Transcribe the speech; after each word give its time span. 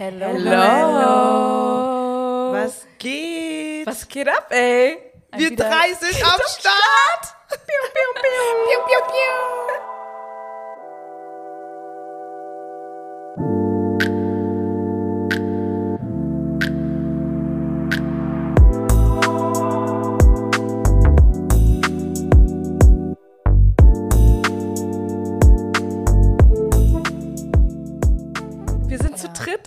Hello. 0.00 0.28
Hello. 0.32 1.76
Was 2.54 2.86
geht? 2.98 3.86
Was 3.86 4.08
geht 4.08 4.26
ab, 4.30 4.50
ey? 4.50 4.96
Wir 5.36 5.54
drei 5.54 5.92
sind 5.92 6.24
am 6.24 6.40
Start. 6.48 7.36
Piu, 7.50 7.82
piu, 7.92 8.08
piu. 8.14 8.32
Piu, 8.64 8.80
piu, 8.86 9.00
piu. 9.12 9.69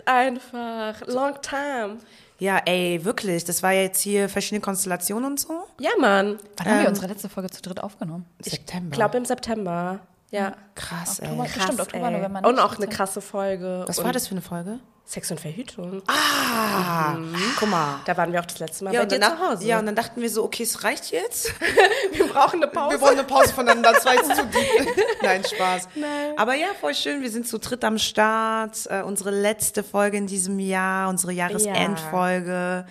Einfach. 0.06 1.06
Long 1.08 1.34
time. 1.42 1.98
Ja, 2.40 2.58
ey, 2.66 3.04
wirklich. 3.06 3.46
Das 3.46 3.64
war 3.64 3.72
jetzt 3.72 4.02
hier 4.02 4.28
verschiedene 4.28 4.62
Konstellationen 4.62 5.32
und 5.32 5.40
so. 5.40 5.64
Ja, 5.80 5.92
Mann. 6.00 6.40
Wann 6.58 6.68
haben 6.68 6.82
wir 6.82 6.90
unsere 6.90 7.08
letzte 7.08 7.30
Folge 7.30 7.50
zu 7.50 7.62
dritt 7.62 7.82
aufgenommen? 7.82 8.26
September. 8.40 8.90
Ich 8.92 8.96
glaube 8.96 9.18
im 9.18 9.26
September. 9.26 10.00
Ja. 10.34 10.56
Krass, 10.74 11.20
ey. 11.20 11.28
Oktober. 11.28 11.44
Bestimmt 11.44 11.80
Oktober, 11.80 12.08
ey. 12.08 12.14
November, 12.14 12.48
Und 12.48 12.60
auch 12.60 12.76
eine 12.76 12.88
krasse 12.88 13.22
Folge. 13.22 13.84
Was 13.88 14.00
und 14.00 14.06
war 14.06 14.12
das 14.12 14.28
für 14.28 14.32
eine 14.32 14.42
Folge? 14.42 14.80
Sex 15.06 15.30
und 15.30 15.40
Verhütung. 15.40 16.02
Ah, 16.08 17.18
guck 17.60 17.70
mal. 17.70 18.00
Da 18.06 18.16
waren 18.18 18.32
wir 18.32 18.40
auch 18.40 18.46
das 18.46 18.58
letzte 18.58 18.86
Mal 18.86 18.94
Ja 18.94 19.02
bei 19.02 19.04
und, 19.04 19.12
dir 19.12 19.20
danach, 19.20 19.38
zu 19.38 19.50
Hause. 19.50 19.68
ja, 19.68 19.78
und 19.78 19.86
dann 19.86 19.96
dachten 19.96 20.22
wir 20.22 20.30
so, 20.30 20.44
okay, 20.44 20.64
es 20.64 20.84
reicht 20.84 21.12
jetzt. 21.12 21.54
wir 22.14 22.26
brauchen 22.28 22.64
eine 22.64 22.72
Pause. 22.72 22.96
Wir 22.96 23.02
wollen 23.02 23.20
eine 23.20 23.28
Pause 23.28 23.54
voneinander, 23.54 23.92
jetzt 23.92 24.36
zu 24.36 24.46
deep. 24.46 24.96
Nein, 25.22 25.44
Spaß. 25.44 25.90
Aber 26.38 26.56
ja, 26.56 26.68
voll 26.80 26.96
schön, 26.96 27.22
wir 27.22 27.30
sind 27.30 27.48
zu 27.48 27.60
dritt 27.60 27.84
am 27.84 28.00
Start. 28.00 28.88
Äh, 28.90 29.04
unsere 29.04 29.30
letzte 29.30 29.84
Folge 29.84 30.18
in 30.18 30.26
diesem 30.26 30.58
Jahr, 30.58 31.10
unsere 31.10 31.34
Jahresendfolge. 31.34 32.86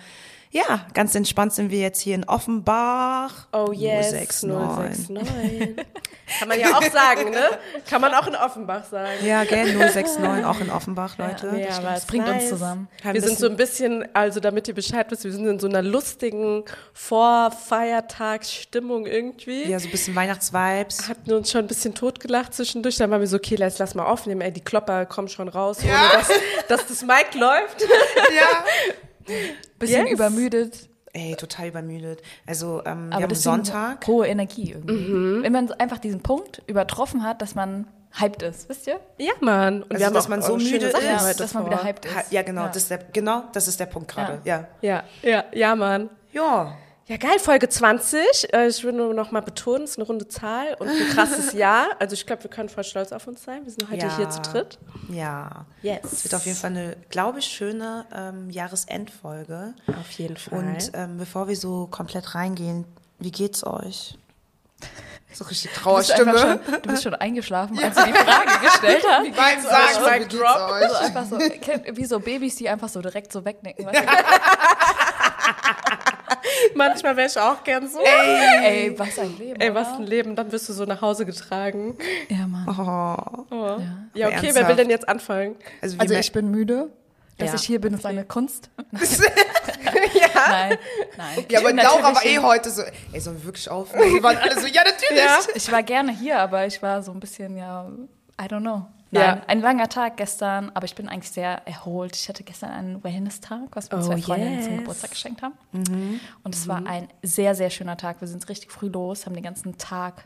Ja, 0.51 0.85
ganz 0.93 1.15
entspannt 1.15 1.51
sind 1.53 1.71
wir 1.71 1.79
jetzt 1.79 1.99
hier 1.99 2.13
in 2.13 2.25
Offenbach. 2.25 3.47
Oh 3.51 3.71
yes, 3.73 4.11
069. 4.43 5.09
069. 5.09 5.85
Kann 6.39 6.47
man 6.47 6.57
ja 6.59 6.77
auch 6.77 6.83
sagen, 6.83 7.31
ne? 7.31 7.43
Kann 7.89 7.99
man 8.01 8.13
auch 8.13 8.25
in 8.27 8.35
Offenbach 8.35 8.85
sagen. 8.85 9.11
Ja, 9.25 9.43
gell, 9.43 9.73
069, 9.75 10.45
auch 10.45 10.59
in 10.61 10.69
Offenbach, 10.69 11.17
Leute. 11.17 11.47
Ja, 11.57 11.77
aber 11.77 11.89
Das 11.89 11.99
es 11.99 12.05
bringt 12.05 12.25
uns 12.27 12.37
nice. 12.37 12.49
zusammen. 12.49 12.87
Ein 13.03 13.13
Wir 13.13 13.21
sind 13.21 13.37
so 13.37 13.47
ein 13.47 13.57
bisschen, 13.57 14.07
also 14.15 14.39
damit 14.39 14.67
ihr 14.69 14.73
Bescheid 14.73 15.05
wisst, 15.11 15.25
wir 15.25 15.31
sind 15.33 15.45
in 15.47 15.59
so 15.59 15.67
einer 15.67 15.81
lustigen 15.81 16.63
Vorfeiertagsstimmung 16.93 19.05
irgendwie. 19.05 19.65
Ja, 19.69 19.79
so 19.79 19.87
ein 19.87 19.91
bisschen 19.91 20.15
Weihnachtsvibes. 20.15 21.09
Hatten 21.09 21.33
uns 21.33 21.51
schon 21.51 21.61
ein 21.61 21.67
bisschen 21.67 21.93
totgelacht 21.93 22.53
zwischendurch. 22.53 22.97
Dann 22.97 23.11
waren 23.11 23.19
wir 23.21 23.27
so, 23.27 23.37
okay, 23.37 23.55
lass, 23.57 23.77
lass 23.79 23.95
mal 23.95 24.05
aufnehmen. 24.05 24.41
Ey, 24.41 24.51
die 24.51 24.63
Klopper 24.63 25.05
kommen 25.05 25.27
schon 25.27 25.47
raus, 25.49 25.79
Ja. 25.83 26.09
ohne 26.09 26.17
dass, 26.19 26.29
dass 26.67 26.87
das 26.87 27.01
Mic 27.03 27.33
läuft. 27.37 27.81
Ja. 28.35 28.63
Bisschen 29.79 30.05
Yes. 30.05 30.13
übermüdet. 30.13 30.89
Ey, 31.13 31.35
total 31.35 31.67
übermüdet. 31.67 32.21
Also, 32.47 32.81
ähm, 32.85 33.09
wir 33.09 33.17
Aber 33.17 33.23
haben 33.23 33.35
Sonntag. 33.35 34.07
Hohe 34.07 34.27
Energie 34.27 34.71
irgendwie. 34.71 35.43
Wenn 35.43 35.53
man 35.53 35.71
einfach 35.73 35.99
diesen 35.99 36.21
Punkt 36.23 36.63
übertroffen 36.65 37.23
hat, 37.23 37.41
dass 37.43 37.53
man 37.53 37.85
hyped 38.19 38.41
ist, 38.41 38.67
wisst 38.67 38.87
ihr? 38.87 38.99
Ja, 39.19 39.33
Mann. 39.39 39.83
Und 39.83 39.91
Also, 39.91 39.99
wir 39.99 40.05
haben 40.07 40.13
dass 40.13 40.25
auch 40.25 40.29
man 40.29 40.41
so 40.41 40.57
müde 40.57 40.89
Sachen 40.91 41.05
ist, 41.05 41.23
heute 41.23 41.37
dass 41.37 41.53
man 41.53 41.65
wieder 41.67 41.83
hyped 41.83 42.05
ist. 42.05 42.31
Ja, 42.31 42.41
genau, 42.41 42.65
Das 42.67 42.77
ist 42.77 42.89
der, 42.91 42.97
genau, 42.97 43.43
das 43.53 43.67
ist 43.67 43.79
der 43.79 43.85
Punkt 43.85 44.09
gerade. 44.11 44.41
Ja. 44.43 44.67
Ja, 44.81 45.03
ja, 45.21 45.43
ja, 45.53 45.75
Mann. 45.75 46.09
Ja. 46.31 46.75
Ja, 47.07 47.17
geil, 47.17 47.37
Folge 47.39 47.67
20. 47.67 48.53
Äh, 48.53 48.67
Ich 48.67 48.81
will 48.83 48.93
nur 48.93 49.13
noch 49.13 49.31
mal 49.31 49.41
betonen, 49.41 49.83
es 49.83 49.91
ist 49.91 49.97
eine 49.97 50.07
runde 50.07 50.27
Zahl 50.29 50.75
und 50.79 50.87
ein 50.87 51.09
krasses 51.13 51.51
Jahr. 51.53 51.87
Also 51.99 52.13
ich 52.13 52.25
glaube, 52.25 52.43
wir 52.43 52.49
können 52.49 52.69
voll 52.69 52.85
stolz 52.85 53.11
auf 53.11 53.27
uns 53.27 53.43
sein. 53.43 53.65
Wir 53.65 53.71
sind 53.73 53.89
heute 53.91 54.05
Ja. 54.05 54.15
hier 54.15 54.29
zu 54.29 54.41
dritt. 54.41 54.79
Ja. 55.09 55.65
Yes. 55.81 55.99
Es 56.13 56.23
wird 56.23 56.33
auf 56.35 56.45
jeden 56.45 56.57
Fall 56.57 56.71
eine, 56.71 56.95
glaube 57.09 57.39
ich, 57.39 57.45
schöne 57.45 58.05
ähm, 58.15 58.49
Jahresendfolge. 58.49 59.73
Auf 59.99 60.11
jeden 60.11 60.37
Fall. 60.37 60.59
Und 60.59 60.91
ähm, 60.93 61.17
bevor 61.17 61.49
wir 61.49 61.57
so 61.57 61.87
komplett 61.91 62.35
reingehen, 62.35 62.85
wie 63.19 63.31
geht's 63.31 63.65
euch? 63.65 64.17
So 65.35 65.45
richtig 65.45 65.71
Trauerstimme. 65.73 66.25
Du 66.25 66.31
bist, 66.31 66.43
schon, 66.43 66.81
du 66.83 66.89
bist 66.91 67.03
schon 67.05 67.15
eingeschlafen, 67.15 67.79
als 67.83 67.95
du 67.95 68.03
die 68.05 68.13
Frage 68.13 68.51
gestellt 68.63 69.03
hast. 69.09 69.35
Beim 69.35 69.61
Sagen, 69.63 69.93
so, 69.95 70.01
Mic 70.01 70.13
wie 70.13 70.19
geht's 70.19 70.35
drop. 70.35 70.69
Euch? 70.69 71.01
einfach 71.01 71.25
so, 71.25 71.39
wie 71.39 72.05
so 72.05 72.19
Babys, 72.19 72.55
die 72.57 72.69
einfach 72.69 72.87
so 72.87 73.01
direkt 73.01 73.33
so 73.33 73.43
wegnicken. 73.43 73.83
Du? 73.87 73.91
Manchmal 76.75 77.15
wäre 77.17 77.27
ich 77.27 77.37
auch 77.37 77.63
gern 77.63 77.87
so. 77.87 77.99
Ey, 78.63 78.93
was 78.97 79.17
ein 79.19 79.37
Leben. 79.37 79.59
Ey, 79.61 79.73
was 79.73 79.87
ein 79.93 80.03
Leben. 80.03 80.35
Dann 80.35 80.51
wirst 80.51 80.69
du 80.69 80.73
so 80.73 80.85
nach 80.85 81.01
Hause 81.01 81.25
getragen. 81.25 81.97
Ja, 82.29 82.47
Mann. 82.47 82.65
Oh. 82.67 83.55
Oh. 83.55 83.79
Ja. 84.13 84.29
Ja, 84.29 84.37
okay, 84.37 84.51
wer 84.53 84.67
will 84.67 84.75
denn 84.75 84.89
jetzt 84.89 85.07
anfangen? 85.07 85.55
Also, 85.81 85.97
Also 85.99 86.13
ich 86.13 86.31
bin 86.31 86.49
müde. 86.51 86.89
Dass 87.37 87.49
Ja. 87.49 87.55
ich 87.55 87.63
hier 87.63 87.81
bin, 87.81 87.95
ist 87.95 88.05
eine 88.05 88.23
Kunst. 88.25 88.69
ja. 90.13 90.27
Nein, 90.49 90.77
nein. 91.17 91.45
ja, 91.49 91.59
aber 91.59 91.73
Laura 91.73 92.13
war 92.15 92.23
eh 92.23 92.37
heute 92.37 92.69
so, 92.69 92.83
ey, 93.11 93.19
sollen 93.19 93.37
wir 93.39 93.45
wirklich 93.45 93.67
aufnehmen? 93.69 94.13
Wir 94.13 94.21
waren 94.23 94.37
alle 94.37 94.59
so, 94.59 94.67
ja, 94.67 94.83
natürlich. 94.83 95.23
Ja. 95.23 95.39
Ich 95.55 95.71
war 95.71 95.81
gerne 95.81 96.11
hier, 96.11 96.37
aber 96.39 96.67
ich 96.67 96.79
war 96.83 97.01
so 97.01 97.11
ein 97.11 97.19
bisschen, 97.19 97.57
ja, 97.57 97.89
I 98.39 98.45
don't 98.45 98.59
know. 98.61 98.85
Ja. 99.13 99.35
Nein, 99.35 99.41
ein 99.47 99.61
langer 99.61 99.89
Tag 99.89 100.17
gestern, 100.17 100.71
aber 100.73 100.85
ich 100.85 100.95
bin 100.95 101.07
eigentlich 101.07 101.31
sehr 101.31 101.65
erholt. 101.67 102.15
Ich 102.15 102.27
hatte 102.29 102.43
gestern 102.43 102.71
einen 102.71 103.03
Wellness-Tag, 103.03 103.69
was 103.73 103.91
mir 103.91 103.97
Oh, 103.99 104.01
zwei 104.01 104.17
Freundinnen 104.21 104.61
zum 104.61 104.71
yes. 104.71 104.79
Geburtstag 104.81 105.11
geschenkt 105.11 105.41
haben. 105.41 105.53
Und 106.43 106.55
es 106.55 106.67
war 106.67 106.85
ein 106.85 107.07
sehr, 107.21 107.55
sehr 107.55 107.69
schöner 107.69 107.97
Tag. 107.97 108.21
Wir 108.21 108.27
sind 108.27 108.47
richtig 108.49 108.71
früh 108.71 108.87
los, 108.87 109.25
haben 109.25 109.33
den 109.35 109.43
ganzen 109.43 109.77
Tag 109.77 110.25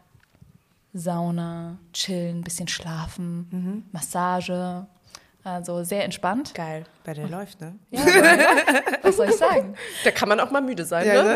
Sauna, 0.93 1.77
chillen, 1.93 2.41
bisschen 2.43 2.67
schlafen, 2.67 3.83
Massage. 3.91 4.85
Also 5.43 5.83
sehr 5.85 6.03
entspannt. 6.03 6.53
Geil. 6.55 6.83
Bei 7.05 7.13
der 7.13 7.29
läuft, 7.29 7.61
ne? 7.61 7.75
Ja, 7.89 8.01
was 9.01 9.15
soll 9.15 9.29
ich 9.29 9.35
sagen? 9.37 9.75
Da 10.03 10.11
kann 10.11 10.27
man 10.27 10.41
auch 10.41 10.51
mal 10.51 10.61
müde 10.61 10.83
sein, 10.83 11.07
Ja, 11.07 11.23
ne? 11.23 11.33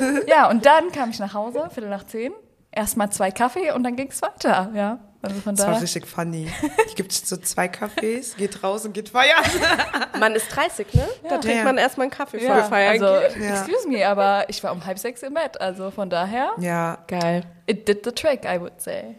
ne? 0.00 0.22
Ja, 0.26 0.50
und 0.50 0.66
dann 0.66 0.92
kam 0.92 1.08
ich 1.10 1.18
nach 1.18 1.32
Hause, 1.32 1.68
Viertel 1.72 1.88
nach 1.88 2.04
zehn. 2.04 2.32
Erstmal 2.74 3.10
zwei 3.10 3.30
Kaffee 3.30 3.70
und 3.72 3.84
dann 3.84 3.94
ging 3.96 4.08
es 4.08 4.20
weiter. 4.20 4.70
Ja, 4.74 4.98
also 5.22 5.40
von 5.40 5.54
Das 5.54 5.64
war 5.66 5.74
da. 5.74 5.80
richtig 5.80 6.06
funny. 6.06 6.48
Die 6.90 6.94
gibt 6.96 7.12
so 7.12 7.36
zwei 7.36 7.66
Cafés, 7.66 8.36
geht 8.36 8.62
raus 8.64 8.84
und 8.84 8.92
geht 8.94 9.10
feiern. 9.10 9.44
Man 10.18 10.34
ist 10.34 10.48
30, 10.48 10.92
ne? 10.92 11.06
Da 11.22 11.38
trinkt 11.38 11.58
Ja. 11.58 11.64
man 11.64 11.78
erstmal 11.78 12.06
einen 12.06 12.10
Kaffee 12.10 12.40
vor 12.40 12.48
Ja, 12.56 12.62
Feiern. 12.64 13.02
also, 13.02 13.38
Ja. 13.38 13.54
excuse 13.62 13.88
me, 13.88 14.06
aber 14.06 14.48
ich 14.48 14.62
war 14.64 14.72
um 14.72 14.84
halb 14.84 14.98
sechs 14.98 15.22
im 15.22 15.34
Bett. 15.34 15.60
Also 15.60 15.90
von 15.90 16.10
daher, 16.10 16.50
Ja, 16.58 16.98
Geil. 17.06 17.44
it 17.66 17.86
did 17.86 18.04
the 18.04 18.10
trick, 18.12 18.44
I 18.44 18.60
would 18.60 18.80
say. 18.80 19.16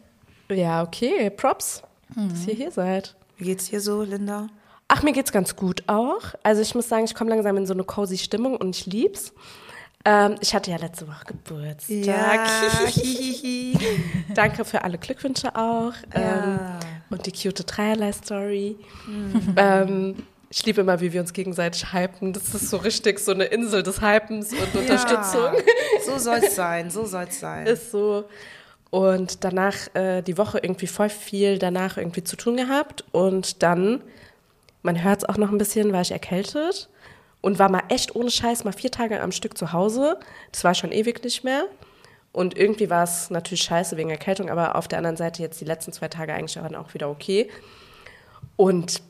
Ja, 0.49 0.83
okay. 0.83 1.29
Props, 1.29 1.81
dass 2.16 2.45
ihr 2.47 2.53
hier 2.55 2.72
seid. 2.72 3.16
wie 3.37 3.45
geht's 3.45 3.69
dir 3.69 3.79
so, 3.81 4.01
Linda? 4.03 4.47
Ach, 4.87 5.01
mir 5.01 5.13
geht's 5.13 5.31
ganz 5.31 5.55
gut 5.55 5.83
auch. 5.87 6.22
Also 6.43 6.61
ich 6.61 6.75
muss 6.75 6.87
sagen, 6.89 7.05
ich 7.05 7.16
komme 7.16 7.29
langsam 7.31 7.57
in 7.57 7.66
so 7.66 7.73
eine 7.73 7.83
cozy 7.83 8.17
Stimmung 8.17 8.55
und 8.57 8.75
ich 8.75 8.85
lieb's. 8.85 9.33
Ähm, 10.07 10.35
ich 10.39 10.53
hatte 10.53 10.69
ja 10.69 10.77
letzte 10.77 11.07
Woche 11.07 11.25
Geburtstag. 11.25 12.47
hihihi. 12.88 13.77
Danke 14.35 14.63
für 14.63 14.83
alle 14.83 14.99
Glückwünsche 14.99 15.55
auch. 15.55 15.93
Ähm, 16.13 16.59
und 17.09 17.25
die 17.25 17.31
cute 17.31 17.63
Dreierlei-Story. 17.66 18.77
Ähm, 19.57 20.16
ich 20.51 20.63
liebe 20.63 20.81
immer, 20.81 21.01
wie 21.01 21.11
wir 21.11 21.21
uns 21.21 21.33
gegenseitig 21.33 21.91
hypen. 21.91 22.33
Das 22.33 22.53
ist 22.53 22.69
so 22.69 22.77
richtig 22.77 23.19
so 23.19 23.31
eine 23.31 23.45
Insel 23.45 23.81
des 23.81 23.99
Hypens 23.99 24.53
und 24.53 24.75
Unterstützung. 24.75 25.55
So 26.05 26.19
soll's 26.19 26.55
sein, 26.55 26.91
so 26.91 27.05
soll's 27.05 27.39
sein. 27.39 27.66
Ist 27.66 27.91
so. 27.91 28.25
Und 28.91 29.43
danach 29.43 29.75
äh, 29.95 30.22
die 30.22 30.37
Woche 30.37 30.59
irgendwie 30.59 30.87
voll 30.87 31.09
viel 31.09 31.57
danach 31.57 31.97
irgendwie 31.97 32.23
zu 32.23 32.35
tun 32.35 32.57
gehabt. 32.57 33.03
Und 33.11 33.63
dann, 33.63 34.01
man 34.83 35.03
hört 35.03 35.23
es 35.23 35.29
auch 35.29 35.37
noch 35.37 35.51
ein 35.51 35.57
bisschen, 35.57 35.91
war 35.91 36.01
ich 36.01 36.11
erkältet 36.11 36.89
und 37.45 37.59
war 37.59 37.69
mal 37.69 37.83
echt 37.89 38.16
ohne 38.16 38.31
Scheiß 38.31 38.63
mal 38.63 38.72
vier 38.72 38.89
Tage 38.89 39.22
am 39.22 39.31
Stück 39.31 39.56
zu 39.56 39.72
Hause. 39.72 40.17
Das 40.51 40.63
war 40.63 40.73
schon 40.73 40.91
ewig 40.91 41.23
nicht 41.23 41.44
mehr. 41.44 41.66
Und 42.31 42.57
irgendwie 42.57 42.89
war 42.89 43.03
es 43.03 43.29
natürlich 43.29 43.61
scheiße 43.61 43.97
wegen 43.97 44.09
Erkältung, 44.09 44.50
aber 44.50 44.73
auf 44.73 44.88
der 44.88 44.97
anderen 44.97 45.16
Seite 45.16 45.44
jetzt 45.44 45.61
die 45.61 45.66
letzten 45.66 45.94
zwei 45.94 46.07
Tage 46.07 46.34
eigentlich 46.34 46.59
auch 46.59 46.95
wieder 46.95 47.07
okay. 47.07 47.47
Und 48.55 49.03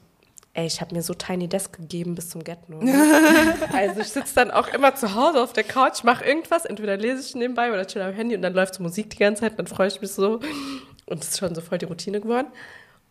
ey, 0.53 0.65
ich 0.65 0.81
habe 0.81 0.93
mir 0.93 1.01
so 1.01 1.13
Tiny 1.13 1.47
Desk 1.47 1.77
gegeben 1.77 2.13
bis 2.13 2.29
zum 2.29 2.43
Get 2.43 2.67
No. 2.67 2.81
also 3.73 4.01
ich 4.01 4.09
sitze 4.09 4.35
dann 4.35 4.51
auch 4.51 4.67
immer 4.67 4.95
zu 4.95 5.15
Hause 5.15 5.41
auf 5.41 5.53
der 5.53 5.63
Couch, 5.63 6.03
mache 6.03 6.25
irgendwas, 6.25 6.65
entweder 6.65 6.97
lese 6.97 7.21
ich 7.21 7.35
nebenbei 7.35 7.71
oder 7.71 7.87
chill 7.87 8.01
am 8.01 8.13
Handy 8.13 8.35
und 8.35 8.41
dann 8.41 8.53
läuft 8.53 8.75
so 8.75 8.83
Musik 8.83 9.11
die 9.11 9.17
ganze 9.17 9.43
Zeit, 9.43 9.57
dann 9.57 9.67
freue 9.67 9.87
ich 9.87 10.01
mich 10.01 10.11
so. 10.11 10.41
Und 11.05 11.21
das 11.21 11.29
ist 11.29 11.39
schon 11.39 11.55
so 11.55 11.61
voll 11.61 11.77
die 11.77 11.85
Routine 11.85 12.19
geworden. 12.19 12.47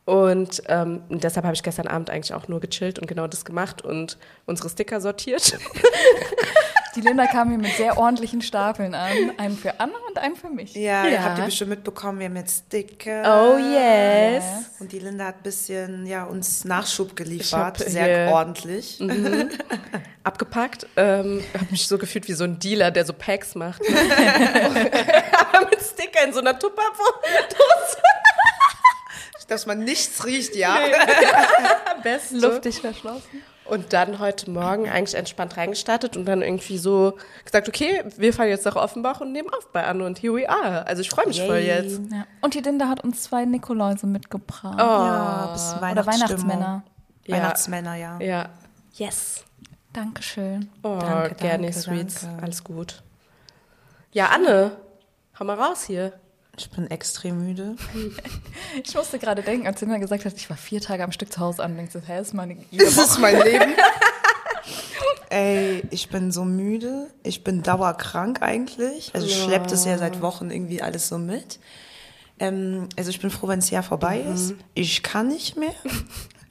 Und 0.04 0.62
ähm, 0.66 1.02
deshalb 1.08 1.44
habe 1.46 1.54
ich 1.54 1.62
gestern 1.62 1.86
Abend 1.86 2.10
eigentlich 2.10 2.34
auch 2.34 2.46
nur 2.48 2.60
gechillt 2.60 2.98
und 2.98 3.06
genau 3.06 3.26
das 3.26 3.44
gemacht 3.44 3.82
und 3.82 4.18
unsere 4.44 4.68
Sticker 4.68 5.00
sortiert. 5.00 5.58
Die 6.94 7.00
Linda 7.00 7.26
kam 7.26 7.48
hier 7.48 7.58
mit 7.58 7.72
sehr 7.72 7.98
ordentlichen 7.98 8.40
Stapeln 8.40 8.94
an. 8.94 9.32
Einen 9.36 9.56
für 9.56 9.80
Anna 9.80 9.94
und 10.08 10.16
einen 10.18 10.36
für 10.36 10.48
mich. 10.50 10.74
Ja, 10.74 11.06
Ja. 11.06 11.22
habt 11.24 11.38
ihr 11.38 11.44
bestimmt 11.46 11.70
mitbekommen, 11.70 12.20
wir 12.20 12.26
haben 12.26 12.36
jetzt 12.36 12.66
Sticker. 12.66 13.54
Oh 13.54 13.58
yes. 13.58 14.44
Und 14.78 14.92
die 14.92 15.00
Linda 15.00 15.24
hat 15.26 15.36
ein 15.38 15.42
bisschen 15.42 16.06
ja, 16.06 16.22
uns 16.24 16.64
Nachschub 16.64 17.16
geliefert, 17.16 17.78
sehr 17.78 18.30
ordentlich. 18.30 19.00
Abgepackt. 20.22 20.86
Ähm, 20.96 21.42
habe 21.54 21.66
mich 21.70 21.88
so 21.88 21.98
gefühlt 21.98 22.28
wie 22.28 22.32
so 22.34 22.44
ein 22.44 22.58
Dealer, 22.58 22.90
der 22.90 23.04
so 23.04 23.12
Packs 23.12 23.54
macht. 23.56 23.82
Aber 23.82 25.66
mit 25.70 25.80
Sticker 25.82 26.24
in 26.26 26.32
so 26.32 26.40
einer 26.40 26.56
Tupperdose. 26.58 27.98
Dass 29.49 29.67
man 29.67 29.81
nichts 29.81 30.25
riecht, 30.25 30.56
ja. 30.56 30.76
Beste. 32.02 32.37
Luftig 32.37 32.81
verschlossen. 32.81 33.43
Und 33.67 33.94
dann 33.94 34.19
heute 34.19 34.50
Morgen 34.50 34.91
eigentlich 34.91 35.14
entspannt 35.14 35.56
reingestartet 35.56 36.19
und 36.19 36.26
dann 36.26 36.43
irgendwie 36.43 36.76
so 36.76 37.17
gesagt, 37.44 37.67
okay, 37.67 38.05
wir 38.19 38.35
fahren 38.35 38.49
jetzt 38.49 38.67
nach 38.67 38.76
Offenbach 38.76 39.23
und 39.23 39.32
nehmen 39.32 39.49
auf 39.49 39.73
bei 39.73 39.85
Anne 39.85 40.05
und 40.05 40.23
here 40.23 40.35
we 40.35 40.49
are. 40.49 40.87
Also 40.87 41.00
ich 41.00 41.08
freue 41.08 41.26
mich 41.26 41.38
Yay. 41.38 41.46
voll 41.46 41.58
jetzt. 41.58 42.00
Ja. 42.12 42.26
Und 42.43 42.52
die 42.52 42.61
Linda 42.61 42.88
hat 42.88 43.02
uns 43.02 43.23
zwei 43.23 43.46
Nikoläuse 43.46 44.06
mitgebracht. 44.06 44.75
Oh. 44.75 44.81
Ja, 44.81 45.50
bis 45.55 45.73
Oder 45.73 46.06
Weihnachtsmänner. 46.06 46.85
Ja. 47.25 47.37
Weihnachtsmänner, 47.37 47.94
ja. 47.94 48.19
Ja. 48.20 48.49
Yes. 48.93 49.44
Dankeschön. 49.94 50.69
Oh, 50.82 50.99
danke, 51.00 51.37
gerne, 51.37 51.67
danke, 51.69 51.73
Sweets. 51.73 52.20
Danke. 52.23 52.43
Alles 52.43 52.64
gut. 52.64 53.02
Ja, 54.12 54.26
Anne, 54.26 54.73
hau 55.38 55.44
mal 55.44 55.56
raus 55.56 55.85
hier. 55.85 56.12
Ich 56.56 56.70
bin 56.70 56.90
extrem 56.90 57.44
müde. 57.44 57.76
Ich 58.82 58.94
musste 58.94 59.18
gerade 59.18 59.42
denken, 59.42 59.66
als 59.66 59.80
Linda 59.80 59.98
gesagt 59.98 60.24
hat, 60.24 60.34
ich 60.36 60.50
war 60.50 60.56
vier 60.56 60.80
Tage 60.80 61.04
am 61.04 61.12
Stück 61.12 61.32
zu 61.32 61.40
Hause 61.40 61.62
an, 61.62 61.76
denkst 61.76 61.92
du, 61.92 62.00
hä, 62.00 62.20
ist 62.20 62.34
meine 62.34 62.56
Das 62.72 62.98
ist 62.98 63.18
mein 63.18 63.40
Leben. 63.40 63.74
Ey, 65.30 65.82
ich 65.90 66.08
bin 66.10 66.32
so 66.32 66.44
müde. 66.44 67.10
Ich 67.22 67.44
bin 67.44 67.62
dauerkrank 67.62 68.42
eigentlich. 68.42 69.12
Also 69.14 69.26
ich 69.26 69.38
ja. 69.38 69.44
schleppe 69.44 69.68
das 69.68 69.84
ja 69.84 69.98
seit 69.98 70.20
Wochen 70.22 70.50
irgendwie 70.50 70.82
alles 70.82 71.08
so 71.08 71.18
mit. 71.18 71.58
Ähm, 72.38 72.88
also 72.96 73.10
ich 73.10 73.20
bin 73.20 73.30
froh, 73.30 73.48
wenn 73.48 73.60
das 73.60 73.70
Jahr 73.70 73.82
vorbei 73.82 74.22
mhm. 74.24 74.34
ist. 74.34 74.54
Ich 74.74 75.02
kann 75.02 75.28
nicht 75.28 75.56
mehr. 75.56 75.74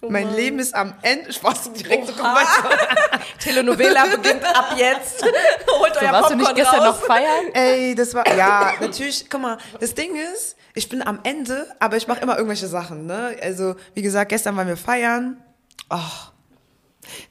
Oh 0.03 0.09
mein 0.09 0.35
Leben 0.35 0.59
ist 0.59 0.75
am 0.75 0.93
Ende. 1.01 1.29
Ich 1.29 1.41
war 1.41 1.53
direkt 1.53 2.07
so 2.07 2.13
Telenovela 3.39 4.05
beginnt 4.07 4.43
ab 4.43 4.75
jetzt. 4.75 5.23
Holt 5.79 5.93
so, 5.93 6.01
euer 6.01 6.11
warst 6.11 6.29
Popcorn 6.29 6.29
du 6.29 6.35
nicht 6.43 6.55
gestern 6.55 6.79
raus. 6.81 6.99
noch 6.99 7.05
feiern? 7.05 7.45
Ey, 7.53 7.95
das 7.95 8.13
war, 8.13 8.27
ja, 8.35 8.73
natürlich, 8.81 9.29
guck 9.29 9.41
mal, 9.41 9.57
das 9.79 9.93
Ding 9.95 10.15
ist, 10.33 10.57
ich 10.73 10.89
bin 10.89 11.01
am 11.01 11.19
Ende, 11.23 11.73
aber 11.79 11.95
ich 11.95 12.07
mache 12.07 12.19
immer 12.19 12.35
irgendwelche 12.35 12.67
Sachen, 12.67 13.05
ne? 13.05 13.37
Also, 13.41 13.75
wie 13.93 14.01
gesagt, 14.01 14.29
gestern 14.29 14.57
waren 14.57 14.67
wir 14.67 14.75
feiern. 14.75 15.41
Oh, 15.89 15.97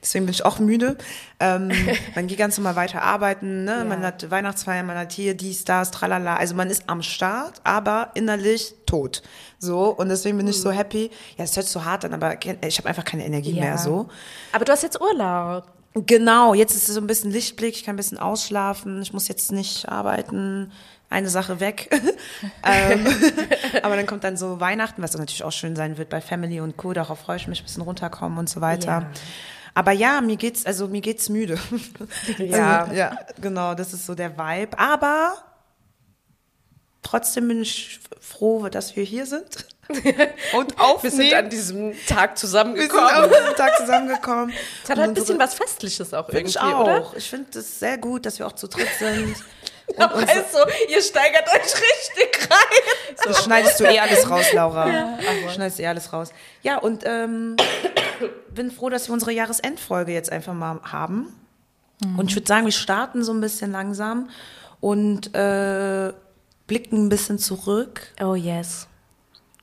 Deswegen 0.01 0.25
bin 0.25 0.33
ich 0.33 0.45
auch 0.45 0.59
müde. 0.59 0.97
Ähm, 1.39 1.71
man 2.15 2.27
geht 2.27 2.37
ganz 2.37 2.57
normal 2.57 2.75
weiter 2.75 3.01
arbeiten, 3.01 3.63
ne? 3.63 3.77
Ja. 3.79 3.83
man 3.83 4.03
hat 4.03 4.29
Weihnachtsfeier, 4.29 4.83
man 4.83 4.97
hat 4.97 5.11
hier 5.11 5.33
dies, 5.35 5.65
das, 5.65 5.91
tralala. 5.91 6.35
Also 6.35 6.55
man 6.55 6.69
ist 6.69 6.83
am 6.87 7.01
Start, 7.01 7.61
aber 7.63 8.11
innerlich 8.13 8.75
tot. 8.85 9.21
So, 9.59 9.89
und 9.89 10.09
deswegen 10.09 10.37
bin 10.37 10.47
ich 10.47 10.59
so 10.59 10.69
hm. 10.69 10.77
happy. 10.77 11.11
Ja, 11.37 11.45
es 11.45 11.55
hört 11.55 11.67
so 11.67 11.85
hart 11.85 12.05
an, 12.05 12.13
aber 12.13 12.37
ich 12.43 12.77
habe 12.77 12.89
einfach 12.89 13.05
keine 13.05 13.25
Energie 13.25 13.53
ja. 13.53 13.63
mehr 13.63 13.77
so. 13.77 14.07
Aber 14.51 14.65
du 14.65 14.71
hast 14.71 14.83
jetzt 14.83 14.99
Urlaub. 14.99 15.65
Genau, 15.95 16.55
jetzt 16.55 16.75
ist 16.75 16.89
es 16.89 16.95
so 16.95 17.01
ein 17.01 17.07
bisschen 17.07 17.31
Lichtblick, 17.31 17.75
ich 17.75 17.83
kann 17.83 17.93
ein 17.93 17.97
bisschen 17.97 18.17
ausschlafen, 18.17 19.01
ich 19.03 19.13
muss 19.13 19.27
jetzt 19.27 19.51
nicht 19.51 19.89
arbeiten, 19.89 20.71
eine 21.13 21.29
Sache 21.29 21.59
weg. 21.59 21.89
ähm, 22.63 23.05
aber 23.83 23.95
dann 23.95 24.07
kommt 24.07 24.23
dann 24.23 24.35
so 24.35 24.59
Weihnachten, 24.59 25.03
was 25.03 25.15
natürlich 25.15 25.43
auch 25.43 25.51
schön 25.51 25.75
sein 25.75 25.97
wird 25.99 26.09
bei 26.09 26.19
Family 26.19 26.59
und 26.59 26.77
Co. 26.77 26.93
Darauf 26.93 27.19
freue 27.19 27.37
ich 27.37 27.47
mich, 27.47 27.61
ein 27.61 27.65
bisschen 27.65 27.83
runterkommen 27.83 28.39
und 28.39 28.49
so 28.49 28.61
weiter. 28.61 28.87
Ja. 28.87 29.11
Aber 29.73 29.91
ja, 29.91 30.21
mir 30.21 30.37
geht's, 30.37 30.65
also 30.65 30.87
mir 30.87 31.01
geht's 31.01 31.29
müde. 31.29 31.57
ja, 32.37 32.81
also, 32.83 32.93
ja, 32.93 33.17
genau, 33.41 33.73
das 33.73 33.93
ist 33.93 34.05
so 34.05 34.13
der 34.13 34.37
Vibe. 34.37 34.77
Aber 34.77 35.35
trotzdem 37.01 37.47
bin 37.47 37.61
ich 37.61 37.99
froh, 38.19 38.69
dass 38.69 38.95
wir 38.95 39.03
hier 39.03 39.25
sind. 39.25 39.67
Und 40.53 40.79
aufnehmen. 40.79 41.01
Wir 41.01 41.11
sind 41.11 41.33
an 41.33 41.49
diesem 41.49 42.05
Tag 42.07 42.37
zusammengekommen. 42.37 43.09
Wir 43.09 43.23
sind 43.23 43.23
an 43.23 43.29
diesem 43.29 43.55
Tag 43.55 43.77
zusammengekommen. 43.77 44.53
Es 44.83 44.89
hat 44.89 44.97
halt 44.97 45.09
ein 45.09 45.13
bisschen 45.13 45.39
was 45.39 45.53
Festliches 45.55 46.13
auch 46.13 46.29
irgendwie, 46.29 46.49
ich 46.49 46.59
auch. 46.59 46.79
oder? 46.81 47.13
Ich 47.17 47.29
finde 47.29 47.59
es 47.59 47.79
sehr 47.79 47.97
gut, 47.97 48.25
dass 48.25 48.39
wir 48.39 48.47
auch 48.47 48.53
zu 48.53 48.67
dritt 48.67 48.87
sind. 48.97 49.35
Und 49.87 49.99
weißt 49.99 50.53
du, 50.53 50.91
ihr 50.93 51.01
steigert 51.01 51.47
euch 51.49 51.61
richtig 51.61 52.49
rein. 52.49 53.17
So. 53.17 53.29
Das 53.29 53.43
schneidest 53.43 53.79
du 53.79 53.83
eh 53.83 53.99
alles 53.99 54.29
raus, 54.29 54.53
Laura. 54.53 54.87
Ja. 54.87 55.19
Du 55.45 55.49
schneidest 55.49 55.79
eh 55.81 55.87
alles 55.87 56.11
raus. 56.13 56.29
Ja, 56.61 56.77
und 56.77 57.03
ähm, 57.05 57.57
bin 58.53 58.71
froh, 58.71 58.89
dass 58.89 59.07
wir 59.07 59.13
unsere 59.13 59.31
Jahresendfolge 59.31 60.11
jetzt 60.11 60.31
einfach 60.31 60.53
mal 60.53 60.79
haben. 60.83 61.33
Mhm. 62.03 62.19
Und 62.19 62.29
ich 62.29 62.35
würde 62.35 62.47
sagen, 62.47 62.65
wir 62.65 62.71
starten 62.71 63.23
so 63.23 63.33
ein 63.33 63.41
bisschen 63.41 63.71
langsam 63.71 64.29
und 64.79 65.33
äh, 65.35 66.13
blicken 66.67 67.05
ein 67.05 67.09
bisschen 67.09 67.39
zurück. 67.39 68.01
Oh 68.21 68.35
yes. 68.35 68.87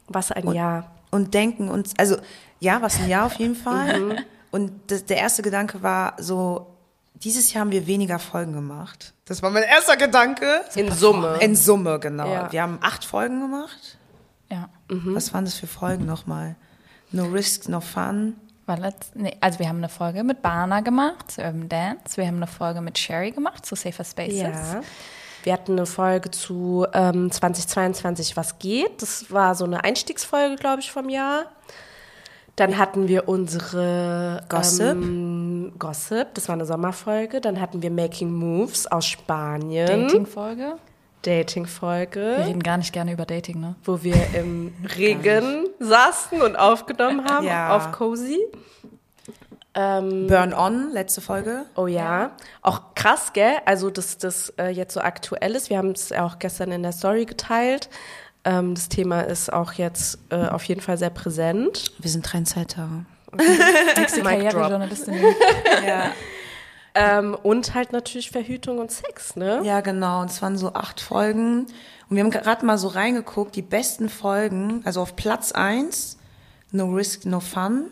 Was 0.09 0.33
ein 0.33 0.45
und, 0.45 0.55
Jahr. 0.55 0.91
Und 1.11 1.35
denken 1.35 1.69
uns, 1.69 1.93
also 1.99 2.17
ja, 2.59 2.83
was 2.83 2.99
ein 2.99 3.09
Jahr 3.09 3.27
auf 3.27 3.35
jeden 3.35 3.57
Fall. 3.57 4.01
Mhm. 4.01 4.19
Und 4.51 4.73
das, 4.89 5.05
der 5.05 5.19
erste 5.19 5.43
Gedanke 5.43 5.83
war 5.83 6.15
so, 6.19 6.67
dieses 7.15 7.53
Jahr 7.53 7.63
haben 7.63 7.71
wir 7.71 7.87
weniger 7.87 8.19
Folgen 8.19 8.53
gemacht. 8.53 9.13
Das 9.27 9.43
war 9.43 9.51
mein 9.51 9.63
erster 9.63 9.97
Gedanke. 9.97 10.63
In 10.75 10.91
Summe. 10.91 11.39
In 11.41 11.55
Summe, 11.55 11.99
genau. 12.01 12.27
Ja. 12.27 12.51
Wir 12.51 12.63
haben 12.63 12.79
acht 12.81 13.05
Folgen 13.05 13.41
gemacht. 13.41 13.99
Ja. 14.51 14.69
Mhm. 14.89 15.15
Was 15.15 15.33
waren 15.33 15.45
das 15.45 15.55
für 15.55 15.67
Folgen 15.67 16.07
nochmal? 16.07 16.57
No 17.13 17.27
Risk, 17.27 17.69
No 17.69 17.81
Fun. 17.81 18.37
Letzt, 18.77 19.17
nee, 19.17 19.37
also 19.41 19.59
wir 19.59 19.69
haben 19.69 19.79
eine 19.79 19.89
Folge 19.89 20.25
mit 20.25 20.43
Bana 20.43 20.81
gemacht 20.81 21.33
zu 21.33 21.43
Urban 21.43 21.69
Dance. 21.69 22.17
Wir 22.17 22.27
haben 22.27 22.37
eine 22.37 22.47
Folge 22.47 22.81
mit 22.81 22.99
Sherry 22.99 23.31
gemacht 23.31 23.67
zu 23.67 23.75
Safer 23.75 24.05
Spaces. 24.05 24.41
Ja. 24.41 24.81
Wir 25.43 25.53
hatten 25.53 25.73
eine 25.73 25.87
Folge 25.87 26.31
zu 26.31 26.87
ähm, 26.93 27.31
2022 27.31 28.37
Was 28.37 28.59
geht. 28.59 29.01
Das 29.01 29.31
war 29.31 29.55
so 29.55 29.65
eine 29.65 29.85
Einstiegsfolge, 29.85 30.57
glaube 30.57 30.81
ich, 30.81 30.93
vom 30.93 31.09
Jahr. 31.09 31.47
Dann 32.57 32.77
hatten 32.77 33.09
wir 33.09 33.27
unsere 33.29 34.45
Gossip. 34.49 34.93
Ähm, 34.93 35.73
Gossip, 35.79 36.35
das 36.35 36.49
war 36.49 36.55
eine 36.55 36.67
Sommerfolge. 36.67 37.41
Dann 37.41 37.61
hatten 37.61 37.81
wir 37.81 37.91
Making 37.91 38.31
Moves 38.31 38.87
aus 38.87 39.07
Spanien. 39.07 39.87
Dating-Folge. 39.87 40.75
Dating-Folge. 41.23 42.35
Wir 42.39 42.47
reden 42.47 42.63
gar 42.63 42.77
nicht 42.77 42.93
gerne 42.93 43.13
über 43.13 43.27
Dating, 43.27 43.61
ne? 43.61 43.75
Wo 43.85 44.03
wir 44.03 44.35
im 44.35 44.73
Regen 44.97 45.69
saßen 45.79 46.41
und 46.41 46.57
aufgenommen 46.57 47.25
haben 47.25 47.47
ja. 47.47 47.77
auf 47.77 47.93
Cozy. 47.93 48.39
Ähm, 49.75 50.27
Burn 50.27 50.53
On, 50.53 50.91
letzte 50.93 51.21
Folge. 51.21 51.65
Oh 51.77 51.87
ja. 51.87 52.23
ja. 52.23 52.31
Auch 52.63 52.95
krass, 52.95 53.33
gell? 53.33 53.59
Also, 53.67 53.91
dass 53.91 54.19
das 54.19 54.51
äh, 54.59 54.69
jetzt 54.69 54.95
so 54.95 55.01
aktuell 55.01 55.55
ist. 55.55 55.71
Wir 55.71 55.79
haben 55.79 55.93
es 55.93 56.11
auch 56.13 56.39
gestern 56.39 56.73
in 56.73 56.83
der 56.83 56.93
Story 56.93 57.25
geteilt. 57.25 57.89
Ähm, 58.45 58.75
das 58.75 58.89
Thema 58.89 59.21
ist 59.21 59.53
auch 59.53 59.75
jetzt 59.75 60.19
äh, 60.31 60.49
auf 60.49 60.65
jeden 60.65 60.81
Fall 60.81 60.99
sehr 60.99 61.11
präsent. 61.11 61.93
Wir 61.99 62.11
sind 62.11 62.27
Trendsetter. 62.27 62.89
Nächste 63.97 64.23
Karrierejournalistin. 64.23 65.15
ja. 65.87 66.13
Ähm, 66.95 67.37
und 67.43 67.75
halt 67.75 67.93
natürlich 67.93 68.31
Verhütung 68.31 68.79
und 68.79 68.91
Sex, 68.91 69.37
ne? 69.37 69.61
Ja, 69.63 69.81
genau. 69.81 70.23
Und 70.23 70.31
es 70.31 70.43
waren 70.43 70.59
so 70.59 70.73
acht 70.75 71.01
Folgen. 71.01 71.67
Und 72.09 72.17
wir 72.17 72.23
haben 72.23 72.31
gerade 72.31 72.67
mal 72.67 72.79
so 72.79 72.89
reingeguckt, 72.89 73.55
die 73.55 73.63
besten 73.63 74.09
Folgen, 74.09 74.83
also 74.85 75.01
auf 75.01 75.15
Platz 75.15 75.53
eins 75.53 76.19
No 76.73 76.87
Risk, 76.87 77.25
No 77.27 77.41
Fun. 77.41 77.91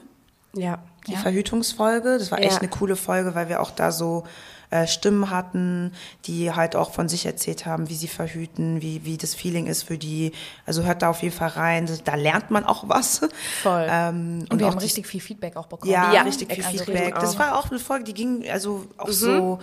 Ja. 0.55 0.79
Die 1.07 1.13
ja. 1.13 1.19
Verhütungsfolge. 1.19 2.19
Das 2.19 2.31
war 2.31 2.41
echt 2.41 2.53
ja. 2.53 2.59
eine 2.59 2.69
coole 2.69 2.97
Folge, 2.97 3.35
weil 3.35 3.49
wir 3.49 3.61
auch 3.61 3.71
da 3.71 3.93
so 3.93 4.25
äh, 4.71 4.87
Stimmen 4.87 5.31
hatten, 5.31 5.93
die 6.27 6.53
halt 6.53 6.77
auch 6.77 6.93
von 6.93 7.09
sich 7.09 7.27
erzählt 7.27 7.67
haben, 7.67 7.89
wie 7.89 7.95
sie 7.95 8.09
verhüten, 8.09 8.83
wie, 8.83 9.05
wie 9.05 9.17
das 9.17 9.35
Feeling 9.35 9.67
ist 9.67 9.83
für 9.83 9.99
die. 9.99 10.33
Also 10.67 10.85
hört 10.85 11.03
da 11.03 11.11
auf 11.11 11.23
jeden 11.23 11.35
Fall 11.35 11.49
rein. 11.49 11.89
Da 12.05 12.15
lernt 12.15 12.51
man 12.51 12.65
auch 12.65 12.89
was. 12.89 13.21
Voll. 13.63 13.87
Ähm, 13.89 14.41
und, 14.41 14.53
und 14.53 14.59
wir 14.59 14.67
haben 14.67 14.79
richtig 14.79 15.07
viel 15.07 15.21
Feedback 15.21 15.57
auch 15.57 15.67
bekommen. 15.67 15.91
Ja, 15.91 16.13
ja 16.13 16.23
richtig 16.23 16.53
viel 16.53 16.65
also 16.65 16.85
Feedback. 16.85 17.15
Das 17.15 17.39
war 17.39 17.59
auch 17.59 17.71
eine 17.71 17.79
Folge, 17.79 18.05
die 18.05 18.15
ging 18.15 18.49
also 18.51 18.87
auch 18.97 19.09
mhm. 19.09 19.13
so 19.13 19.59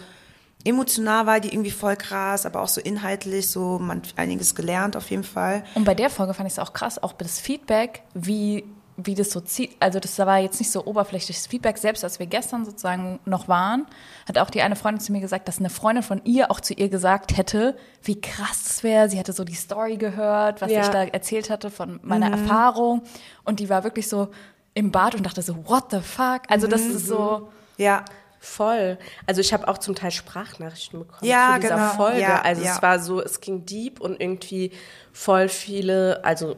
emotional 0.65 1.27
war 1.27 1.39
die 1.39 1.49
irgendwie 1.49 1.71
voll 1.71 1.95
krass, 1.95 2.45
aber 2.45 2.61
auch 2.61 2.67
so 2.67 2.81
inhaltlich, 2.81 3.47
so 3.49 3.79
man 3.79 4.01
einiges 4.15 4.55
gelernt 4.55 4.97
auf 4.97 5.09
jeden 5.11 5.23
Fall. 5.23 5.63
Und 5.75 5.85
bei 5.85 5.93
der 5.93 6.09
Folge 6.09 6.33
fand 6.33 6.47
ich 6.47 6.53
es 6.53 6.59
auch 6.59 6.73
krass, 6.73 7.01
auch 7.01 7.13
das 7.13 7.39
Feedback, 7.39 8.01
wie 8.13 8.65
wie 8.97 9.15
das 9.15 9.31
so 9.31 9.41
zieht. 9.41 9.75
Also 9.79 9.99
das 9.99 10.17
war 10.19 10.37
jetzt 10.39 10.59
nicht 10.59 10.71
so 10.71 10.85
oberflächliches 10.85 11.47
Feedback. 11.47 11.77
Selbst 11.77 12.03
als 12.03 12.19
wir 12.19 12.27
gestern 12.27 12.65
sozusagen 12.65 13.19
noch 13.25 13.47
waren, 13.47 13.85
hat 14.27 14.37
auch 14.37 14.49
die 14.49 14.61
eine 14.61 14.75
Freundin 14.75 15.01
zu 15.01 15.11
mir 15.11 15.21
gesagt, 15.21 15.47
dass 15.47 15.59
eine 15.59 15.69
Freundin 15.69 16.03
von 16.03 16.21
ihr 16.23 16.49
auch 16.49 16.59
zu 16.59 16.73
ihr 16.73 16.89
gesagt 16.89 17.35
hätte, 17.35 17.75
wie 18.03 18.19
krass 18.21 18.63
das 18.63 18.83
wäre. 18.83 19.09
Sie 19.09 19.19
hatte 19.19 19.33
so 19.33 19.43
die 19.43 19.55
Story 19.55 19.97
gehört, 19.97 20.61
was 20.61 20.71
ja. 20.71 20.81
ich 20.81 20.87
da 20.87 21.03
erzählt 21.03 21.49
hatte 21.49 21.69
von 21.69 21.99
meiner 22.03 22.27
mhm. 22.27 22.33
Erfahrung. 22.33 23.01
Und 23.43 23.59
die 23.59 23.69
war 23.69 23.83
wirklich 23.83 24.07
so 24.07 24.29
im 24.73 24.91
Bad 24.91 25.15
und 25.15 25.23
dachte 25.25 25.41
so, 25.41 25.67
what 25.67 25.91
the 25.91 25.99
fuck? 25.99 26.41
Also 26.49 26.67
das 26.67 26.81
ist 26.81 27.07
so... 27.07 27.49
Ja. 27.77 28.05
Voll. 28.39 28.99
Also 29.25 29.41
ich 29.41 29.53
habe 29.53 29.67
auch 29.67 29.79
zum 29.79 29.95
Teil 29.95 30.11
Sprachnachrichten 30.11 30.99
bekommen 30.99 31.23
ja, 31.23 31.55
zu 31.55 31.61
dieser 31.61 31.75
genau. 31.75 31.89
Folge. 31.89 32.21
Ja, 32.21 32.41
also 32.43 32.63
ja. 32.63 32.75
es 32.75 32.81
war 32.81 32.99
so, 32.99 33.19
es 33.19 33.41
ging 33.41 33.65
deep 33.65 33.99
und 33.99 34.21
irgendwie 34.21 34.71
voll 35.11 35.49
viele, 35.49 36.23
also 36.23 36.55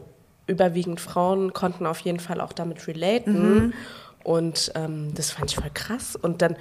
überwiegend 0.47 0.99
Frauen 0.99 1.53
konnten 1.53 1.85
auf 1.85 1.99
jeden 1.99 2.19
Fall 2.19 2.41
auch 2.41 2.53
damit 2.53 2.87
relaten. 2.87 3.53
Mhm. 3.53 3.73
Und 4.23 4.71
ähm, 4.75 5.13
das 5.13 5.31
fand 5.31 5.51
ich 5.51 5.57
voll 5.57 5.69
krass. 5.73 6.15
Und 6.15 6.41
dann 6.41 6.55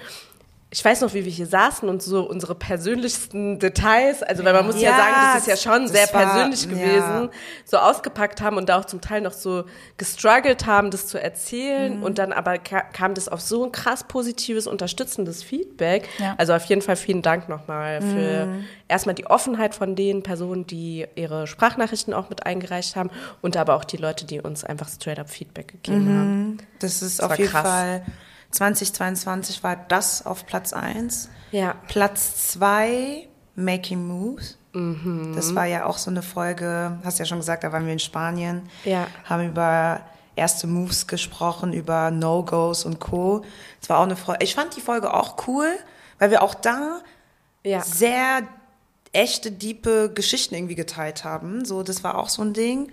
ich 0.77 0.85
weiß 0.85 1.01
noch, 1.01 1.15
wie 1.15 1.25
wir 1.25 1.33
hier 1.33 1.47
saßen 1.47 1.89
und 1.89 2.03
so 2.03 2.29
unsere 2.29 2.55
persönlichsten 2.55 3.59
Details, 3.59 4.23
also 4.23 4.45
weil 4.45 4.53
man 4.53 4.67
muss 4.67 4.79
ja, 4.79 4.91
ja 4.91 4.97
sagen, 4.99 5.15
das 5.33 5.41
ist 5.41 5.47
ja 5.47 5.57
schon 5.57 5.89
sehr 5.89 6.07
war, 6.13 6.23
persönlich 6.23 6.69
gewesen, 6.69 7.23
ja. 7.23 7.31
so 7.65 7.79
ausgepackt 7.79 8.43
haben 8.43 8.59
und 8.59 8.69
da 8.69 8.81
auch 8.81 8.85
zum 8.85 9.01
Teil 9.01 9.23
noch 9.23 9.33
so 9.33 9.65
gestruggelt 9.97 10.67
haben, 10.67 10.91
das 10.91 11.07
zu 11.07 11.19
erzählen 11.19 11.97
mhm. 11.97 12.03
und 12.03 12.19
dann 12.19 12.31
aber 12.31 12.59
kam 12.59 13.15
das 13.15 13.31
auf 13.31 13.41
so 13.41 13.65
ein 13.65 13.73
krass 13.73 14.05
positives, 14.05 14.67
unterstützendes 14.67 15.43
Feedback. 15.43 16.11
Ja. 16.19 16.35
Also 16.37 16.53
auf 16.53 16.67
jeden 16.67 16.83
Fall 16.83 16.97
vielen 16.97 17.23
Dank 17.23 17.49
nochmal 17.49 18.03
mhm. 18.03 18.13
für 18.13 18.49
erstmal 18.87 19.15
die 19.15 19.25
Offenheit 19.25 19.75
von 19.75 19.97
den 19.97 20.23
Personen, 20.23 20.67
die 20.67 21.07
ihre 21.15 21.47
Sprachnachrichten 21.47 22.13
auch 22.13 22.29
mit 22.29 22.45
eingereicht 22.45 22.97
haben 22.97 23.09
und 23.41 23.57
aber 23.57 23.77
auch 23.77 23.85
die 23.85 23.97
Leute, 23.97 24.27
die 24.27 24.43
uns 24.43 24.63
einfach 24.63 24.91
straight 24.91 25.19
up 25.19 25.31
Feedback 25.31 25.69
gegeben 25.69 26.05
mhm. 26.05 26.19
haben. 26.19 26.59
Das 26.81 27.01
ist 27.01 27.19
das 27.19 27.31
auf 27.31 27.39
jeden 27.39 27.51
krass. 27.51 27.67
Fall 27.67 28.03
2022 28.57 29.63
war 29.63 29.77
das 29.77 30.25
auf 30.27 30.47
Platz 30.47 30.73
1. 30.73 31.29
Ja. 31.53 31.75
Platz 31.89 32.49
2, 32.53 33.29
Making 33.55 34.07
Moves. 34.07 34.59
Das 35.35 35.55
war 35.55 35.65
ja 35.65 35.87
auch 35.87 35.97
so 35.97 36.11
eine 36.11 36.21
Folge, 36.21 36.99
hast 37.03 37.19
ja 37.19 37.25
schon 37.25 37.39
gesagt, 37.39 37.65
da 37.65 37.73
waren 37.73 37.87
wir 37.87 37.95
in 37.95 37.99
Spanien, 37.99 38.69
Ja. 38.85 39.07
haben 39.25 39.49
über 39.49 40.01
erste 40.35 40.67
Moves 40.67 41.07
gesprochen, 41.07 41.73
über 41.73 42.11
No-Gos 42.11 42.85
und 42.85 43.01
Co. 43.01 43.43
Es 43.81 43.89
war 43.89 44.01
auch 44.01 44.03
eine 44.03 44.17
Folge, 44.17 44.45
ich 44.45 44.55
fand 44.55 44.77
die 44.77 44.83
Folge 44.83 45.15
auch 45.15 45.47
cool, 45.49 45.69
weil 46.19 46.31
wir 46.31 46.43
auch 46.43 46.55
da 46.55 47.01
Ja. 47.65 47.81
sehr 47.81 48.43
echte, 49.15 49.51
diepe 49.51 50.13
Geschichten 50.13 50.55
irgendwie 50.55 50.75
geteilt 50.75 51.25
haben. 51.25 51.65
So, 51.65 51.83
das 51.83 52.05
war 52.05 52.19
auch 52.19 52.29
so 52.29 52.43
ein 52.43 52.53
Ding. 52.53 52.93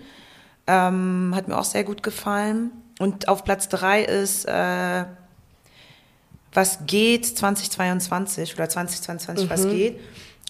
Ähm, 0.66 1.32
hat 1.36 1.48
mir 1.48 1.58
auch 1.58 1.64
sehr 1.64 1.84
gut 1.84 2.02
gefallen. 2.02 2.70
Und 2.98 3.28
auf 3.28 3.44
Platz 3.44 3.68
drei 3.68 4.02
ist 4.02 4.46
äh, 4.46 5.04
Was 6.54 6.86
geht 6.86 7.26
2022 7.26 8.54
oder 8.54 8.68
2022 8.68 9.44
Mhm. 9.46 9.50
Was 9.50 9.68
geht. 9.68 10.00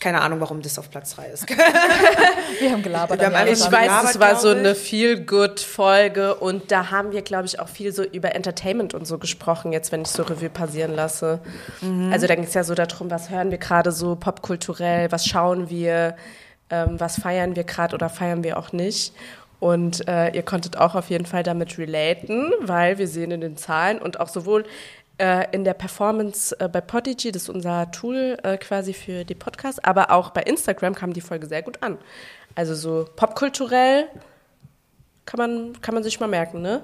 Keine 0.00 0.20
Ahnung, 0.20 0.40
warum 0.40 0.60
das 0.60 0.78
auf 0.78 0.90
Platz 0.90 1.14
drei 1.14 1.28
ist. 1.28 1.46
Wir 2.60 2.72
haben 2.72 2.82
gelabert. 2.82 3.20
Wir 3.20 3.26
haben 3.26 3.46
Ich 3.46 3.60
weiß, 3.60 3.70
gelabert, 3.70 4.10
es 4.10 4.20
war 4.20 4.36
so 4.36 4.48
eine 4.48 4.74
Feel-Good-Folge 4.74 6.34
und 6.34 6.70
da 6.70 6.90
haben 6.90 7.12
wir, 7.12 7.22
glaube 7.22 7.46
ich, 7.46 7.60
auch 7.60 7.68
viel 7.68 7.92
so 7.92 8.02
über 8.02 8.34
Entertainment 8.34 8.92
und 8.92 9.06
so 9.06 9.18
gesprochen, 9.18 9.72
jetzt 9.72 9.92
wenn 9.92 10.02
ich 10.02 10.08
so 10.08 10.24
Revue 10.24 10.50
passieren 10.50 10.94
lasse. 10.94 11.40
Mhm. 11.80 12.12
Also 12.12 12.26
da 12.26 12.34
ging 12.34 12.44
es 12.44 12.54
ja 12.54 12.64
so 12.64 12.74
darum, 12.74 13.10
was 13.10 13.30
hören 13.30 13.50
wir 13.50 13.58
gerade 13.58 13.92
so 13.92 14.16
popkulturell, 14.16 15.10
was 15.12 15.26
schauen 15.26 15.70
wir, 15.70 16.16
ähm, 16.70 16.98
was 16.98 17.20
feiern 17.20 17.56
wir 17.56 17.64
gerade 17.64 17.94
oder 17.94 18.08
feiern 18.10 18.42
wir 18.44 18.58
auch 18.58 18.72
nicht. 18.72 19.14
Und 19.60 20.06
äh, 20.08 20.30
ihr 20.34 20.42
konntet 20.42 20.76
auch 20.76 20.94
auf 20.94 21.08
jeden 21.08 21.24
Fall 21.24 21.42
damit 21.42 21.78
relaten, 21.78 22.52
weil 22.60 22.98
wir 22.98 23.08
sehen 23.08 23.30
in 23.30 23.40
den 23.40 23.56
Zahlen 23.56 23.98
und 23.98 24.20
auch 24.20 24.28
sowohl 24.28 24.64
in 25.52 25.64
der 25.64 25.74
Performance 25.74 26.58
äh, 26.58 26.68
bei 26.68 26.80
Podigy, 26.80 27.30
das 27.30 27.44
ist 27.44 27.48
unser 27.48 27.90
Tool 27.92 28.36
äh, 28.42 28.56
quasi 28.58 28.92
für 28.92 29.24
die 29.24 29.34
Podcasts, 29.36 29.78
aber 29.84 30.10
auch 30.10 30.30
bei 30.30 30.42
Instagram 30.42 30.94
kam 30.94 31.12
die 31.12 31.20
Folge 31.20 31.46
sehr 31.46 31.62
gut 31.62 31.82
an. 31.82 31.98
Also 32.56 32.74
so 32.74 33.06
popkulturell 33.14 34.06
kann 35.24 35.38
man, 35.38 35.80
kann 35.80 35.94
man 35.94 36.02
sich 36.02 36.18
mal 36.20 36.28
merken, 36.28 36.62
ne? 36.62 36.82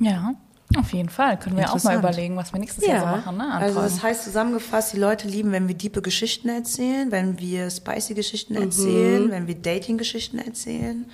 Ja, 0.00 0.34
auf 0.76 0.92
jeden 0.92 1.08
Fall. 1.08 1.38
Können 1.38 1.56
wir 1.56 1.72
auch 1.72 1.82
mal 1.84 1.98
überlegen, 1.98 2.36
was 2.36 2.52
wir 2.52 2.58
nächstes 2.60 2.86
Jahr 2.86 3.00
so 3.00 3.04
Ja. 3.06 3.16
machen. 3.16 3.36
Ne? 3.36 3.52
Also 3.52 3.80
das 3.80 4.02
heißt 4.02 4.24
zusammengefasst, 4.24 4.92
die 4.94 4.98
Leute 4.98 5.28
lieben, 5.28 5.52
wenn 5.52 5.68
wir 5.68 5.74
diepe 5.74 6.02
Geschichten 6.02 6.48
erzählen, 6.48 7.10
wenn 7.12 7.38
wir 7.38 7.70
spicy 7.70 8.14
Geschichten 8.14 8.54
erzählen, 8.56 9.30
wenn 9.30 9.46
wir 9.46 9.54
Dating-Geschichten 9.54 10.38
erzählen 10.38 11.06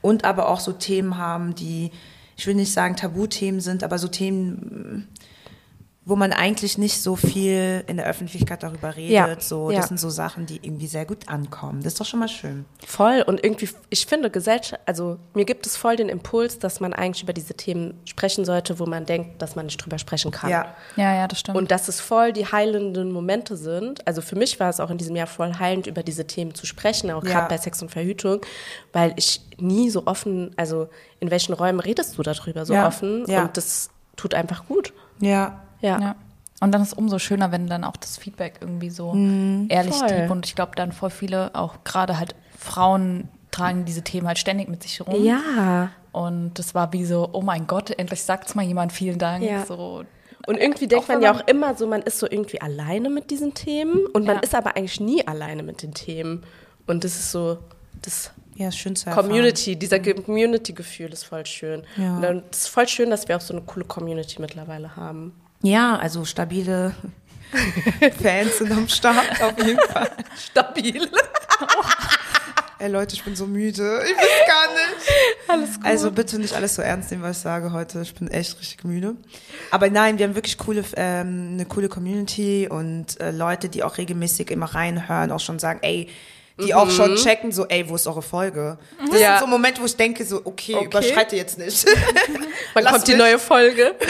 und 0.00 0.24
aber 0.24 0.48
auch 0.48 0.60
so 0.60 0.72
Themen 0.72 1.16
haben, 1.18 1.54
die, 1.54 1.90
ich 2.36 2.46
will 2.46 2.54
nicht 2.54 2.72
sagen 2.72 2.96
Tabuthemen 2.96 3.60
sind, 3.60 3.82
aber 3.84 3.98
so 3.98 4.08
Themen, 4.08 5.08
wo 6.06 6.16
man 6.16 6.32
eigentlich 6.32 6.78
nicht 6.78 7.02
so 7.02 7.14
viel 7.14 7.84
in 7.86 7.98
der 7.98 8.06
Öffentlichkeit 8.06 8.62
darüber 8.62 8.96
redet. 8.96 9.10
Ja, 9.10 9.36
So, 9.38 9.70
ja. 9.70 9.76
das 9.76 9.88
sind 9.88 10.00
so 10.00 10.08
Sachen, 10.08 10.46
die 10.46 10.56
irgendwie 10.62 10.86
sehr 10.86 11.04
gut 11.04 11.28
ankommen. 11.28 11.82
Das 11.82 11.92
ist 11.92 12.00
doch 12.00 12.06
schon 12.06 12.20
mal 12.20 12.28
schön. 12.28 12.64
Voll. 12.86 13.22
Und 13.26 13.44
irgendwie, 13.44 13.68
ich 13.90 14.06
finde, 14.06 14.30
Gesellschaft, 14.30 14.80
also 14.86 15.18
mir 15.34 15.44
gibt 15.44 15.66
es 15.66 15.76
voll 15.76 15.96
den 15.96 16.08
Impuls, 16.08 16.58
dass 16.58 16.80
man 16.80 16.94
eigentlich 16.94 17.22
über 17.22 17.34
diese 17.34 17.52
Themen 17.52 18.00
sprechen 18.06 18.46
sollte, 18.46 18.78
wo 18.78 18.86
man 18.86 19.04
denkt, 19.04 19.42
dass 19.42 19.56
man 19.56 19.66
nicht 19.66 19.76
drüber 19.76 19.98
sprechen 19.98 20.30
kann. 20.30 20.48
Ja. 20.50 20.74
ja, 20.96 21.14
ja, 21.14 21.28
das 21.28 21.40
stimmt. 21.40 21.58
Und 21.58 21.70
dass 21.70 21.86
es 21.86 22.00
voll 22.00 22.32
die 22.32 22.46
heilenden 22.46 23.12
Momente 23.12 23.56
sind. 23.58 24.04
Also 24.08 24.22
für 24.22 24.36
mich 24.36 24.58
war 24.58 24.70
es 24.70 24.80
auch 24.80 24.88
in 24.90 24.96
diesem 24.96 25.16
Jahr 25.16 25.26
voll 25.26 25.52
heilend, 25.58 25.86
über 25.86 26.02
diese 26.02 26.26
Themen 26.26 26.54
zu 26.54 26.64
sprechen, 26.64 27.10
auch 27.10 27.22
Ja. 27.24 27.30
gerade 27.30 27.48
bei 27.50 27.58
Sex 27.58 27.82
und 27.82 27.90
Verhütung, 27.90 28.40
weil 28.94 29.12
ich 29.16 29.42
nie 29.58 29.90
so 29.90 30.06
offen, 30.06 30.52
also 30.56 30.88
in 31.20 31.30
welchen 31.30 31.52
Räumen 31.52 31.78
redest 31.80 32.16
du 32.16 32.22
darüber 32.22 32.64
so 32.64 32.72
Ja. 32.72 32.86
offen? 32.86 33.26
Ja. 33.28 33.42
Und 33.42 33.56
das 33.58 33.90
tut 34.16 34.32
einfach 34.32 34.66
gut. 34.66 34.94
Ja. 35.20 35.62
Ja. 35.80 36.00
Ja. 36.00 36.16
Und 36.62 36.72
dann 36.72 36.82
ist 36.82 36.88
es 36.88 36.94
umso 36.94 37.18
schöner, 37.18 37.52
wenn 37.52 37.66
dann 37.68 37.84
auch 37.84 37.96
das 37.96 38.18
Feedback 38.18 38.58
irgendwie 38.60 38.90
so 38.90 39.14
ehrlich 39.68 39.94
Voll. 39.94 40.08
deep 40.08 40.30
und 40.30 40.44
ich 40.46 40.54
glaube 40.54 40.72
dann 40.76 40.92
voll 40.92 41.08
viele, 41.10 41.54
auch 41.54 41.84
gerade 41.84 42.18
halt 42.18 42.34
Frauen 42.58 43.28
tragen 43.50 43.84
diese 43.86 44.02
Themen 44.02 44.26
halt 44.28 44.38
ständig 44.38 44.68
mit 44.68 44.82
sich 44.82 45.00
rum. 45.00 45.24
Ja. 45.24 45.90
Und 46.12 46.54
das 46.58 46.74
war 46.74 46.92
wie 46.92 47.04
so, 47.06 47.30
oh 47.32 47.40
mein 47.40 47.66
Gott, 47.66 47.90
endlich 47.98 48.22
sagt's 48.22 48.54
mal 48.54 48.62
jemand, 48.64 48.92
vielen 48.92 49.18
Dank. 49.18 49.42
Ja. 49.42 49.64
So, 49.64 50.04
Und 50.46 50.56
irgendwie 50.58 50.86
denkt 50.86 51.04
Auch 51.04 51.08
man 51.08 51.22
ja 51.22 51.32
auch 51.34 51.46
immer 51.46 51.74
so, 51.76 51.86
man 51.86 52.02
ist 52.02 52.18
so 52.18 52.26
irgendwie 52.30 52.60
alleine 52.60 53.08
mit 53.08 53.30
diesen 53.30 53.54
Themen 53.54 54.04
und 54.12 54.26
man 54.26 54.36
Ja. 54.36 54.42
ist 54.42 54.54
aber 54.54 54.76
eigentlich 54.76 55.00
nie 55.00 55.26
alleine 55.26 55.62
mit 55.62 55.82
den 55.82 55.94
Themen. 55.94 56.42
Und 56.86 57.04
das 57.04 57.14
ist 57.16 57.32
so, 57.32 57.58
das 58.02 58.32
Ja, 58.56 58.68
ist 58.68 58.76
schön 58.78 58.94
zu 58.96 59.06
erfahren. 59.08 59.26
Community, 59.26 59.76
dieser 59.76 59.98
Community-Gefühl 60.00 61.12
ist 61.12 61.24
voll 61.24 61.46
schön. 61.46 61.84
Ja. 61.96 62.16
Und 62.16 62.22
dann 62.22 62.42
ist 62.50 62.68
voll 62.68 62.86
schön, 62.88 63.08
dass 63.10 63.28
wir 63.28 63.36
auch 63.36 63.40
so 63.40 63.54
eine 63.54 63.62
coole 63.62 63.84
Community 63.86 64.40
mittlerweile 64.40 64.96
haben. 64.96 65.32
Ja, 65.62 65.96
also 65.96 66.24
stabile 66.24 66.94
Fans 68.22 68.58
sind 68.58 68.72
am 68.72 68.88
Start, 68.88 69.42
auf 69.42 69.58
jeden 69.58 69.80
Fall. 69.80 70.10
Stabil. 70.50 71.08
Ey 72.78 72.88
Leute, 72.88 73.14
ich 73.14 73.24
bin 73.24 73.36
so 73.36 73.46
müde. 73.46 74.02
Ich 74.04 74.16
weiß 74.16 74.46
gar 74.46 74.72
nicht. 74.72 75.48
Alles 75.48 75.76
gut. 75.76 75.84
Also 75.84 76.10
bitte 76.12 76.38
nicht 76.38 76.54
alles 76.54 76.76
so 76.76 76.82
ernst 76.82 77.10
nehmen, 77.10 77.22
was 77.22 77.38
ich 77.38 77.42
sage 77.42 77.72
heute. 77.72 78.00
Ich 78.00 78.14
bin 78.14 78.28
echt 78.28 78.58
richtig 78.58 78.84
müde. 78.84 79.16
Aber 79.70 79.90
nein, 79.90 80.18
wir 80.18 80.26
haben 80.26 80.34
wirklich 80.34 80.56
coole, 80.56 80.82
ähm, 80.96 81.50
eine 81.54 81.66
coole 81.66 81.88
Community 81.88 82.68
und 82.70 83.20
äh, 83.20 83.32
Leute, 83.32 83.68
die 83.68 83.82
auch 83.82 83.98
regelmäßig 83.98 84.50
immer 84.50 84.66
reinhören, 84.66 85.30
auch 85.30 85.40
schon 85.40 85.58
sagen, 85.58 85.80
ey, 85.82 86.08
die 86.64 86.74
auch 86.74 86.90
schon 86.90 87.16
checken, 87.16 87.52
so, 87.52 87.66
ey, 87.66 87.88
wo 87.88 87.94
ist 87.96 88.06
eure 88.06 88.22
Folge? 88.22 88.78
Das 89.10 89.20
Ja. 89.20 89.38
sind 89.38 89.40
so 89.40 89.46
Momente, 89.46 89.80
wo 89.80 89.86
ich 89.86 89.96
denke, 89.96 90.24
so, 90.24 90.40
okay, 90.44 90.74
Okay. 90.76 90.86
überschreite 90.86 91.36
jetzt 91.36 91.58
nicht. 91.58 91.86
Wann 92.74 92.84
kommt 92.84 93.06
die 93.06 93.12
mich. 93.12 93.20
neue 93.20 93.38
Folge? 93.38 93.94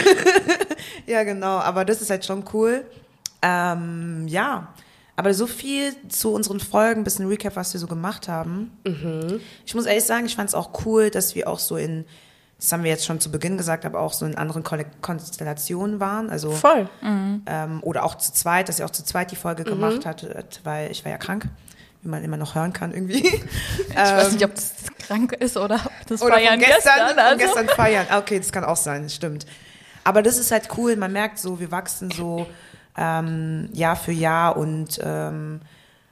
Ja, 1.07 1.23
genau, 1.23 1.57
aber 1.57 1.83
das 1.85 2.01
ist 2.01 2.09
halt 2.09 2.25
schon 2.25 2.43
cool. 2.53 2.85
Ähm, 3.41 4.27
ja, 4.27 4.73
aber 5.15 5.33
so 5.33 5.45
viel 5.47 5.93
zu 6.09 6.33
unseren 6.33 6.59
Folgen, 6.59 7.03
bisschen 7.03 7.27
Recap, 7.27 7.55
was 7.55 7.73
wir 7.73 7.79
so 7.79 7.87
gemacht 7.87 8.27
haben. 8.27 8.71
Ich 9.65 9.75
muss 9.75 9.85
ehrlich 9.85 10.03
sagen, 10.05 10.25
ich 10.25 10.35
fand 10.35 10.49
es 10.49 10.55
auch 10.55 10.85
cool, 10.85 11.09
dass 11.09 11.35
wir 11.35 11.47
auch 11.47 11.59
so 11.59 11.75
in, 11.77 12.05
das 12.59 12.71
haben 12.71 12.83
wir 12.83 12.91
jetzt 12.91 13.05
schon 13.05 13.19
zu 13.19 13.31
Beginn 13.31 13.57
gesagt, 13.57 13.85
aber 13.85 13.99
auch 13.99 14.13
so 14.13 14.25
in 14.25 14.35
anderen 14.37 14.63
Konstellationen 15.01 15.99
waren. 15.99 16.29
Also, 16.29 16.51
Voll. 16.51 16.87
ähm, 17.03 17.79
oder 17.81 18.03
auch 18.05 18.15
zu 18.15 18.31
zweit, 18.33 18.69
dass 18.69 18.79
ihr 18.79 18.85
auch 18.85 18.89
zu 18.91 19.03
zweit 19.03 19.31
die 19.31 19.35
Folge 19.35 19.63
gemacht 19.63 20.05
hattet, 20.05 20.61
weil 20.63 20.91
ich 20.91 21.03
war 21.03 21.11
ja 21.11 21.17
krank, 21.17 21.45
wie 22.01 22.09
man 22.09 22.23
immer 22.23 22.37
noch 22.37 22.55
hören 22.55 22.73
kann 22.73 22.93
irgendwie. 22.93 23.25
ich 23.89 23.95
weiß 23.95 24.31
nicht, 24.33 24.43
ob 24.45 24.55
das 24.55 24.73
krank 25.07 25.33
ist 25.33 25.57
oder 25.57 25.75
ob 25.75 26.07
das 26.07 26.21
Oder 26.21 26.35
Feiern 26.35 26.59
gestern, 26.59 26.77
gestern. 26.95 27.07
von 27.09 27.19
Also. 27.19 27.37
gestern 27.37 27.67
feiern. 27.75 28.05
Ah, 28.09 28.17
Okay, 28.19 28.39
das 28.39 28.51
kann 28.51 28.63
auch 28.63 28.75
sein, 28.77 29.09
stimmt. 29.09 29.45
Aber 30.03 30.21
das 30.23 30.37
ist 30.37 30.51
halt 30.51 30.69
cool, 30.77 30.95
man 30.95 31.11
merkt 31.11 31.37
so, 31.37 31.59
wir 31.59 31.71
wachsen 31.71 32.09
so 32.11 32.47
ähm, 32.97 33.69
Jahr 33.73 33.95
für 33.95 34.11
Jahr 34.11 34.57
und 34.57 34.99
ähm, 35.03 35.61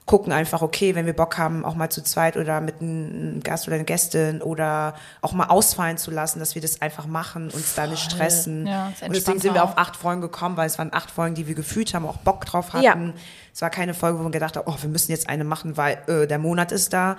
gucken 0.10 0.34
einfach, 0.34 0.64
okay, 0.64 0.96
wenn 0.96 1.06
wir 1.06 1.14
Bock 1.14 1.38
haben, 1.38 1.64
auch 1.64 1.76
mal 1.76 1.92
zu 1.92 2.04
zweit 2.04 2.36
oder 2.36 2.62
mit 2.62 2.82
einem 2.82 3.42
Gast 3.44 3.68
oder 3.68 3.76
einer 3.76 3.84
Gästin 3.84 4.42
oder 4.42 4.96
auch 5.22 5.34
mal 5.34 5.46
ausfallen 5.46 6.00
zu 6.00 6.10
lassen, 6.10 6.40
dass 6.40 6.56
wir 6.56 6.64
das 6.64 6.82
einfach 6.82 7.06
machen, 7.06 7.52
uns 7.52 7.76
da 7.76 7.86
nicht 7.86 8.02
stressen. 8.02 8.66
Ja, 8.66 8.92
und 9.06 9.16
deswegen 9.16 9.40
sind 9.40 9.54
wir 9.54 9.64
auf 9.64 9.78
acht 9.78 9.96
Folgen 9.96 10.22
gekommen, 10.22 10.58
weil 10.58 10.66
es 10.66 10.80
waren 10.80 10.92
acht 10.94 11.12
Folgen, 11.12 11.36
die 11.36 11.46
wir 11.46 11.54
gefühlt 11.54 11.94
haben, 11.94 12.08
auch 12.08 12.18
Bock 12.18 12.44
drauf 12.46 12.74
hatten. 12.74 12.84
Ja. 12.84 13.14
Es 13.54 13.62
war 13.62 13.70
keine 13.70 13.94
Folge, 13.94 14.18
wo 14.18 14.24
man 14.24 14.32
gedacht 14.32 14.58
hat, 14.58 14.66
oh, 14.66 14.76
wir 14.82 14.90
müssen 14.90 15.12
jetzt 15.12 15.30
eine 15.30 15.44
machen, 15.44 15.78
weil 15.78 16.00
äh, 16.08 16.26
der 16.26 16.40
Monat 16.40 16.72
ist 16.72 16.92
da. 16.92 17.16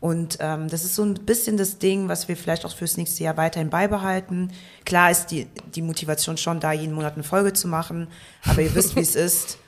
Und 0.00 0.38
ähm, 0.40 0.68
das 0.68 0.82
ist 0.82 0.96
so 0.96 1.04
ein 1.04 1.14
bisschen 1.14 1.56
das 1.56 1.78
Ding, 1.78 2.08
was 2.08 2.26
wir 2.26 2.36
vielleicht 2.36 2.66
auch 2.66 2.74
fürs 2.74 2.96
nächste 2.96 3.22
Jahr 3.22 3.36
weiterhin 3.36 3.70
beibehalten. 3.70 4.50
Klar 4.84 5.12
ist 5.12 5.26
die, 5.26 5.46
die 5.76 5.82
Motivation 5.82 6.36
schon 6.36 6.58
da, 6.58 6.72
jeden 6.72 6.94
Monat 6.94 7.14
eine 7.14 7.22
Folge 7.22 7.52
zu 7.52 7.68
machen, 7.68 8.08
aber 8.44 8.62
ihr 8.62 8.74
wisst, 8.74 8.96
wie 8.96 9.00
es 9.00 9.14
ist. 9.14 9.58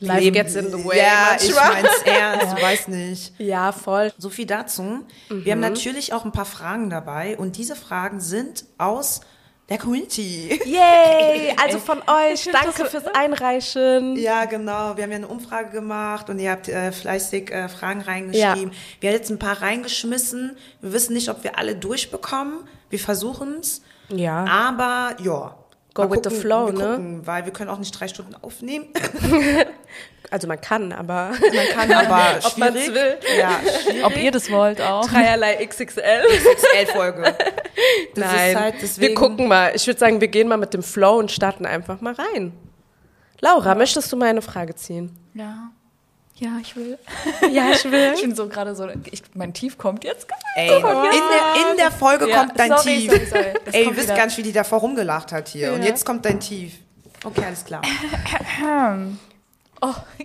Life 0.00 0.20
Leben- 0.20 0.34
gets 0.34 0.54
in 0.54 0.66
the 0.70 0.84
way 0.84 0.98
Ja, 0.98 1.36
ich 1.40 1.52
manchmal. 1.54 1.82
mein's 1.82 2.02
ernst, 2.04 2.56
du 2.56 2.62
weißt 2.62 2.88
nicht. 2.88 3.32
Ja, 3.38 3.72
voll. 3.72 4.12
So 4.16 4.30
viel 4.30 4.46
dazu. 4.46 5.00
Wir 5.28 5.52
haben 5.52 5.60
natürlich 5.60 6.12
auch 6.12 6.24
ein 6.24 6.32
paar 6.32 6.44
Fragen 6.44 6.88
dabei 6.90 7.36
und 7.36 7.56
diese 7.56 7.74
Fragen 7.74 8.20
sind 8.20 8.64
aus 8.78 9.20
der 9.68 9.78
Community. 9.78 10.60
Yay! 10.64 11.54
Also 11.62 11.78
von 11.80 11.98
euch, 11.98 12.48
danke 12.52 12.86
fürs 12.86 13.06
Einreichen. 13.08 14.16
Ja, 14.16 14.44
genau. 14.44 14.96
Wir 14.96 15.02
haben 15.04 15.10
ja 15.10 15.16
eine 15.16 15.26
Umfrage 15.28 15.70
gemacht 15.70 16.30
und 16.30 16.38
ihr 16.38 16.52
habt 16.52 16.68
äh, 16.68 16.92
fleißig 16.92 17.50
äh, 17.50 17.68
Fragen 17.68 18.00
reingeschrieben. 18.00 18.72
Wir 19.00 19.10
haben 19.10 19.16
jetzt 19.16 19.30
ein 19.30 19.38
paar 19.40 19.60
reingeschmissen. 19.60 20.56
Wir 20.80 20.92
wissen 20.92 21.12
nicht, 21.14 21.28
ob 21.28 21.42
wir 21.42 21.58
alle 21.58 21.74
durchbekommen. 21.74 22.60
Wir 22.90 22.98
versuchen's. 23.00 23.82
Ja. 24.10 24.44
Aber 24.46 25.16
ja. 25.22 25.56
Go 25.94 26.02
Mal 26.04 26.10
with 26.10 26.20
the 26.24 26.30
flow, 26.30 26.66
wir 26.66 26.72
ne? 26.74 26.78
Gucken, 26.96 27.26
weil 27.26 27.44
wir 27.44 27.52
können 27.52 27.70
auch 27.70 27.78
nicht 27.78 27.92
drei 27.98 28.08
Stunden 28.08 28.34
aufnehmen. 28.40 28.86
Also 30.30 30.46
man 30.46 30.60
kann, 30.60 30.92
aber 30.92 31.30
Man 31.54 31.66
kann 31.72 31.90
aber 31.90 32.38
Ob 32.44 32.58
man's 32.58 32.74
schwierig. 32.84 32.94
will. 32.94 33.16
Ja, 33.38 33.60
schwierig. 33.82 34.04
Ob 34.04 34.14
ihr 34.22 34.30
das 34.30 34.50
wollt 34.50 34.78
auch. 34.78 35.08
dreierlei 35.08 35.64
XXL. 35.64 36.20
XL-Folge. 36.54 37.22
Das 38.14 38.32
Nein, 38.32 38.50
ist 38.50 38.56
halt 38.60 38.74
deswegen. 38.82 39.08
wir 39.08 39.14
gucken 39.14 39.48
mal. 39.48 39.72
Ich 39.74 39.86
würde 39.86 39.98
sagen, 39.98 40.20
wir 40.20 40.28
gehen 40.28 40.46
mal 40.48 40.58
mit 40.58 40.74
dem 40.74 40.82
Flow 40.82 41.18
und 41.18 41.32
starten 41.32 41.64
einfach 41.64 42.02
mal 42.02 42.12
rein. 42.12 42.52
Laura, 43.40 43.74
möchtest 43.74 44.12
du 44.12 44.16
mal 44.18 44.26
eine 44.28 44.42
Frage 44.42 44.74
ziehen? 44.74 45.16
Ja. 45.32 45.70
Ja, 46.38 46.50
ich 46.60 46.76
will. 46.76 46.98
Ja, 47.52 47.70
ich 47.72 47.84
will. 47.90 48.12
Ich 48.14 48.20
bin 48.22 48.34
so 48.34 48.48
gerade 48.48 48.74
so, 48.76 48.88
ich, 49.10 49.22
mein 49.34 49.52
Tief 49.52 49.76
kommt 49.78 50.04
jetzt. 50.04 50.26
Ey, 50.54 50.76
in 50.76 50.82
der, 50.82 51.70
in 51.70 51.76
der 51.76 51.90
Folge 51.90 52.28
Ja, 52.28 52.38
kommt 52.40 52.58
dein 52.58 52.68
sorry, 52.70 52.82
Tief. 52.82 53.10
sorry, 53.10 53.26
sorry. 53.26 53.44
Ey, 53.72 53.78
ihr 53.80 53.84
kommt 53.86 53.96
wisst 53.96 54.08
gar 54.14 54.26
nicht, 54.26 54.36
wie 54.38 54.42
die 54.42 54.52
davor 54.52 54.78
rumgelacht 54.80 55.32
hat 55.32 55.48
hier. 55.48 55.72
Und 55.72 55.82
Ja. 55.82 55.88
jetzt 55.88 56.04
kommt 56.04 56.24
dein 56.24 56.38
Tief. 56.40 56.74
Okay, 57.24 57.44
alles 57.44 57.64
klar. 57.64 57.82
Oh, 59.80 59.94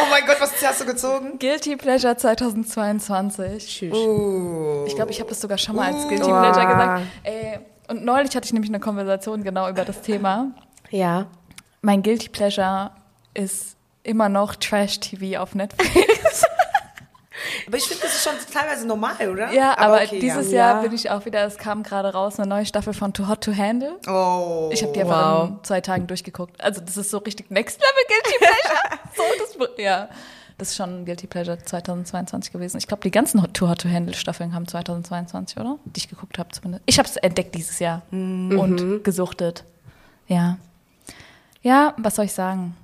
Oh 0.00 0.06
mein 0.10 0.24
Gott, 0.26 0.36
was 0.40 0.52
hast 0.64 0.80
du 0.80 0.86
gezogen? 0.86 1.38
Guilty 1.38 1.76
Pleasure 1.76 2.16
2022. 2.16 3.66
Tschüss. 3.66 3.94
Uh. 3.94 4.84
Ich 4.86 4.94
glaube, 4.94 5.10
ich 5.10 5.20
habe 5.20 5.28
das 5.28 5.40
sogar 5.40 5.58
schon 5.58 5.76
mal 5.76 5.92
als 5.92 6.08
Guilty 6.08 6.24
Pleasure 6.24 6.66
gesagt. 6.66 7.02
Ey, 7.24 7.58
und 7.88 8.04
neulich 8.04 8.34
hatte 8.34 8.46
ich 8.46 8.52
nämlich 8.52 8.70
eine 8.70 8.80
Konversation 8.80 9.42
genau 9.44 9.68
über 9.68 9.84
das 9.84 10.00
Thema. 10.02 10.52
Ja. 10.90 11.26
Mein 11.82 12.02
Guilty 12.02 12.28
Pleasure 12.28 12.90
ist 13.34 13.76
immer 14.02 14.28
noch 14.28 14.54
Trash-TV 14.56 15.40
auf 15.40 15.54
Netflix. 15.54 16.44
Aber 17.66 17.76
ich 17.76 17.84
finde, 17.84 18.02
das 18.02 18.14
ist 18.14 18.24
schon 18.24 18.32
teilweise 18.52 18.86
normal, 18.86 19.28
oder? 19.28 19.52
Ja, 19.52 19.76
aber, 19.78 20.02
okay, 20.02 20.20
dieses 20.20 20.50
ja. 20.52 20.58
Jahr 20.58 20.74
Ja. 20.76 20.82
bin 20.82 20.92
ich 20.92 21.10
auch 21.10 21.24
wieder, 21.24 21.44
es 21.44 21.56
kam 21.58 21.82
gerade 21.82 22.12
raus, 22.12 22.38
eine 22.38 22.48
neue 22.48 22.66
Staffel 22.66 22.92
von 22.92 23.12
Too 23.12 23.26
Hot 23.28 23.42
to 23.42 23.54
Handle. 23.56 23.98
Oh. 24.06 24.68
Ich 24.72 24.82
habe 24.82 24.92
die 24.92 25.00
einfach 25.00 25.40
Wow. 25.40 25.48
in 25.48 25.64
zwei 25.64 25.80
Tagen 25.80 26.06
durchgeguckt. 26.06 26.60
Also 26.62 26.80
das 26.80 26.96
ist 26.96 27.10
so 27.10 27.18
richtig 27.18 27.50
Next 27.50 27.80
Level 27.80 28.04
Guilty 28.08 28.38
Pleasure. 28.38 29.00
so, 29.56 29.58
das, 29.66 29.78
ja, 29.78 30.08
das 30.58 30.68
ist 30.70 30.76
schon 30.76 31.00
ein 31.02 31.04
Guilty 31.04 31.26
Pleasure 31.26 31.58
2022 31.58 32.52
gewesen. 32.52 32.78
Ich 32.78 32.86
glaube, 32.86 33.02
die 33.02 33.10
ganzen 33.10 33.40
Too 33.52 33.68
Hot 33.68 33.80
to 33.80 33.88
Handle 33.88 34.14
Staffeln 34.14 34.54
haben 34.54 34.68
2022, 34.68 35.56
oder? 35.58 35.78
Die 35.84 35.98
ich 35.98 36.08
geguckt 36.08 36.38
habe 36.38 36.50
zumindest. 36.52 36.82
Ich 36.86 36.98
habe 36.98 37.08
es 37.08 37.16
entdeckt 37.16 37.54
dieses 37.54 37.78
Jahr 37.80 38.02
Mhm. 38.10 38.58
und 38.58 39.04
gesuchtet. 39.04 39.64
Ja. 40.28 40.58
Ja, 41.62 41.94
was 41.96 42.16
soll 42.16 42.26
ich 42.26 42.32
sagen? 42.32 42.76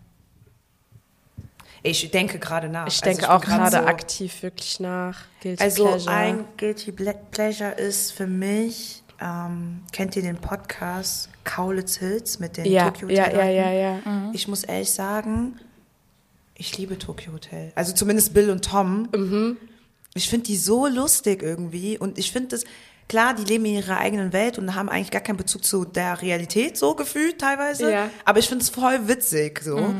Ich 1.90 2.10
denke 2.10 2.38
gerade 2.38 2.68
nach. 2.68 2.86
Ich 2.86 2.94
Also 2.94 3.04
denke 3.04 3.20
bin 3.22 3.30
auch 3.30 3.40
grad 3.40 3.70
gerade 3.72 3.84
so- 3.84 3.88
aktiv 3.90 4.42
wirklich 4.42 4.80
nach. 4.80 5.20
Guilty 5.42 5.62
Also 5.62 5.86
Pleasure. 5.86 6.10
ein 6.14 6.44
Guilty 6.56 6.92
Ple- 6.92 7.16
Pleasure 7.30 7.72
ist 7.72 8.12
für 8.12 8.26
mich, 8.26 9.02
ähm, 9.20 9.82
kennt 9.92 10.14
ihr 10.16 10.22
den 10.22 10.36
Podcast 10.36 11.28
Kaulitz 11.44 11.96
Hills 11.96 12.38
mit 12.38 12.56
den 12.56 12.66
ja, 12.66 12.90
Tokyo 12.90 13.08
ja, 13.08 13.26
Hotel 13.26 13.38
ja, 13.54 13.70
ja, 13.70 13.98
ja. 14.04 14.30
Ich 14.32 14.46
muss 14.48 14.64
ehrlich 14.64 14.90
sagen, 14.90 15.58
ich 16.54 16.76
liebe 16.78 16.98
Tokyo 16.98 17.32
Hotel. 17.32 17.72
Also 17.74 17.92
zumindest 17.92 18.34
Bill 18.34 18.50
und 18.50 18.64
Tom. 18.64 19.08
Mhm. 19.14 19.56
Ich 20.14 20.28
finde 20.28 20.46
die 20.46 20.56
so 20.56 20.86
lustig 20.86 21.42
irgendwie 21.42 21.96
und 21.98 22.18
ich 22.18 22.32
finde 22.32 22.48
das, 22.48 22.64
klar, 23.08 23.34
die 23.34 23.44
leben 23.44 23.64
in 23.64 23.74
ihrer 23.76 23.98
eigenen 23.98 24.32
Welt 24.32 24.58
und 24.58 24.74
haben 24.74 24.88
eigentlich 24.88 25.10
gar 25.10 25.20
keinen 25.22 25.36
Bezug 25.36 25.64
zu 25.64 25.84
der 25.84 26.20
Realität 26.20 26.76
so 26.76 26.94
gefühlt 26.94 27.38
teilweise. 27.40 27.90
Ja. 27.92 28.10
Aber 28.24 28.38
ich 28.40 28.48
finde 28.48 28.62
es 28.64 28.70
voll 28.70 29.06
witzig 29.08 29.60
so. 29.62 29.94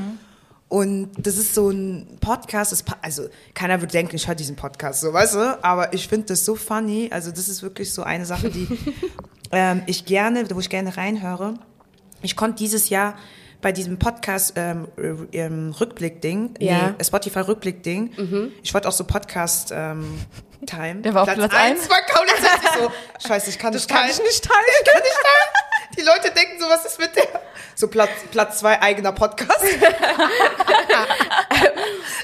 Und 0.68 1.10
das 1.16 1.38
ist 1.38 1.54
so 1.54 1.70
ein 1.70 2.18
Podcast, 2.20 2.72
das, 2.72 2.84
also 3.00 3.28
keiner 3.54 3.80
wird 3.80 3.94
denken, 3.94 4.16
ich 4.16 4.28
höre 4.28 4.34
diesen 4.34 4.54
Podcast, 4.56 5.00
so, 5.00 5.12
weißt 5.12 5.34
du? 5.34 5.58
Aber 5.64 5.94
ich 5.94 6.08
finde 6.08 6.26
das 6.26 6.44
so 6.44 6.56
funny. 6.56 7.08
Also 7.10 7.30
das 7.30 7.48
ist 7.48 7.62
wirklich 7.62 7.92
so 7.94 8.02
eine 8.02 8.26
Sache, 8.26 8.50
die 8.50 8.68
ähm, 9.52 9.82
ich 9.86 10.04
gerne, 10.04 10.44
wo 10.54 10.60
ich 10.60 10.68
gerne 10.68 10.94
reinhöre. 10.96 11.54
Ich 12.20 12.36
konnte 12.36 12.56
dieses 12.58 12.90
Jahr 12.90 13.14
bei 13.62 13.72
diesem 13.72 13.98
Podcast 13.98 14.52
ähm, 14.56 14.86
ähm, 15.32 15.74
Rückblick-Ding, 15.80 16.54
Ja. 16.60 16.90
nee, 16.98 17.04
Spotify-Rückblick-Ding, 17.04 18.52
ich 18.62 18.72
wollte 18.74 18.86
auch 18.88 18.92
so 18.92 19.04
Podcast 19.04 19.72
ähm, 19.74 20.20
Time. 20.66 21.00
Der 21.02 21.14
war 21.14 21.22
auf 21.22 21.28
Platz 21.32 21.54
eins 21.54 21.80
eins? 21.80 21.90
war 21.90 22.02
Kaulitz. 22.02 22.34
Ich 22.62 22.80
so, 22.82 23.28
scheiße, 23.28 23.50
ich 23.50 23.58
kann 23.58 23.72
nicht 23.72 23.88
kann 23.88 23.98
teilen. 24.02 24.10
ich 24.12 24.22
nicht 24.22 24.44
teilen. 24.44 24.64
Ich 24.84 24.92
kann 24.92 25.02
nicht 25.02 25.14
teilen. 25.14 25.96
Die 25.98 26.02
Leute 26.02 26.34
denken 26.34 26.60
so, 26.62 26.68
was 26.68 26.84
ist 26.84 26.98
mit 27.00 27.16
der? 27.16 27.24
So 27.78 27.86
Platz, 27.86 28.10
Platz 28.32 28.58
zwei 28.58 28.82
eigener 28.82 29.12
Podcast. 29.12 29.62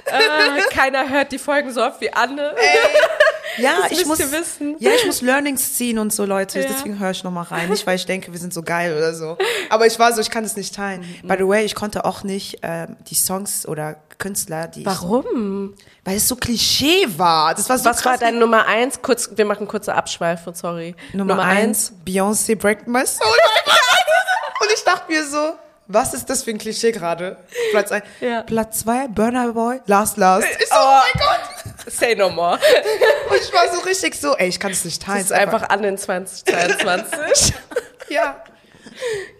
Äh, 0.06 0.60
keiner 0.70 1.08
hört 1.08 1.32
die 1.32 1.38
Folgen 1.38 1.72
so 1.72 1.82
oft 1.82 2.00
wie 2.00 2.12
Anne. 2.12 2.54
Ja, 3.56 3.78
Das 3.88 3.98
ich 3.98 4.06
muss, 4.06 4.18
wissen. 4.18 4.76
ja, 4.78 4.92
ich 4.92 5.06
muss 5.06 5.22
Learnings 5.22 5.74
ziehen 5.74 5.98
und 5.98 6.12
so, 6.12 6.24
Leute. 6.24 6.60
Ja. 6.60 6.68
Deswegen 6.68 6.98
höre 6.98 7.10
ich 7.10 7.24
noch 7.24 7.30
mal 7.30 7.42
rein. 7.42 7.70
Nicht, 7.70 7.86
weil 7.86 7.96
ich 7.96 8.04
denke, 8.04 8.30
wir 8.30 8.38
sind 8.38 8.52
so 8.52 8.62
geil 8.62 8.96
oder 8.96 9.14
so. 9.14 9.38
Aber 9.70 9.86
ich 9.86 9.98
war 9.98 10.12
so, 10.12 10.20
ich 10.20 10.30
kann 10.30 10.44
es 10.44 10.56
nicht 10.56 10.74
teilen. 10.74 11.02
By 11.22 11.36
the 11.38 11.48
way, 11.48 11.64
ich 11.64 11.74
konnte 11.74 12.04
auch 12.04 12.22
nicht 12.22 12.58
ähm, 12.62 12.96
die 13.08 13.14
Songs 13.14 13.66
oder 13.66 13.96
Künstler, 14.18 14.68
die 14.68 14.84
Warum? 14.84 15.74
ich, 15.76 15.84
weil 16.04 16.16
es 16.18 16.28
so 16.28 16.36
Klischee 16.36 17.06
war. 17.16 17.54
Das 17.54 17.68
war 17.68 17.78
so 17.78 17.86
Was 17.86 18.02
krass. 18.02 18.12
war 18.12 18.18
dein 18.18 18.38
Nummer 18.38 18.66
eins? 18.66 19.00
Kurz, 19.02 19.30
wir 19.34 19.46
machen 19.46 19.66
kurze 19.66 19.94
Abschweife, 19.94 20.52
sorry. 20.54 20.94
Nummer, 21.12 21.40
eins, 21.42 21.92
Beyoncé 22.06 22.56
Break 22.56 22.86
My 22.86 23.06
Soul. 23.06 23.26
Ich 24.74 24.84
dachte 24.84 25.10
mir 25.12 25.24
so, 25.26 25.54
was 25.86 26.14
ist 26.14 26.30
das 26.30 26.42
für 26.44 26.50
ein 26.50 26.58
Klischee 26.58 26.92
gerade? 26.92 27.36
Platz 27.72 27.92
ein. 27.92 28.02
Ja. 28.20 28.42
Platz 28.42 28.80
zwei, 28.80 29.06
Burner 29.08 29.52
Boy, 29.52 29.80
Last 29.86 30.16
Last. 30.16 30.46
Ich 30.58 30.66
so, 30.68 30.74
Oh. 30.74 30.78
oh 30.78 31.00
mein 31.14 31.22
Gott. 31.22 31.92
Say 31.92 32.14
no 32.14 32.30
more. 32.30 32.58
Und 33.30 33.36
ich 33.36 33.52
war 33.52 33.72
so 33.74 33.80
richtig 33.80 34.14
so, 34.18 34.34
ey, 34.36 34.48
ich 34.48 34.58
kann 34.58 34.72
es 34.72 34.84
nicht 34.84 35.02
teilen. 35.02 35.18
Das 35.18 35.26
ist 35.26 35.32
einfach 35.32 35.68
Anne 35.68 35.88
in 35.88 35.98
2022. 35.98 37.54
ja. 38.08 38.42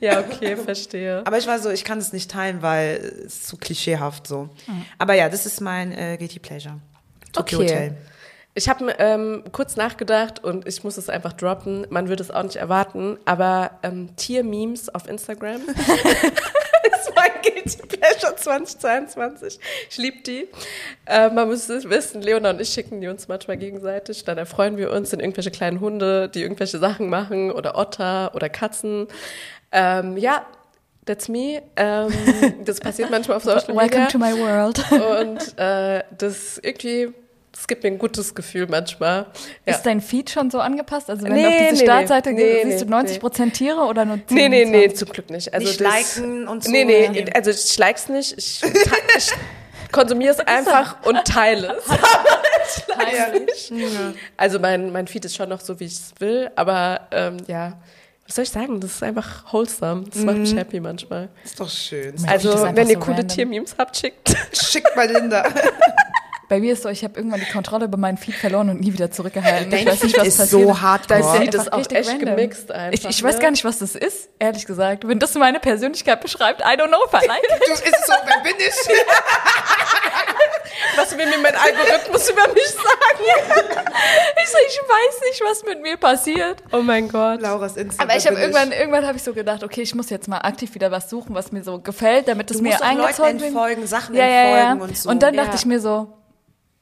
ja, 0.00 0.20
okay, 0.20 0.56
verstehe. 0.56 1.22
Aber 1.24 1.38
ich 1.38 1.46
war 1.46 1.58
so, 1.58 1.70
ich 1.70 1.84
kann 1.84 1.98
es 1.98 2.12
nicht 2.12 2.30
teilen, 2.30 2.60
weil 2.60 2.96
es 3.26 3.34
ist 3.36 3.46
zu 3.48 3.56
klischeehaft 3.56 4.26
so. 4.26 4.50
Aber 4.98 5.14
ja, 5.14 5.28
das 5.30 5.46
ist 5.46 5.60
mein 5.62 5.92
äh, 5.92 6.16
Guilty 6.18 6.40
Pleasure. 6.40 6.74
Tokyo 7.32 7.60
Okay. 7.60 7.68
Hotel. 7.68 7.96
Ich 8.56 8.68
habe 8.68 8.94
ähm, 8.98 9.42
kurz 9.50 9.74
nachgedacht 9.74 10.44
und 10.44 10.68
ich 10.68 10.84
muss 10.84 10.96
es 10.96 11.08
einfach 11.08 11.32
droppen. 11.32 11.88
Man 11.90 12.08
würde 12.08 12.22
es 12.22 12.30
auch 12.30 12.44
nicht 12.44 12.54
erwarten, 12.54 13.18
aber 13.24 13.72
ähm, 13.82 14.14
Tier-Memes 14.14 14.94
auf 14.94 15.08
Instagram. 15.08 15.62
das 15.66 17.16
war 17.16 17.24
Guilty 17.42 17.86
Pleasure 17.88 18.36
2022. 18.36 19.58
Ich 19.90 19.98
liebe 19.98 20.18
die. 20.22 20.48
Äh, 21.06 21.30
man 21.30 21.48
muss 21.48 21.68
es 21.68 21.88
wissen, 21.90 22.22
Leona 22.22 22.50
und 22.50 22.60
ich 22.60 22.68
schicken 22.68 23.00
die 23.00 23.08
uns 23.08 23.26
manchmal 23.26 23.56
gegenseitig. 23.56 24.24
Dann 24.24 24.38
erfreuen 24.38 24.76
wir 24.76 24.92
uns 24.92 25.12
in 25.12 25.18
irgendwelche 25.18 25.50
kleinen 25.50 25.80
Hunde, 25.80 26.28
die 26.28 26.42
irgendwelche 26.42 26.78
Sachen 26.78 27.08
machen 27.08 27.50
oder 27.50 27.76
Otter 27.76 28.36
oder 28.36 28.48
Katzen. 28.48 29.08
Ähm, 29.72 30.16
ja, 30.16 30.46
that's 31.06 31.28
me. 31.28 31.60
Ähm, 31.74 32.12
das 32.64 32.78
passiert 32.78 33.10
manchmal 33.10 33.38
auf 33.38 33.42
Social 33.42 33.74
Media. 33.74 33.98
Welcome 33.98 34.08
to 34.08 34.18
my 34.18 34.38
world. 34.38 34.78
Und 34.92 35.58
äh, 35.58 36.04
das 36.16 36.58
irgendwie, 36.58 37.12
das 37.54 37.68
gibt 37.68 37.84
mir 37.84 37.90
ein 37.90 37.98
gutes 37.98 38.34
Gefühl 38.34 38.66
manchmal. 38.68 39.26
Ja. 39.64 39.74
Ist 39.74 39.82
dein 39.84 40.00
Feed 40.00 40.28
schon 40.28 40.50
so 40.50 40.58
angepasst? 40.60 41.08
Also 41.08 41.22
wenn 41.24 41.32
Nee, 41.34 41.42
du 41.42 41.48
auf 41.48 41.54
diese 41.70 41.74
nee, 41.74 41.84
Startseite 41.84 42.32
nee. 42.32 42.36
gehst, 42.36 42.64
Nee, 42.64 42.70
siehst 42.72 42.80
du 42.82 42.86
nee, 42.86 42.90
90 42.90 43.20
Prozent 43.20 43.54
Tiere 43.54 43.80
oder 43.82 44.04
nur 44.04 44.16
10%, 44.16 44.22
Nee, 44.30 44.48
nee, 44.48 44.64
nee, 44.64 44.80
20? 44.88 44.96
zum 44.98 45.08
Glück 45.10 45.30
nicht. 45.30 45.54
Also 45.54 45.66
Nicht 45.68 45.80
das, 45.80 46.16
liken 46.16 46.48
und 46.48 46.64
so. 46.64 46.70
Nee, 46.70 46.84
nee, 46.84 47.08
Nee. 47.08 47.24
also 47.32 47.50
ich 47.50 47.78
like's 47.78 48.08
nicht. 48.08 48.36
Ich, 48.36 48.62
ich 49.16 49.30
konsumiere 49.92 50.32
es 50.32 50.40
einfach 50.40 50.96
und 51.06 51.24
teile 51.24 51.76
es. 51.78 51.88
Heimlich. 52.98 53.72
Also 54.36 54.58
mein, 54.58 54.90
mein 54.92 55.06
Feed 55.06 55.24
ist 55.24 55.36
schon 55.36 55.48
noch 55.48 55.60
so, 55.60 55.78
wie 55.78 55.84
ich 55.84 55.92
es 55.92 56.12
will, 56.18 56.50
aber 56.56 57.02
ähm, 57.12 57.36
ja, 57.46 57.74
was 58.26 58.36
soll 58.36 58.44
ich 58.44 58.50
sagen? 58.50 58.80
Das 58.80 58.92
ist 58.92 59.02
einfach 59.02 59.52
wholesome. 59.52 60.04
Das 60.10 60.22
macht 60.22 60.38
mich 60.38 60.56
happy 60.56 60.80
manchmal. 60.80 61.28
Ist 61.44 61.60
doch 61.60 61.68
schön. 61.68 62.14
Also, 62.26 62.50
wenn 62.74 62.88
ihr 62.88 62.94
so 62.94 63.00
coole. 63.00 63.26
Tiermemes 63.26 63.74
habt, 63.78 63.96
schickt. 63.96 64.34
Schickt 64.52 64.96
mal 64.96 65.10
Linda. 65.10 65.44
Bei 66.54 66.60
mir 66.60 66.74
ist 66.74 66.84
so, 66.84 66.88
ich 66.88 67.02
habe 67.02 67.16
irgendwann 67.18 67.40
die 67.40 67.50
Kontrolle 67.50 67.86
über 67.86 67.96
meinen 67.96 68.16
Feed 68.16 68.36
verloren 68.36 68.70
und 68.70 68.80
nie 68.80 68.92
wieder 68.92 69.10
zurückgehalten. 69.10 69.72
Dein 69.72 69.80
ich 69.80 69.86
weiß 69.88 70.04
nicht, 70.04 70.16
was 70.16 70.28
ist 70.28 70.36
passiert. 70.38 70.68
so. 70.68 70.72
Da 70.72 71.00
Dein 71.08 71.24
Feed 71.24 71.52
ist 71.52 71.60
einfach 71.62 71.72
auch 71.72 71.90
echt 71.90 72.08
random. 72.10 72.36
gemixt 72.36 72.70
einfach, 72.70 72.92
Ich, 72.92 73.04
ich 73.16 73.22
weiß 73.24 73.34
ne? 73.34 73.40
gar 73.42 73.50
nicht, 73.50 73.64
was 73.64 73.80
das 73.80 73.96
ist, 73.96 74.28
ehrlich 74.38 74.64
gesagt. 74.64 75.08
Wenn 75.08 75.18
das 75.18 75.34
meine 75.34 75.58
Persönlichkeit 75.58 76.20
beschreibt, 76.20 76.60
I 76.60 76.78
don't 76.78 76.86
know 76.86 77.02
it. 77.12 77.22
Du, 77.66 77.72
ist 77.72 77.84
es 77.84 78.06
so, 78.06 78.12
wer 78.24 78.40
bin 78.44 78.54
ich? 78.56 78.72
Was 80.96 81.16
will 81.16 81.26
mir 81.26 81.38
mein 81.38 81.54
Algorithmus 81.54 82.30
über 82.30 82.46
mich 82.52 82.68
sagen? 82.68 83.24
Ich, 84.42 84.48
so, 84.48 84.58
ich 84.68 84.78
weiß 84.78 85.20
nicht, 85.28 85.42
was 85.44 85.64
mit 85.64 85.82
mir 85.82 85.96
passiert. 85.96 86.62
Oh 86.72 86.82
mein 86.82 87.08
Gott. 87.08 87.40
Laura's 87.40 87.76
Insta. 87.76 88.02
Aber 88.02 88.16
ich 88.16 88.26
habe 88.26 88.38
irgendwann, 88.38 88.72
irgendwann 88.72 89.06
habe 89.06 89.16
ich 89.16 89.22
so 89.22 89.32
gedacht, 89.32 89.62
okay, 89.64 89.82
ich 89.82 89.94
muss 89.94 90.10
jetzt 90.10 90.28
mal 90.28 90.38
aktiv 90.38 90.74
wieder 90.74 90.90
was 90.90 91.10
suchen, 91.10 91.34
was 91.34 91.52
mir 91.52 91.62
so 91.64 91.78
gefällt, 91.80 92.28
damit 92.28 92.50
es 92.50 92.60
mir 92.60 92.72
Leuten 92.72 92.82
eingezogen 92.82 93.40
wird. 93.40 93.48
entfolgen, 93.50 93.86
Sachen 93.86 94.14
ja, 94.14 94.26
ja, 94.26 94.30
ja. 94.30 94.44
entfolgen 94.72 94.82
und 94.82 94.98
so. 94.98 95.10
Und 95.10 95.22
dann 95.22 95.34
dachte 95.34 95.50
Ja. 95.50 95.54
ich 95.56 95.66
mir 95.66 95.80
so, 95.80 96.08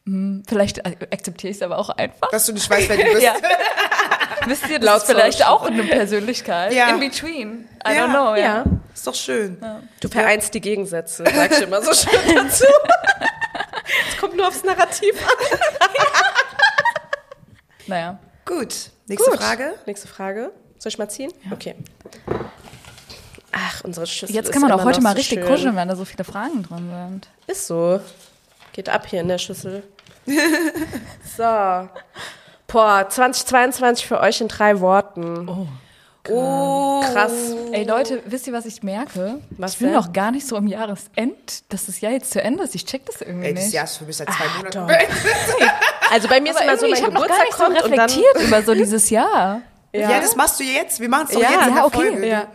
hm, 0.06 0.42
vielleicht 0.48 0.84
akzeptiere 0.86 1.50
ich 1.50 1.56
es 1.56 1.62
aber 1.62 1.78
auch 1.78 1.90
einfach. 1.90 2.30
Dass 2.30 2.46
du 2.46 2.52
nicht 2.52 2.68
weißt, 2.68 2.88
wer 2.88 2.96
du 2.96 3.02
bist. 3.12 3.22
Ja. 3.22 3.34
Wisst 4.46 4.68
ihr, 4.68 4.78
das 4.80 4.86
Laut 4.86 4.96
ist 4.98 5.06
vielleicht 5.06 5.46
auch 5.46 5.62
eine 5.66 5.84
Persönlichkeit. 5.84 6.72
Ja. 6.72 6.88
In 6.90 6.98
between. 7.00 7.68
I 7.86 7.94
Ja. 7.94 8.04
don't 8.06 8.10
know, 8.10 8.34
ja. 8.34 8.42
Ja. 8.42 8.64
Ist 8.92 9.06
doch 9.06 9.14
schön. 9.14 9.56
Du 10.00 10.08
vereinst 10.08 10.52
die 10.54 10.60
Gegensätze, 10.60 11.24
sag 11.32 11.52
ich 11.52 11.60
immer 11.62 11.80
so 11.82 11.92
schön 11.94 12.18
dazu. 12.34 12.64
Es 14.10 14.16
kommt 14.18 14.36
nur 14.36 14.48
aufs 14.48 14.64
Narrativ 14.64 15.14
an. 15.22 15.58
Naja. 17.86 18.18
Gut. 18.44 18.90
Nächste 19.06 19.30
Gut. 19.30 19.40
Frage. 19.40 19.74
Nächste 19.86 20.08
Frage. 20.08 20.52
Soll 20.78 20.90
ich 20.90 20.98
mal 20.98 21.08
ziehen? 21.08 21.32
Okay. 21.50 21.74
Ach, 23.50 23.82
unsere 23.84 24.06
Schüssel 24.06 24.34
Jetzt 24.34 24.52
kann 24.52 24.62
man 24.62 24.72
auch 24.72 24.84
heute 24.84 25.00
mal 25.00 25.10
so 25.10 25.16
richtig 25.16 25.40
schön. 25.40 25.48
kuscheln, 25.48 25.76
wenn 25.76 25.88
da 25.88 25.96
so 25.96 26.04
viele 26.04 26.24
Fragen 26.24 26.62
drin 26.62 26.90
sind. 26.90 27.28
Ist 27.46 27.66
so. 27.66 28.00
Geht 28.72 28.88
ab 28.88 29.06
hier 29.06 29.20
in 29.20 29.28
der 29.28 29.38
Schüssel. 29.38 29.82
so. 31.36 31.88
Boah, 32.66 33.06
2022 33.08 34.06
für 34.06 34.20
euch 34.20 34.40
in 34.40 34.48
drei 34.48 34.80
Worten. 34.80 35.48
Oh. 35.48 35.66
Oh. 36.30 37.02
Krass. 37.12 37.32
Ey 37.72 37.82
Leute, 37.84 38.22
wisst 38.26 38.46
ihr, 38.46 38.52
was 38.52 38.64
ich 38.64 38.82
merke? 38.84 39.40
Was 39.50 39.72
ich 39.72 39.78
bin 39.80 39.88
denn? 39.88 39.96
noch 39.96 40.12
gar 40.12 40.30
nicht 40.30 40.46
so 40.46 40.56
im 40.56 40.68
Jahresend, 40.68 41.64
dass 41.72 41.86
das 41.86 42.00
Jahr 42.00 42.12
jetzt 42.12 42.30
zu 42.30 42.40
Ende 42.40 42.62
ist. 42.62 42.76
Ich 42.76 42.86
check 42.86 43.04
das 43.06 43.20
irgendwie 43.20 43.48
Ey, 43.48 43.54
das 43.54 43.64
nicht. 43.64 43.74
Jahr 43.74 43.84
ist 43.84 43.96
für 43.96 44.04
mich 44.04 44.16
seit 44.16 44.28
zwei 44.30 44.46
Monaten. 44.56 44.88
doch. 44.88 45.70
Also 46.12 46.28
bei 46.28 46.40
mir 46.40 46.52
ist 46.52 46.60
immer 46.60 46.76
so, 46.76 46.86
mein 46.86 46.94
ich 46.94 47.02
habe 47.02 47.14
noch 47.14 47.26
gar 47.26 47.38
Geburtstag 47.38 47.46
nicht 47.46 47.56
so 47.56 47.64
kommt 47.64 47.82
und 47.82 47.96
dann... 47.96 48.10
reflektiert 48.10 48.46
über 48.46 48.62
so 48.62 48.74
dieses 48.74 49.10
Jahr. 49.10 49.62
Ja. 49.92 50.20
das 50.20 50.36
machst 50.36 50.60
du 50.60 50.64
jetzt. 50.64 51.00
Wir 51.00 51.08
machen 51.08 51.26
es 51.28 51.34
doch 51.34 51.40
Ja, 51.42 51.50
jetzt 51.50 51.62
in 51.62 51.68
ja, 51.68 51.74
der 51.74 51.86
okay. 51.86 52.10
Folge. 52.10 52.26
Ja. 52.26 52.46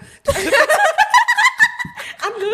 Hallo? 2.21 2.45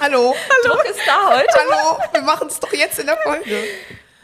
Hallo? 0.00 0.34
Druck 0.64 0.84
ist 0.84 1.00
da 1.06 1.30
heute. 1.30 1.58
Hallo? 1.58 1.98
Wir 2.12 2.22
machen 2.22 2.48
es 2.48 2.60
doch 2.60 2.72
jetzt 2.72 2.98
in 2.98 3.06
der 3.06 3.16
Folge. 3.18 3.64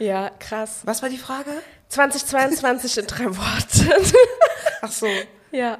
Ja, 0.01 0.31
krass. 0.39 0.79
Was 0.83 1.03
war 1.03 1.09
die 1.09 1.19
Frage? 1.19 1.51
2022 1.89 2.97
in 2.97 3.05
drei 3.05 3.25
Worten. 3.25 4.13
Ach 4.81 4.91
so. 4.91 5.07
Ja. 5.51 5.77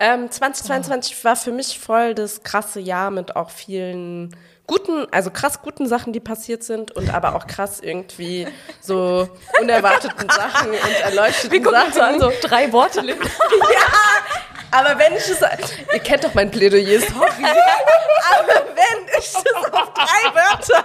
Ähm, 0.00 0.28
2022 0.28 1.24
war 1.24 1.36
für 1.36 1.52
mich 1.52 1.78
voll 1.78 2.16
das 2.16 2.42
krasse 2.42 2.80
Jahr 2.80 3.12
mit 3.12 3.36
auch 3.36 3.50
vielen 3.50 4.34
guten, 4.66 5.06
also 5.12 5.30
krass 5.30 5.62
guten 5.62 5.86
Sachen, 5.86 6.12
die 6.12 6.18
passiert 6.18 6.64
sind 6.64 6.90
und 6.90 7.14
aber 7.14 7.36
auch 7.36 7.46
krass 7.46 7.78
irgendwie 7.78 8.48
so 8.80 9.28
unerwarteten 9.60 10.28
Sachen 10.28 10.70
und 10.70 11.00
erleuchteten 11.04 11.52
Wir 11.64 11.70
Sachen. 11.70 11.86
uns 11.86 11.98
an, 11.98 12.20
so 12.20 12.32
drei 12.42 12.72
Worte. 12.72 13.00
Lynn. 13.02 13.20
Aber 14.76 14.98
wenn 14.98 15.14
ich 15.14 15.26
es, 15.26 15.40
ihr 15.94 16.00
kennt 16.00 16.22
doch 16.22 16.34
mein 16.34 16.50
Plädoyer, 16.50 17.00
sorry. 17.00 17.44
Aber 18.38 18.66
wenn 18.74 19.08
ich 19.18 19.24
es 19.24 19.36
auf 19.36 19.94
drei 19.94 20.34
Wörter 20.34 20.84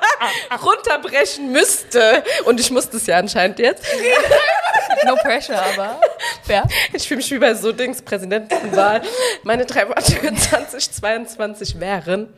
runterbrechen 0.64 1.52
müsste, 1.52 2.24
und 2.46 2.60
ich 2.62 2.72
musste 2.72 2.96
es 2.96 3.06
ja 3.08 3.18
anscheinend 3.18 3.60
jetzt, 3.60 3.84
No 5.06 5.16
pressure, 5.16 5.60
aber. 5.60 6.00
Ja. 6.48 6.64
ich 6.94 7.08
fühle 7.08 7.18
mich 7.18 7.32
wie 7.32 7.40
bei 7.40 7.54
so 7.54 7.72
Dings 7.72 8.02
Präsidentenwahl. 8.02 9.02
Meine 9.44 9.66
drei 9.66 9.88
Worte 9.88 10.12
für 10.12 10.34
2022 10.34 11.80
wären 11.80 12.34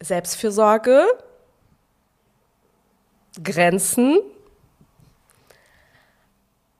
Selbstfürsorge, 0.00 1.06
Grenzen 3.42 4.18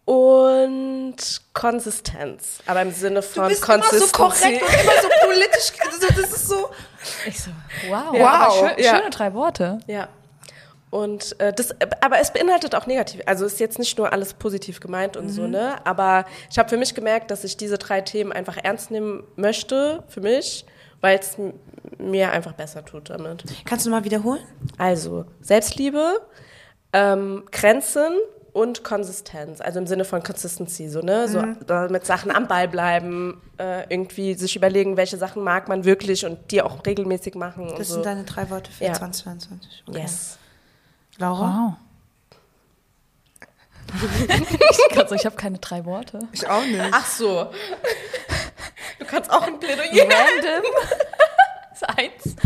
und 0.05 1.17
Konsistenz. 1.53 2.59
Aber 2.67 2.83
im 2.83 2.93
Sinne 2.93 3.23
von 3.23 3.45
Du 3.45 3.49
bist 3.51 3.69
immer 3.69 3.83
so 3.85 4.07
korrekt 4.09 4.63
und 4.63 4.75
immer 4.83 4.93
so 5.03 5.09
politisch. 5.27 5.73
Also 5.87 6.07
das 6.09 6.33
ist 6.33 6.49
so. 6.49 6.71
Ich 7.27 7.41
so, 7.41 7.51
wow. 7.89 8.15
Ja, 8.15 8.29
aber 8.29 8.47
wow. 8.49 8.59
Schön, 8.59 8.85
Ja. 8.85 8.97
Schöne 8.97 9.11
drei 9.11 9.35
Worte. 9.35 9.79
Ja. 9.87 10.09
Und 10.91 11.39
äh, 11.41 11.53
das, 11.53 11.73
aber 12.01 12.19
es 12.19 12.33
beinhaltet 12.33 12.75
auch 12.75 12.87
negativ. 12.87 13.21
Also 13.27 13.47
ist 13.47 13.61
jetzt 13.61 13.79
nicht 13.79 13.97
nur 13.97 14.13
alles 14.13 14.35
positiv 14.35 14.81
gemeint 14.81 15.17
und 15.17 15.29
so, 15.29 15.47
ne? 15.47 15.77
Aber 15.87 16.25
ich 16.51 16.59
habe 16.59 16.69
für 16.69 16.77
mich 16.77 16.95
gemerkt, 16.97 17.31
dass 17.31 17.45
ich 17.45 17.57
diese 17.57 17.79
drei 17.79 18.01
Themen 18.01 18.33
einfach 18.33 18.57
ernst 18.57 18.91
nehmen 18.91 19.23
möchte 19.37 20.03
für 20.09 20.21
mich, 20.21 20.67
weil 21.01 21.17
es 21.21 21.37
mir 21.99 22.33
einfach 22.33 22.55
besser 22.55 22.85
tut 22.85 23.09
damit. 23.11 23.45
Kannst 23.65 23.87
du 23.87 23.91
mal 23.91 24.03
wiederholen? 24.03 24.41
Also 24.79 25.27
Selbstliebe, 25.41 26.21
ähm, 26.93 27.45
Grenzen 27.53 28.13
und 28.53 28.85
Konsistenz. 28.85 29.61
Also 29.61 29.79
im 29.79 29.87
Sinne 29.87 30.05
von 30.05 30.23
Consistency, 30.23 30.89
so, 30.89 31.01
ne? 31.01 31.29
So 31.29 31.43
da 31.67 31.89
mit 31.89 32.05
Sachen 32.07 32.31
am 32.31 32.49
Ball 32.49 32.69
bleiben, 32.69 33.41
äh, 33.59 33.85
irgendwie 33.89 34.35
sich 34.35 34.57
überlegen, 34.57 34.97
welche 34.97 35.17
Sachen 35.17 35.43
mag 35.43 35.69
man 35.69 35.85
wirklich 35.85 36.25
und 36.27 36.51
die 36.51 36.63
auch 36.63 36.85
regelmäßig 36.85 37.35
machen. 37.35 37.69
und 37.71 37.79
Das 37.79 37.89
so. 37.89 37.95
sind 37.95 38.07
deine 38.07 38.25
drei 38.25 38.51
Worte 38.51 38.71
für 38.71 38.85
Ja. 38.85 38.93
2022. 38.95 39.85
Okay. 39.89 39.99
Yes. 40.01 40.39
Laura? 41.19 41.77
Wow. 41.77 41.77
ich 45.11 45.13
ich 45.17 45.27
habe 45.27 45.37
keine 45.37 45.59
drei 45.59 45.85
Worte. 45.85 46.21
Ich 46.33 46.49
auch 46.49 46.65
nicht. 46.65 46.81
Ach 46.93 47.07
so. 47.07 47.51
Du 49.01 49.05
kannst 49.05 49.31
auch 49.31 49.43
ein 49.43 49.59
Plädoyer. 49.59 50.05
Random. 50.05 50.63
ist 51.73 51.89
eins. 51.89 52.37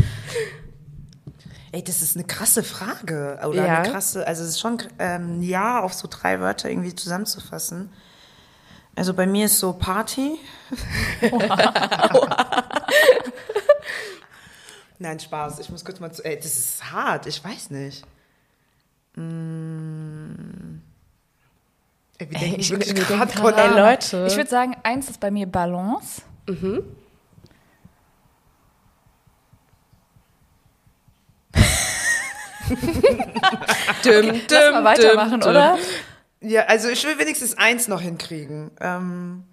Ey, 1.74 1.82
das 1.82 2.02
ist 2.02 2.14
eine 2.16 2.24
krasse 2.24 2.62
Frage. 2.62 3.36
Oder 3.48 3.66
Ja. 3.66 3.78
eine 3.80 3.90
krasse, 3.90 4.24
also 4.24 4.44
es 4.44 4.50
ist 4.50 4.60
schon 4.60 4.78
ähm, 5.00 5.42
ja 5.42 5.80
auf 5.82 5.92
so 5.92 6.06
drei 6.08 6.38
Wörter 6.38 6.70
irgendwie 6.70 6.94
zusammenzufassen. 6.94 7.90
Also 8.94 9.12
bei 9.12 9.26
mir 9.26 9.46
ist 9.46 9.58
so 9.58 9.72
Party. 9.72 10.38
Nein, 14.98 15.18
Spaß. 15.18 15.58
Ich 15.58 15.68
muss 15.70 15.84
kurz 15.84 15.98
mal 16.00 16.12
zu. 16.12 16.24
Ey, 16.24 16.36
das 16.36 16.46
ist 16.56 16.92
hart. 16.92 17.26
Ich 17.26 17.42
weiß 17.44 17.70
nicht. 17.70 18.04
Mm. 19.16 20.80
Ey, 22.18 22.30
wir 22.30 22.38
denken 22.38 22.60
ich- 22.60 22.70
wirklich 22.70 22.94
denken 22.94 23.28
von 23.28 23.52
gerade- 23.52 23.60
Ey, 23.60 23.68
Leute. 23.80 24.26
Ich 24.28 24.36
würde 24.36 24.48
sagen, 24.50 24.76
eins 24.84 25.10
ist 25.10 25.18
bei 25.20 25.30
mir 25.32 25.46
Balance. 25.46 26.22
Düm, 34.04 34.40
Lass 34.50 34.72
mal 34.72 34.84
weitermachen, 34.84 35.42
oder? 35.42 35.78
Ja, 36.40 36.62
also 36.66 36.88
ich 36.88 37.04
will 37.04 37.18
wenigstens 37.18 37.56
eins 37.56 37.88
noch 37.88 38.00
hinkriegen. 38.00 38.70
Ähm, 38.80 39.44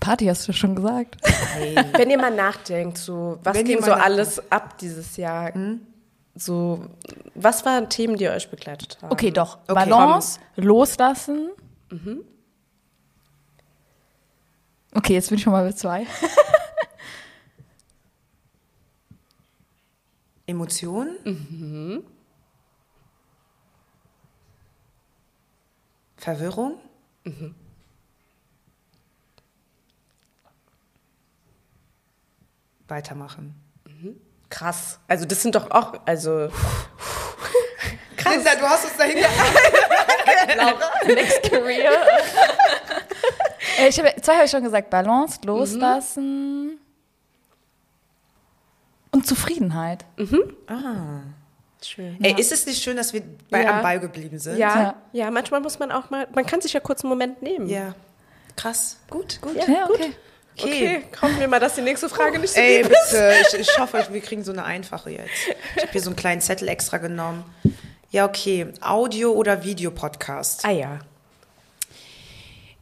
Party 0.00 0.26
hast 0.26 0.48
du 0.48 0.52
schon 0.52 0.74
gesagt. 0.74 1.16
Wenn 1.96 2.10
ihr 2.10 2.18
mal 2.18 2.34
nachdenkt, 2.34 2.98
so, 2.98 3.38
was 3.44 3.56
Wenn 3.56 3.64
ging 3.64 3.80
so 3.80 3.90
nachdenkt. 3.90 4.04
alles 4.04 4.50
ab 4.50 4.78
dieses 4.78 5.16
Jahr? 5.16 5.52
So, 6.34 6.86
was 7.34 7.64
waren 7.64 7.88
Themen, 7.88 8.16
die 8.16 8.28
euch 8.28 8.50
begleitet 8.50 8.98
haben? 9.00 9.12
Okay, 9.12 9.30
doch. 9.30 9.58
Okay. 9.68 9.74
Balance, 9.74 10.40
loslassen. 10.56 11.50
Okay, 14.94 15.14
jetzt 15.14 15.28
bin 15.28 15.38
ich 15.38 15.44
schon 15.44 15.52
mal 15.52 15.64
bei 15.64 15.72
zwei. 15.72 16.06
Emotionen. 20.46 22.02
Verwirrung. 26.22 26.78
Weitermachen. 32.86 33.54
Krass. 34.48 35.00
Also, 35.08 35.24
das 35.24 35.42
sind 35.42 35.56
doch 35.56 35.68
auch, 35.72 35.94
also, 36.06 36.48
Linda, 38.24 38.54
du 38.54 38.62
hast 38.68 38.84
uns 38.84 38.96
dahin 38.96 39.18
Next 41.06 41.42
Career. 41.42 41.92
Äh, 43.78 43.88
ich 43.88 43.98
habe, 43.98 44.14
zwei 44.20 44.34
habe 44.34 44.44
ich 44.44 44.50
schon 44.50 44.62
gesagt. 44.62 44.90
Balance, 44.90 45.40
loslassen 45.44 46.78
und 49.10 49.26
Zufriedenheit. 49.26 50.04
Schön. 51.88 52.18
Ey, 52.22 52.34
ist 52.38 52.52
es 52.52 52.66
nicht 52.66 52.82
schön, 52.82 52.96
dass 52.96 53.12
wir 53.12 53.22
bei 53.50 53.62
Ja. 53.64 53.76
am 53.76 53.82
Ball 53.82 54.00
geblieben 54.00 54.38
sind? 54.38 54.56
Ja, 54.58 54.74
Ja. 54.80 54.94
ja, 55.12 55.30
manchmal 55.30 55.60
muss 55.60 55.78
man 55.78 55.90
auch 55.92 56.10
mal, 56.10 56.26
man 56.34 56.44
kann 56.46 56.60
sich 56.60 56.72
ja 56.72 56.80
kurz 56.80 57.02
einen 57.02 57.10
Moment 57.10 57.42
nehmen. 57.42 57.68
Ja. 57.68 57.94
Krass. 58.56 58.98
Gut, 59.10 59.40
gut. 59.40 59.56
Ja, 59.56 59.88
okay. 59.88 60.12
Okay, 60.60 61.02
hoffen 61.22 61.40
wir 61.40 61.48
mal, 61.48 61.60
dass 61.60 61.76
die 61.76 61.80
nächste 61.80 62.10
Frage 62.10 62.38
nicht 62.38 62.52
so 62.52 62.60
Ey, 62.60 62.82
deep 62.82 62.92
ist. 62.92 63.10
bitte, 63.10 63.34
ich, 63.54 63.58
ich 63.70 63.78
hoffe, 63.78 64.06
wir 64.10 64.20
kriegen 64.20 64.44
so 64.44 64.52
eine 64.52 64.64
einfache 64.64 65.08
jetzt. 65.10 65.30
Ich 65.76 65.82
habe 65.82 65.92
hier 65.92 66.00
so 66.02 66.10
einen 66.10 66.16
kleinen 66.16 66.42
Zettel 66.42 66.68
extra 66.68 66.98
genommen. 66.98 67.42
Ja, 68.10 68.26
okay. 68.26 68.66
Audio- 68.82 69.32
oder 69.32 69.64
Videopodcast? 69.64 70.66
Ah 70.66 70.70
ja. 70.70 70.98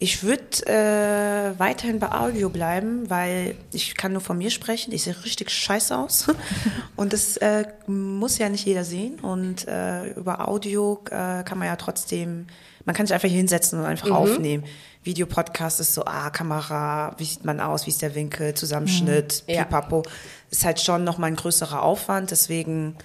Ich 0.03 0.23
würde 0.23 0.67
äh, 0.67 1.59
weiterhin 1.59 1.99
bei 1.99 2.11
Audio 2.11 2.49
bleiben, 2.49 3.11
weil 3.11 3.55
ich 3.71 3.95
kann 3.97 4.13
nur 4.13 4.23
von 4.23 4.39
mir 4.39 4.51
sprechen. 4.51 4.93
Ich 4.93 5.03
sehe 5.03 5.15
richtig 5.27 5.51
scheiße 5.51 5.95
aus. 5.97 6.27
Und 6.97 7.13
das 7.13 7.37
äh, 7.37 7.67
muss 7.87 8.39
ja 8.39 8.49
nicht 8.49 8.65
jeder 8.65 8.85
sehen. 8.85 9.21
Und 9.21 9.69
äh, 9.69 10.13
über 10.15 10.49
Audio 10.49 11.03
äh, 11.11 11.43
kann 11.45 11.59
man 11.59 11.69
ja 11.69 11.77
trotzdem, 11.77 12.47
man 12.87 12.95
kann 12.97 13.07
sich 13.07 13.13
einfach 13.13 13.29
hier 13.29 13.37
hinsetzen 13.37 13.79
und 13.79 13.85
einfach 13.85 14.11
aufnehmen. 14.11 14.65
Videopodcast 15.05 15.81
ist 15.81 15.93
so, 15.93 16.07
ah, 16.07 16.31
Kamera, 16.31 17.15
wie 17.19 17.25
sieht 17.25 17.45
man 17.45 17.61
aus, 17.61 17.85
wie 17.85 17.91
ist 17.91 18.01
der 18.01 18.15
Winkel, 18.15 18.55
Zusammenschnitt, 18.55 19.45
Ja. 19.47 19.65
pipapo. 19.65 20.03
Ist 20.51 20.65
halt 20.65 20.81
schon 20.81 21.05
nochmal 21.05 21.29
ein 21.31 21.37
größerer 21.37 21.83
Aufwand, 21.83 22.31
deswegen 22.31 22.97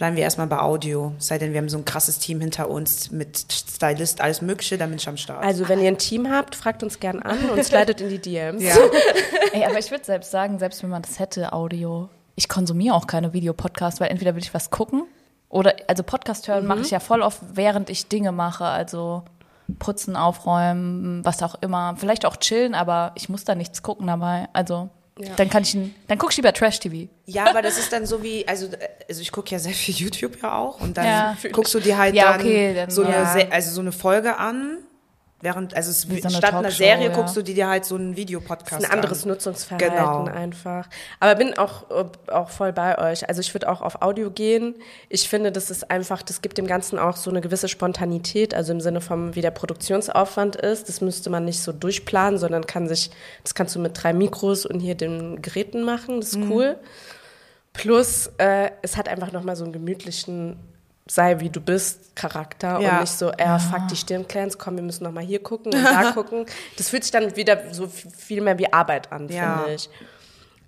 bleiben 0.00 0.16
wir 0.16 0.22
erstmal 0.22 0.46
bei 0.46 0.58
Audio. 0.60 1.12
Sei 1.18 1.36
denn, 1.36 1.52
wir 1.52 1.58
haben 1.58 1.68
so 1.68 1.76
ein 1.76 1.84
krasses 1.84 2.18
Team 2.18 2.40
hinter 2.40 2.70
uns 2.70 3.10
mit 3.10 3.44
Stylist, 3.52 4.22
alles 4.22 4.40
Mögliche, 4.40 4.78
dann 4.78 4.88
bin 4.88 4.98
ich 4.98 5.06
am 5.06 5.18
Start. 5.18 5.44
Also, 5.44 5.68
wenn 5.68 5.78
ihr 5.78 5.88
ein 5.88 5.98
Team 5.98 6.30
habt, 6.30 6.56
fragt 6.56 6.82
uns 6.82 7.00
gern 7.00 7.20
an 7.20 7.50
und 7.50 7.62
slidet 7.62 8.00
in 8.00 8.08
die 8.08 8.18
DMs. 8.18 8.62
ja. 8.62 8.74
Ey, 9.52 9.62
aber 9.66 9.78
ich 9.78 9.90
würde 9.90 10.02
selbst 10.02 10.30
sagen, 10.30 10.58
selbst 10.58 10.82
wenn 10.82 10.88
man 10.88 11.02
das 11.02 11.18
hätte, 11.18 11.52
Audio, 11.52 12.08
ich 12.34 12.48
konsumiere 12.48 12.94
auch 12.94 13.06
keine 13.06 13.34
Videopodcasts, 13.34 14.00
weil 14.00 14.08
entweder 14.08 14.34
will 14.34 14.42
ich 14.42 14.54
was 14.54 14.70
gucken 14.70 15.02
oder, 15.50 15.74
also 15.86 16.02
Podcast 16.02 16.48
hören 16.48 16.66
mache 16.66 16.80
ich 16.80 16.90
ja 16.92 17.00
voll 17.00 17.20
oft, 17.20 17.42
während 17.52 17.90
ich 17.90 18.08
Dinge 18.08 18.32
mache, 18.32 18.64
also 18.64 19.24
putzen, 19.78 20.16
aufräumen, 20.16 21.22
was 21.26 21.42
auch 21.42 21.56
immer. 21.60 21.96
Vielleicht 21.98 22.24
auch 22.24 22.38
chillen, 22.38 22.74
aber 22.74 23.12
ich 23.16 23.28
muss 23.28 23.44
da 23.44 23.54
nichts 23.54 23.82
gucken 23.82 24.06
dabei. 24.06 24.48
Also, 24.54 24.88
dann 25.36 25.50
kann 25.50 25.62
ich, 25.62 25.74
ein- 25.74 25.94
dann 26.08 26.18
gucke 26.18 26.32
ich 26.32 26.36
lieber 26.36 26.52
Trash-TV. 26.52 27.08
Ja, 27.26 27.46
aber 27.50 27.62
das 27.62 27.78
ist 27.78 27.92
dann 27.92 28.06
so 28.06 28.22
wie, 28.22 28.46
also, 28.48 28.68
also 29.08 29.20
ich 29.20 29.30
gucke 29.32 29.50
ja 29.50 29.58
sehr 29.58 29.72
viel 29.74 29.94
YouTube 29.94 30.40
ja 30.42 30.56
auch 30.56 30.80
und 30.80 30.96
dann 30.96 31.04
Ja. 31.04 31.36
guckst 31.52 31.74
du 31.74 31.80
dir 31.80 31.98
halt 31.98 32.14
Ja, 32.14 32.32
dann, 32.32 32.40
okay, 32.40 32.74
dann- 32.74 32.90
so, 32.90 33.02
ja. 33.04 33.32
eine, 33.32 33.52
also 33.52 33.70
so 33.72 33.80
eine 33.80 33.92
Folge 33.92 34.36
an 34.38 34.78
während, 35.40 35.74
also 35.74 35.90
es 35.90 36.02
so 36.02 36.08
eine 36.08 36.30
statt 36.30 36.54
einer 36.54 36.70
Serie 36.70 37.08
ja. 37.08 37.14
guckst 37.14 37.36
du 37.36 37.42
dir 37.42 37.68
halt 37.68 37.84
so 37.84 37.94
einen 37.96 38.16
Videopodcast 38.16 38.82
ist 38.82 38.90
ein 38.90 38.94
anderes 38.94 39.22
an. 39.22 39.30
Nutzungsverhalten 39.30 39.96
Genau. 39.96 40.24
einfach. 40.24 40.88
Aber 41.18 41.34
bin 41.34 41.56
auch, 41.56 41.84
auch 42.30 42.50
voll 42.50 42.72
bei 42.72 42.98
euch. 42.98 43.28
Also 43.28 43.40
ich 43.40 43.54
würde 43.54 43.68
auch 43.68 43.80
auf 43.80 44.02
Audio 44.02 44.30
gehen. 44.30 44.74
Ich 45.08 45.28
finde, 45.28 45.52
das 45.52 45.70
ist 45.70 45.90
einfach, 45.90 46.22
das 46.22 46.42
gibt 46.42 46.58
dem 46.58 46.66
Ganzen 46.66 46.98
auch 46.98 47.16
so 47.16 47.30
eine 47.30 47.40
gewisse 47.40 47.68
Spontanität, 47.68 48.54
also 48.54 48.72
im 48.72 48.80
Sinne 48.80 49.00
von, 49.00 49.34
wie 49.34 49.40
der 49.40 49.50
Produktionsaufwand 49.50 50.56
ist. 50.56 50.88
Das 50.88 51.00
müsste 51.00 51.30
man 51.30 51.44
nicht 51.44 51.60
so 51.62 51.72
durchplanen, 51.72 52.38
sondern 52.38 52.66
kann 52.66 52.88
sich, 52.88 53.10
das 53.42 53.54
kannst 53.54 53.74
du 53.74 53.80
mit 53.80 53.92
drei 54.02 54.12
Mikros 54.12 54.66
und 54.66 54.80
hier 54.80 54.94
den 54.94 55.40
Geräten 55.42 55.82
machen. 55.82 56.20
Das 56.20 56.30
ist 56.30 56.36
Mhm. 56.38 56.52
cool. 56.52 56.76
Plus, 57.72 58.30
äh, 58.38 58.70
es 58.82 58.96
hat 58.96 59.08
einfach 59.08 59.32
nochmal 59.32 59.54
so 59.56 59.64
einen 59.64 59.72
gemütlichen 59.72 60.56
sei 61.10 61.40
wie 61.40 61.50
du 61.50 61.60
bist 61.60 62.14
Charakter 62.14 62.80
Ja. 62.80 62.94
und 62.94 63.00
nicht 63.00 63.12
so, 63.12 63.30
er 63.30 63.58
fuck 63.58 63.88
die 63.88 63.96
Stirnclans, 63.96 64.58
komm, 64.58 64.76
wir 64.76 64.82
müssen 64.84 65.02
nochmal 65.04 65.24
hier 65.24 65.42
gucken 65.42 65.74
und 65.74 65.82
da 65.84 66.12
gucken. 66.14 66.46
Das 66.76 66.88
fühlt 66.90 67.02
sich 67.02 67.10
dann 67.10 67.34
wieder 67.36 67.72
so 67.72 67.88
viel 67.88 68.40
mehr 68.42 68.58
wie 68.58 68.72
Arbeit 68.72 69.10
an, 69.10 69.28
Ja. 69.28 69.58
finde 69.58 69.74
ich. 69.74 69.90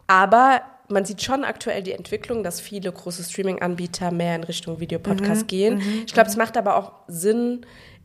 Aber 0.07 0.62
man 0.88 1.05
sieht 1.05 1.22
schon 1.22 1.44
aktuell 1.44 1.83
die 1.83 1.92
Entwicklung, 1.92 2.42
dass 2.42 2.61
viele 2.61 2.92
große 2.92 3.22
Streaming-Anbieter 3.22 4.11
mehr 4.11 4.37
in 4.37 4.44
Richtung 4.44 4.74
Mhm, 4.74 4.81
Videopodcast 4.81 5.48
gehen. 5.48 5.81
Ich 6.07 6.12
glaube, 6.12 6.28
es 6.28 6.37
macht 6.37 6.57
aber 6.57 6.76
auch 6.76 6.92
Sinn, 7.07 7.64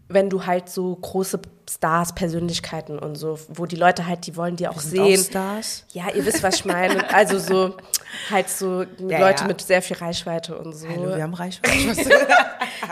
wenn 0.09 0.29
du 0.29 0.45
halt 0.45 0.69
so 0.69 0.95
große 0.95 1.39
Stars, 1.69 2.15
Persönlichkeiten 2.15 2.97
und 2.97 3.15
so, 3.15 3.37
wo 3.49 3.65
die 3.65 3.75
Leute 3.75 4.07
halt, 4.07 4.25
die 4.25 4.37
wollen 4.37 4.55
die 4.55 4.67
auch 4.67 4.79
Sind 4.79 5.01
auch 5.01 5.05
sehen. 5.05 5.23
Stars. 5.23 5.85
Ja, 5.91 6.05
ihr 6.13 6.25
wisst, 6.25 6.41
was 6.43 6.55
ich 6.55 6.65
meine. 6.65 7.13
Also 7.13 7.39
so 7.39 7.75
halt 8.31 8.47
so 8.49 8.85
Ja, 8.99 9.19
Leute 9.19 9.41
ja. 9.41 9.47
mit 9.47 9.61
sehr 9.61 9.81
viel 9.81 9.97
Reichweite 9.97 10.57
und 10.57 10.73
so. 10.73 10.87
Hallo, 10.87 11.15
wir 11.15 11.23
haben 11.23 11.33
Reichweite. 11.33 12.09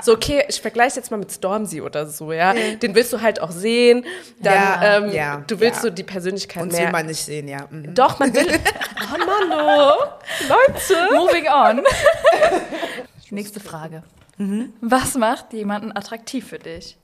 So, 0.02 0.14
okay, 0.14 0.44
ich 0.48 0.62
vergleiche 0.62 0.98
jetzt 0.98 1.10
mal 1.10 1.18
mit 1.18 1.32
Stormzy 1.32 1.82
oder 1.82 2.06
so, 2.08 2.32
ja. 2.32 2.54
Den 2.54 2.96
willst 2.96 3.14
du 3.14 3.22
halt 3.22 3.40
auch 3.40 3.52
sehen. 3.52 4.04
Dann, 4.40 4.54
Ja, 4.54 4.98
ähm, 4.98 5.12
ja, 5.12 5.44
du 5.48 5.60
willst 5.60 5.78
ja. 5.78 5.82
so 5.84 5.90
die 5.90 6.04
Persönlichkeit 6.04 6.64
Uns 6.64 6.74
mehr. 6.74 6.86
will 6.86 6.92
man 6.92 7.06
nicht 7.06 7.24
sehen, 7.24 7.48
ja. 7.48 7.68
Mhm. 7.70 7.94
Doch, 7.94 8.20
man 8.20 8.34
will. 8.34 8.46
oh 9.14 9.18
Mann, 9.18 9.52
oh. 9.52 9.94
Leute. 10.50 11.16
Moving 11.16 11.48
on. 11.48 11.84
Nächste 13.30 13.60
Frage. 13.60 14.04
Was 14.82 15.16
macht 15.16 15.54
jemanden 15.54 15.96
attraktiv 15.96 16.48
für 16.48 16.60
dich? 16.60 16.98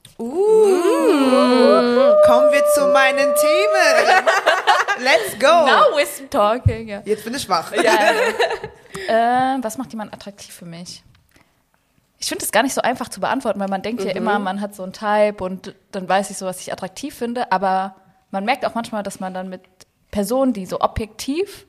Kommen 2.26 2.52
wir 2.52 2.64
zu 2.76 2.88
meinen 2.88 3.34
Themen. 3.36 4.26
Let's 5.00 5.40
go. 5.40 5.66
Now 5.66 5.96
we're 5.96 6.30
talking. 6.30 6.88
Ja. 6.88 7.02
Jetzt 7.06 7.24
bin 7.24 7.34
ich 7.34 7.50
wach. 7.50 7.72
Ja. 7.74 7.94
äh, 9.56 9.58
was 9.62 9.78
macht 9.78 9.92
jemand 9.92 10.14
attraktiv 10.14 10.54
für 10.54 10.66
mich? 10.66 11.04
Ich 12.20 12.28
finde 12.28 12.46
es 12.46 12.52
gar 12.52 12.62
nicht 12.62 12.76
so 12.76 12.82
einfach 12.82 13.10
zu 13.10 13.20
beantworten, 13.20 13.60
weil 13.60 13.68
man 13.68 13.82
denkt 13.82 14.04
ja 14.04 14.12
immer, 14.12 14.38
man 14.38 14.62
hat 14.62 14.76
so 14.76 14.84
einen 14.84 14.94
Type 14.94 15.44
und 15.44 15.74
dann 15.92 16.08
weiß 16.08 16.30
ich 16.30 16.38
so, 16.38 16.46
was 16.46 16.62
ich 16.62 16.72
attraktiv 16.72 17.16
finde. 17.16 17.52
Aber 17.52 17.96
man 18.30 18.46
merkt 18.46 18.64
auch 18.66 18.76
manchmal, 18.76 19.02
dass 19.02 19.20
man 19.20 19.34
dann 19.34 19.50
mit 19.50 19.62
Personen, 20.12 20.54
die 20.54 20.68
so 20.68 20.82
objektiv 20.82 21.66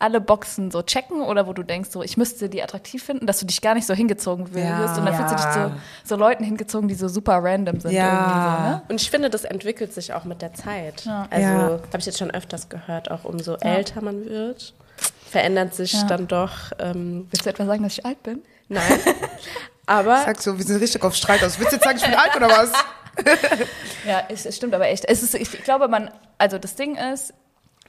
alle 0.00 0.20
Boxen 0.20 0.70
so 0.70 0.82
checken 0.82 1.20
oder 1.22 1.46
wo 1.46 1.52
du 1.52 1.62
denkst, 1.62 1.90
so 1.90 2.02
ich 2.02 2.16
müsste 2.16 2.48
die 2.48 2.62
attraktiv 2.62 3.04
finden, 3.04 3.26
dass 3.26 3.38
du 3.38 3.46
dich 3.46 3.60
gar 3.60 3.74
nicht 3.74 3.86
so 3.86 3.94
hingezogen 3.94 4.52
wirst. 4.54 4.66
Ja. 4.66 4.96
Und 4.96 5.04
dann 5.06 5.14
fühlst 5.14 5.32
du 5.32 5.36
dich 5.36 5.44
so, 5.54 5.72
so 6.04 6.16
Leuten 6.16 6.42
hingezogen, 6.42 6.88
die 6.88 6.94
so 6.94 7.06
super 7.08 7.38
random 7.42 7.80
sind. 7.80 7.92
Ja. 7.92 8.06
Irgendwie 8.08 8.32
so, 8.32 8.68
ne? 8.70 8.82
Und 8.88 9.00
ich 9.00 9.10
finde, 9.10 9.30
das 9.30 9.44
entwickelt 9.44 9.92
sich 9.94 10.12
auch 10.12 10.24
mit 10.24 10.42
der 10.42 10.54
Zeit. 10.54 11.04
Ja. 11.04 11.26
Also, 11.30 11.46
Ja. 11.46 11.60
habe 11.60 11.98
ich 11.98 12.06
jetzt 12.06 12.18
schon 12.18 12.30
öfters 12.30 12.68
gehört, 12.68 13.10
auch 13.10 13.24
umso 13.24 13.54
älter 13.56 14.02
man 14.02 14.24
wird, 14.24 14.74
verändert 15.30 15.74
sich 15.74 15.92
Ja. 15.92 16.04
dann 16.04 16.26
doch. 16.26 16.50
Ähm, 16.78 17.28
Willst 17.30 17.46
du 17.46 17.50
etwa 17.50 17.66
sagen, 17.66 17.82
dass 17.82 17.92
ich 17.92 18.04
alt 18.04 18.22
bin? 18.22 18.42
nein. 18.68 18.82
Aber 19.86 20.18
Sag 20.24 20.40
so, 20.40 20.56
wir 20.56 20.64
sind 20.64 20.80
richtig 20.80 21.02
auf 21.02 21.14
Streit 21.16 21.42
aus. 21.42 21.58
Willst 21.58 21.72
du 21.72 21.76
jetzt 21.76 21.84
sagen, 21.84 21.98
ich 21.98 22.04
bin 22.04 22.14
alt 22.14 22.36
oder 22.36 22.48
was? 22.48 22.72
Ja, 24.06 24.22
es, 24.28 24.46
es 24.46 24.56
stimmt 24.56 24.72
aber 24.74 24.86
echt. 24.88 25.04
Es 25.04 25.22
ist, 25.22 25.34
ich 25.34 25.50
glaube, 25.64 25.88
man, 25.88 26.10
also 26.38 26.58
das 26.58 26.74
Ding 26.76 26.96
ist, 26.96 27.34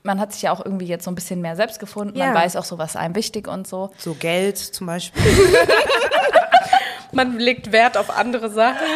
man 0.04 0.20
hat 0.20 0.34
sich 0.34 0.42
ja 0.42 0.52
auch 0.52 0.64
irgendwie 0.64 0.88
jetzt 0.88 1.06
so 1.06 1.12
ein 1.12 1.16
bisschen 1.16 1.42
mehr 1.42 1.56
selbst 1.56 1.80
gefunden. 1.80 2.18
Ja. 2.18 2.28
Man 2.28 2.36
weiß 2.36 2.56
auch 2.56 2.64
so, 2.64 2.78
was 2.78 2.96
einem 2.96 3.16
wichtig 3.16 3.48
und 3.48 3.68
so. 3.68 3.92
So 3.98 4.14
Geld 4.14 4.58
zum 4.58 4.88
Beispiel. 4.88 5.22
man 7.12 7.38
legt 7.38 7.72
Wert 7.72 7.98
auf 7.98 8.10
andere 8.10 8.50
Sachen. 8.50 8.88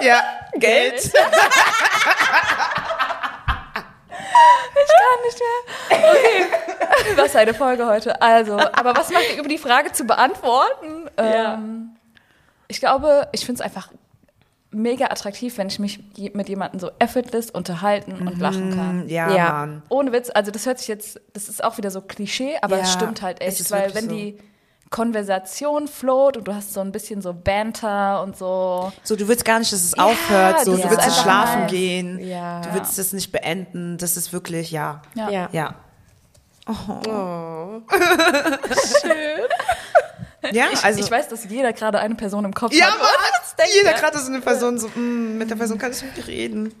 Ja, 0.00 0.22
Geld. 0.54 1.12
Gar 4.94 5.24
nicht 5.24 5.40
mehr. 5.40 5.98
Okay. 5.98 6.46
Was 7.16 7.36
eine 7.36 7.54
Folge 7.54 7.86
heute. 7.86 8.20
Also, 8.20 8.58
aber 8.58 8.96
was 8.96 9.10
macht 9.10 9.30
ihr 9.30 9.38
über 9.38 9.48
die 9.48 9.58
Frage 9.58 9.92
zu 9.92 10.04
beantworten? 10.04 11.08
Ja. 11.18 11.54
Ähm, 11.54 11.96
ich 12.68 12.80
glaube, 12.80 13.28
ich 13.32 13.44
finde 13.44 13.60
es 13.60 13.64
einfach 13.64 13.88
mega 14.74 15.06
attraktiv, 15.06 15.56
wenn 15.58 15.68
ich 15.68 15.78
mich 15.78 16.00
mit 16.34 16.48
jemandem 16.48 16.80
so 16.80 16.90
effortless 16.98 17.50
unterhalten 17.50 18.12
und 18.26 18.38
lachen 18.40 18.74
kann. 18.74 19.08
Ja, 19.08 19.30
Ja. 19.34 19.48
Mann. 19.52 19.82
Ohne 19.88 20.12
Witz, 20.12 20.30
also 20.34 20.50
das 20.50 20.66
hört 20.66 20.78
sich 20.78 20.88
jetzt, 20.88 21.20
das 21.32 21.48
ist 21.48 21.62
auch 21.62 21.78
wieder 21.78 21.90
so 21.90 22.00
Klischee, 22.00 22.56
aber 22.62 22.76
es 22.80 22.88
Ja, 22.92 23.00
stimmt 23.00 23.22
halt 23.22 23.38
es 23.40 23.48
echt, 23.54 23.60
ist 23.60 23.70
weil 23.70 23.94
wenn 23.94 24.08
so. 24.08 24.14
die 24.14 24.38
Konversation 24.90 25.88
float 25.88 26.36
und 26.36 26.46
du 26.46 26.54
hast 26.54 26.72
so 26.72 26.80
ein 26.80 26.92
bisschen 26.92 27.20
so 27.20 27.32
Banter 27.34 28.22
und 28.22 28.36
so. 28.36 28.92
So, 29.02 29.16
du 29.16 29.26
willst 29.26 29.44
gar 29.44 29.58
nicht, 29.58 29.72
dass 29.72 29.82
es 29.82 29.98
aufhört. 29.98 30.64
So, 30.64 30.76
du 30.76 30.88
willst 30.90 31.06
nicht 31.06 31.20
schlafen 31.20 31.62
nice. 31.62 31.70
gehen. 31.70 32.18
Ja. 32.28 32.60
Du 32.60 32.74
willst 32.74 32.96
es 32.98 33.12
nicht 33.12 33.32
beenden. 33.32 33.98
Das 33.98 34.16
ist 34.16 34.32
wirklich, 34.32 34.70
ja. 34.70 35.02
Ja. 35.14 35.30
Ja. 35.30 35.48
Ja. 35.52 35.74
Oh. 36.68 37.80
Ja, 40.52 40.66
also. 40.82 41.00
ich 41.00 41.10
weiß, 41.10 41.28
dass 41.28 41.44
jeder 41.44 41.72
gerade 41.72 41.98
eine 42.00 42.16
Person 42.16 42.44
im 42.44 42.52
Kopf 42.52 42.74
ja, 42.74 42.86
hat. 42.86 42.94
Mann. 43.58 43.66
denkt 43.66 43.74
Jeder 43.74 43.92
gerade 43.98 44.18
so 44.18 44.30
eine 44.32 44.40
Person, 44.40 44.78
so, 44.78 44.88
mm, 44.88 45.38
mit 45.38 45.50
der 45.50 45.56
Person 45.56 45.78
kann 45.78 45.92
ich 45.92 46.02
nicht 46.02 46.26
reden. 46.26 46.74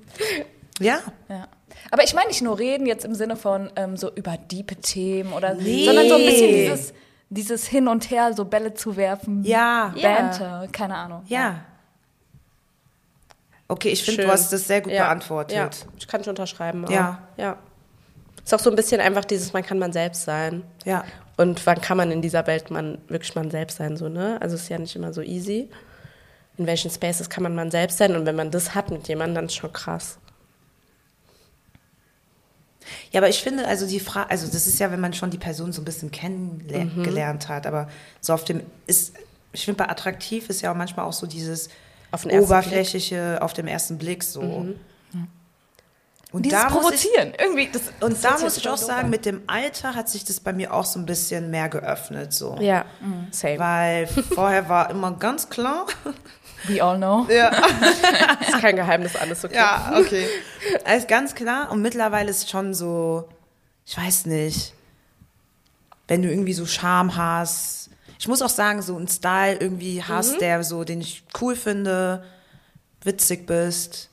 Ja. 0.80 0.98
Ja. 1.28 1.48
Aber 1.90 2.02
ich 2.04 2.14
meine 2.14 2.28
nicht 2.28 2.42
nur 2.42 2.58
reden 2.58 2.86
jetzt 2.86 3.04
im 3.04 3.14
Sinne 3.14 3.36
von 3.36 3.70
ähm, 3.76 3.96
so 3.96 4.10
über 4.14 4.36
diepe 4.36 4.76
Themen 4.76 5.32
oder 5.32 5.54
Nee. 5.54 5.84
sondern 5.84 6.08
so 6.08 6.14
ein 6.16 6.24
bisschen 6.26 6.48
dieses, 6.52 6.94
dieses 7.30 7.66
Hin 7.66 7.88
und 7.88 8.10
Her, 8.10 8.32
so 8.34 8.44
Bälle 8.44 8.74
zu 8.74 8.96
werfen. 8.96 9.44
Ja. 9.44 9.94
Banter, 10.00 10.66
keine 10.72 10.96
Ahnung. 10.96 11.22
Ja. 11.28 11.60
Okay, 13.68 13.88
ich 13.90 14.04
finde, 14.04 14.24
du 14.24 14.28
hast 14.30 14.52
das 14.52 14.66
sehr 14.66 14.80
gut 14.82 14.92
Ja. 14.92 15.04
beantwortet. 15.04 15.56
Ja, 15.56 15.70
ich 15.96 16.06
kann 16.06 16.22
schon 16.22 16.32
unterschreiben. 16.32 16.84
Auch. 16.84 16.90
Ja. 16.90 17.22
ja. 17.36 17.56
Ist 18.44 18.52
auch 18.54 18.58
so 18.60 18.68
ein 18.70 18.76
bisschen 18.76 19.00
einfach 19.00 19.24
dieses, 19.24 19.52
man 19.52 19.62
kann 19.62 19.78
man 19.78 19.92
selbst 19.92 20.24
sein. 20.24 20.62
Ja. 20.84 21.04
Und 21.36 21.64
wann 21.66 21.80
kann 21.80 21.96
man 21.96 22.10
in 22.10 22.20
dieser 22.22 22.46
Welt 22.46 22.70
man 22.70 22.98
wirklich 23.08 23.34
man 23.34 23.50
selbst 23.50 23.78
sein, 23.78 23.96
so, 23.96 24.08
ne? 24.08 24.38
Also 24.40 24.54
es 24.56 24.62
ist 24.62 24.68
ja 24.68 24.78
nicht 24.78 24.94
immer 24.94 25.12
so 25.12 25.22
easy. 25.22 25.70
In 26.56 26.66
welchen 26.66 26.90
Spaces 26.90 27.28
kann 27.28 27.42
man 27.42 27.54
man 27.54 27.70
selbst 27.70 27.98
sein? 27.98 28.14
Und 28.14 28.26
wenn 28.26 28.36
man 28.36 28.50
das 28.50 28.74
hat 28.74 28.90
mit 28.90 29.08
jemandem, 29.08 29.34
dann 29.36 29.44
ist 29.46 29.54
schon 29.56 29.72
krass. 29.72 30.18
Ja, 33.10 33.20
aber 33.20 33.28
ich 33.28 33.42
finde, 33.42 33.66
also 33.66 33.86
die 33.86 34.00
Frage, 34.00 34.30
also 34.30 34.46
das 34.46 34.66
ist 34.66 34.78
ja, 34.78 34.90
wenn 34.90 35.00
man 35.00 35.14
schon 35.14 35.30
die 35.30 35.38
Person 35.38 35.72
so 35.72 35.80
ein 35.80 35.84
bisschen 35.84 36.10
kennengelernt 36.10 37.48
hat, 37.48 37.66
aber 37.66 37.88
so 38.20 38.34
auf 38.34 38.44
dem 38.44 38.62
ist, 38.86 39.14
ich 39.52 39.64
finde 39.64 39.84
bei 39.84 39.88
attraktiv 39.88 40.50
ist 40.50 40.60
ja 40.60 40.70
auch 40.70 40.76
manchmal 40.76 41.06
auch 41.06 41.12
so 41.12 41.26
dieses 41.26 41.68
Auf 42.10 42.26
oberflächliche 42.26 43.38
auf 43.40 43.52
dem 43.52 43.66
ersten 43.66 43.98
Blick 43.98 44.22
so. 44.22 44.74
Und 46.34 46.46
Dieses 46.46 46.62
da 46.62 46.68
muss 46.68 46.90
ich, 46.92 47.08
Provozieren. 47.12 47.32
Irgendwie, 47.38 47.70
das, 47.70 47.82
und 48.00 48.14
das 48.14 48.20
da 48.22 48.38
muss 48.40 48.56
ich 48.56 48.68
auch 48.68 48.76
sagen, 48.76 49.04
an. 49.04 49.10
mit 49.10 49.24
dem 49.24 49.42
Alter 49.46 49.94
hat 49.94 50.08
sich 50.08 50.24
das 50.24 50.40
bei 50.40 50.52
mir 50.52 50.74
auch 50.74 50.84
so 50.84 50.98
ein 50.98 51.06
bisschen 51.06 51.48
mehr 51.52 51.68
geöffnet 51.68 52.32
so. 52.32 52.56
Ja, 52.60 52.86
same. 53.30 53.60
Weil 53.60 54.06
vorher 54.08 54.68
war 54.68 54.90
immer 54.90 55.12
ganz 55.12 55.48
klar. 55.48 55.86
We 56.68 56.82
all 56.82 56.96
know. 56.96 57.26
Ja. 57.30 57.48
Ist 58.40 58.60
kein 58.60 58.76
Geheimnis, 58.76 59.16
alles 59.16 59.44
okay. 59.44 59.54
Ja, 59.54 59.92
okay. 59.98 60.26
Alles 60.84 61.06
ganz 61.06 61.34
klar. 61.34 61.70
Und 61.70 61.82
mittlerweile 61.82 62.30
ist 62.30 62.48
schon 62.50 62.72
so, 62.74 63.28
ich 63.84 63.96
weiß 63.98 64.26
nicht, 64.26 64.72
wenn 66.08 66.22
du 66.22 66.30
irgendwie 66.30 66.54
so 66.54 66.64
Charme 66.66 67.16
hast. 67.16 67.90
Ich 68.18 68.28
muss 68.28 68.40
auch 68.40 68.48
sagen, 68.48 68.80
so 68.82 68.96
einen 68.96 69.08
Style 69.08 69.56
irgendwie 69.60 70.02
hast, 70.02 70.40
der 70.40 70.62
so, 70.64 70.84
den 70.84 71.00
ich 71.02 71.22
cool 71.40 71.54
finde, 71.56 72.24
witzig 73.02 73.46
bist. 73.46 74.08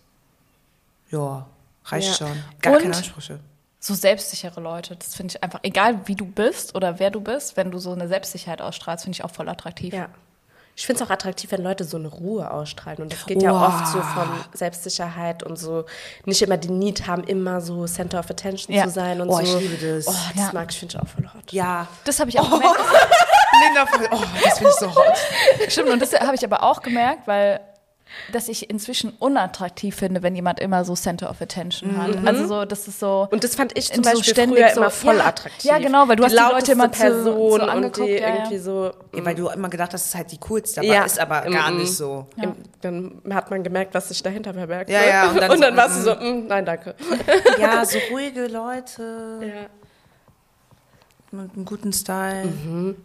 Ja, 1.09 1.45
reicht 1.85 2.07
Ja. 2.19 2.27
schon. 2.27 2.43
Gar 2.61 2.73
Und- 2.75 2.81
keine 2.83 2.95
Ansprüche. 2.97 3.39
So 3.83 3.95
selbstsichere 3.95 4.59
Leute, 4.61 4.95
das 4.95 5.15
finde 5.15 5.33
ich 5.35 5.43
einfach, 5.43 5.59
egal 5.63 6.01
wie 6.05 6.13
du 6.15 6.25
bist 6.25 6.75
oder 6.75 6.99
wer 6.99 7.09
du 7.09 7.19
bist, 7.19 7.57
wenn 7.57 7.71
du 7.71 7.79
so 7.79 7.91
eine 7.93 8.07
Selbstsicherheit 8.07 8.61
ausstrahlst, 8.61 9.05
finde 9.05 9.15
ich 9.15 9.23
auch 9.23 9.31
voll 9.31 9.49
attraktiv. 9.49 9.91
Ja. 9.93 10.09
Ich 10.75 10.86
finde 10.86 11.03
es 11.03 11.07
auch 11.07 11.12
attraktiv, 11.13 11.51
wenn 11.51 11.62
Leute 11.62 11.84
so 11.84 11.97
eine 11.97 12.07
Ruhe 12.07 12.49
ausstrahlen. 12.49 13.01
Und 13.03 13.13
das 13.13 13.25
geht 13.25 13.41
ja 13.41 13.51
oft 13.51 13.88
so 13.88 14.01
von 14.01 14.27
Selbstsicherheit 14.53 15.43
und 15.43 15.57
so 15.57 15.86
nicht 16.25 16.41
immer 16.41 16.57
den 16.57 16.79
Need 16.79 17.07
haben, 17.07 17.23
immer 17.25 17.62
so 17.62 17.86
Center 17.86 18.19
of 18.19 18.29
Attention 18.31 18.75
Ja. 18.75 18.86
zu 18.86 18.89
sein 18.91 19.21
und 19.21 19.29
Oh, 19.29 19.36
so. 19.36 19.41
ich 19.41 19.69
liebe 19.69 19.95
das. 19.95 20.07
Oh, 20.07 20.13
das 20.36 20.45
Ja. 20.47 20.49
mag 20.53 20.71
ich, 20.71 20.79
finde 20.79 20.95
ich 20.95 21.01
auch 21.01 21.07
voll 21.07 21.25
hot. 21.34 21.51
Ja. 21.51 21.88
Das 22.05 22.19
habe 22.19 22.29
ich 22.29 22.39
auch 22.39 22.49
gemerkt. 22.49 22.79
Linda, 23.63 23.86
oh, 24.12 24.23
das 24.43 24.57
finde 24.57 24.71
ich 24.71 24.79
so 24.79 24.95
hot. 24.95 25.17
Stimmt, 25.67 25.89
und 25.89 26.01
das 26.01 26.13
habe 26.19 26.36
ich 26.36 26.43
aber 26.43 26.63
auch 26.63 26.81
gemerkt, 26.81 27.27
weil 27.27 27.60
dass 28.32 28.47
ich 28.47 28.69
inzwischen 28.69 29.12
unattraktiv 29.19 29.95
finde, 29.95 30.21
wenn 30.24 30.36
jemand 30.36 30.60
immer 30.60 30.86
so 30.86 30.95
Center 30.95 31.30
of 31.30 31.41
Attention 31.41 31.97
hat. 31.97 32.26
Also 32.26 32.47
so, 32.47 32.65
das 32.65 32.88
ist 32.88 33.00
so. 33.00 33.28
Und 33.32 33.43
das 33.43 33.56
fand 33.56 33.78
ich 33.78 33.91
zum 33.91 34.04
Beispiel 34.04 34.24
so 34.24 34.32
ständig 34.32 34.60
früher 34.65 34.74
so, 34.74 34.82
immer 34.82 34.89
voll 34.89 35.17
ja, 35.17 35.26
attraktiv. 35.26 35.63
Ja, 35.69 35.80
genau, 35.80 36.08
weil 36.08 36.15
du 36.15 36.24
die 36.28 36.36
hast 36.38 36.50
die 36.50 36.54
Leute 36.54 36.71
immer 36.74 36.88
Person 36.89 37.24
zu, 37.26 37.32
so 37.34 37.54
und 37.56 37.62
angeguckt. 37.62 38.08
die 38.08 38.13
ja, 38.13 38.36
irgendwie 38.36 38.58
so. 38.58 38.91
Ja, 39.15 39.26
weil 39.26 39.36
du 39.36 39.47
immer 39.50 39.69
gedacht 39.69 39.93
hast, 39.93 40.02
das 40.04 40.10
ist 40.10 40.15
halt 40.15 40.32
die 40.32 40.39
coolste, 40.39 40.82
aber 40.82 40.89
Ja. 40.89 41.04
ist 41.04 41.19
aber 41.19 41.41
gar 41.41 41.71
nicht 41.71 41.93
so. 41.95 42.28
Im, 42.41 42.56
dann 42.82 43.21
hat 43.34 43.50
man 43.52 43.63
gemerkt, 43.63 43.93
was 43.93 44.10
sich 44.10 44.21
dahinter 44.24 44.54
verbergt. 44.54 44.89
Ja, 44.89 45.04
ja, 45.06 45.30
und 45.30 45.38
dann 45.41 45.52
so, 45.58 45.76
warst 45.78 45.97
du 45.97 46.02
so, 46.04 46.15
mm, 46.15 46.47
nein, 46.47 46.65
danke. 46.65 46.95
Ja, 47.60 47.86
so 47.86 47.97
ruhige 48.12 48.47
Leute 48.47 49.39
Ja. 49.41 49.69
mit 51.39 51.54
einem 51.56 51.65
guten 51.65 51.93
Style. 51.93 52.95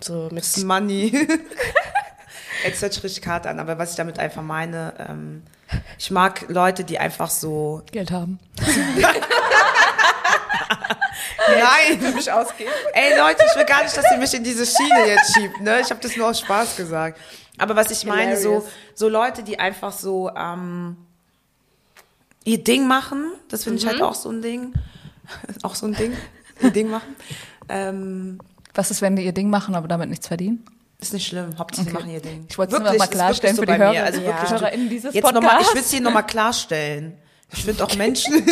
So 0.00 0.28
mit 0.30 0.64
Money. 0.64 1.28
Jetzt 2.64 2.82
hört 2.82 2.92
sich 2.92 3.02
richtig 3.02 3.26
hart 3.26 3.46
an, 3.46 3.60
aber 3.60 3.78
was 3.78 3.90
ich 3.90 3.96
damit 3.96 4.18
einfach 4.18 4.42
meine, 4.42 4.94
ähm, 4.98 5.42
ich 5.98 6.10
mag 6.10 6.46
Leute, 6.48 6.84
die 6.84 6.98
einfach 6.98 7.30
so. 7.30 7.82
Geld 7.92 8.10
haben. 8.10 8.38
Nein! 11.48 12.14
mich 12.14 12.30
ausgeben. 12.30 12.70
Ey 12.92 13.18
Leute, 13.18 13.42
ich 13.48 13.56
will 13.56 13.64
gar 13.64 13.82
nicht, 13.82 13.96
dass 13.96 14.04
ihr 14.10 14.18
mich 14.18 14.34
in 14.34 14.44
diese 14.44 14.66
Schiene 14.66 15.06
jetzt 15.06 15.34
schiebt, 15.34 15.60
ne? 15.60 15.80
Ich 15.80 15.90
habe 15.90 16.00
das 16.00 16.16
nur 16.16 16.28
aus 16.28 16.40
Spaß 16.40 16.76
gesagt. 16.76 17.18
Aber 17.58 17.74
was 17.76 17.90
ich 17.90 18.04
meine, 18.04 18.36
so, 18.36 18.50
Hilarious. 18.50 18.72
so 18.94 19.08
Leute, 19.08 19.42
die 19.42 19.58
einfach 19.58 19.92
so 19.92 20.30
ähm, 20.36 20.96
ihr 22.44 22.62
Ding 22.62 22.86
machen, 22.86 23.32
das 23.48 23.64
finde 23.64 23.78
ich 23.78 23.86
halt 23.86 24.02
auch 24.02 24.14
so 24.14 24.30
ein 24.30 24.42
Ding. 24.42 24.72
Auch 25.62 25.74
so 25.74 25.84
ein 25.84 25.92
Ding. 25.92 26.16
Ihr 26.62 26.70
Ding 26.70 26.88
machen. 26.88 27.14
Ähm, 27.68 28.38
Was 28.72 28.90
ist, 28.90 29.02
wenn 29.02 29.14
die 29.14 29.26
ihr 29.26 29.34
Ding 29.34 29.50
machen, 29.50 29.74
aber 29.74 29.86
damit 29.86 30.08
nichts 30.08 30.26
verdienen? 30.26 30.64
Ist 31.00 31.12
nicht 31.12 31.26
schlimm. 31.28 31.56
Hauptsache, 31.58 31.86
sie 31.86 31.92
machen 31.92 32.10
ihr 32.10 32.20
Ding. 32.20 32.46
Ich 32.48 32.58
wollte 32.58 32.72
es 32.74 32.78
nur 32.80 32.84
Wirklich, 32.86 32.98
mal 32.98 33.04
ist 33.04 33.10
klarstellen 33.12 33.56
wirklich 33.56 33.76
für 33.76 33.78
die. 33.78 33.84
Hörer, 33.96 34.04
Also 34.04 34.20
die 34.20 34.26
wirklich, 34.26 34.50
HörerInnen 34.50 34.88
dieses 34.90 35.14
Jetzt 35.14 35.24
noch 35.24 35.32
mal, 35.32 35.40
ich 35.40 35.44
Podcasts. 35.50 35.74
will 35.74 35.82
es 35.82 35.90
hier 35.90 36.00
nochmal 36.00 36.26
klarstellen. 36.26 37.18
Ich 37.52 37.64
finde 37.64 37.84
auch 37.84 37.94
Menschen, 37.96 38.34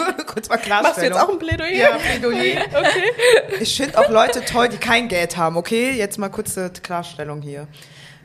kurz 0.26 0.48
mal 0.48 0.56
Klarstellung. 0.56 0.82
Machst 0.82 0.98
du 0.98 1.02
jetzt 1.04 1.16
auch 1.20 1.28
ein 1.28 1.38
Plädoyer? 1.38 1.70
Ja, 1.72 1.98
Plädoyer. 1.98 2.62
Okay. 2.70 3.60
Ich 3.60 3.76
finde 3.76 3.96
auch 3.98 4.08
Leute 4.08 4.44
toll, 4.44 4.68
die 4.70 4.78
kein 4.78 5.06
Geld 5.08 5.36
haben, 5.36 5.56
okay? 5.56 5.92
Jetzt 5.92 6.18
mal 6.18 6.30
kurze 6.30 6.70
Klarstellung 6.70 7.42
hier. 7.42 7.68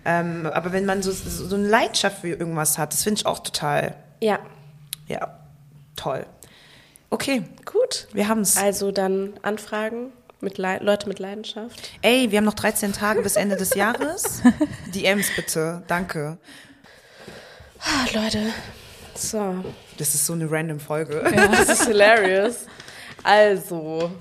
Ähm, 0.03 0.49
aber 0.51 0.71
wenn 0.71 0.85
man 0.85 1.03
so, 1.03 1.11
so 1.11 1.45
so 1.47 1.55
eine 1.55 1.67
Leidenschaft 1.67 2.21
für 2.21 2.29
irgendwas 2.29 2.77
hat, 2.77 2.93
das 2.93 3.03
finde 3.03 3.19
ich 3.19 3.25
auch 3.25 3.39
total, 3.39 3.95
Ja, 4.21 4.39
ja, 5.07 5.37
toll. 5.95 6.25
Okay, 7.11 7.43
gut. 7.65 8.07
wir 8.13 8.27
haben 8.27 8.41
es. 8.41 8.57
Also 8.57 8.91
dann 8.91 9.33
Anfragen 9.43 10.11
mit 10.45 10.57
Lei- 10.57 10.77
Leute 10.77 11.09
mit 11.09 11.19
Leidenschaft. 11.19 11.89
Ey, 12.01 12.31
wir 12.31 12.37
haben 12.37 12.45
noch 12.45 12.53
13 12.53 12.93
Tage 12.93 13.21
bis 13.21 13.35
Ende 13.35 13.57
des 13.57 13.73
Jahres. 13.75 14.41
DMs 14.95 15.27
bitte, 15.35 15.83
danke. 15.87 16.37
Ah, 17.81 18.05
Leute. 18.13 18.53
So. 19.15 19.63
Das 19.97 20.15
ist 20.15 20.25
so 20.25 20.33
eine 20.33 20.49
random 20.49 20.79
Folge. 20.79 21.21
Das 21.35 21.67
ist 21.69 21.87
hilarious. 21.87 22.65
Also. 23.23 24.11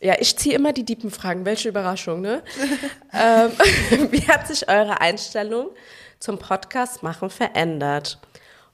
Ja, 0.00 0.14
ich 0.18 0.36
ziehe 0.36 0.54
immer 0.54 0.72
die 0.72 0.84
diepen 0.84 1.10
Fragen. 1.10 1.44
Welche 1.44 1.68
Überraschung, 1.70 2.20
ne? 2.20 2.42
ähm, 3.12 3.52
wie 4.12 4.26
hat 4.28 4.46
sich 4.46 4.68
eure 4.68 5.00
Einstellung 5.00 5.70
zum 6.20 6.38
Podcast 6.38 7.02
machen 7.02 7.30
verändert? 7.30 8.18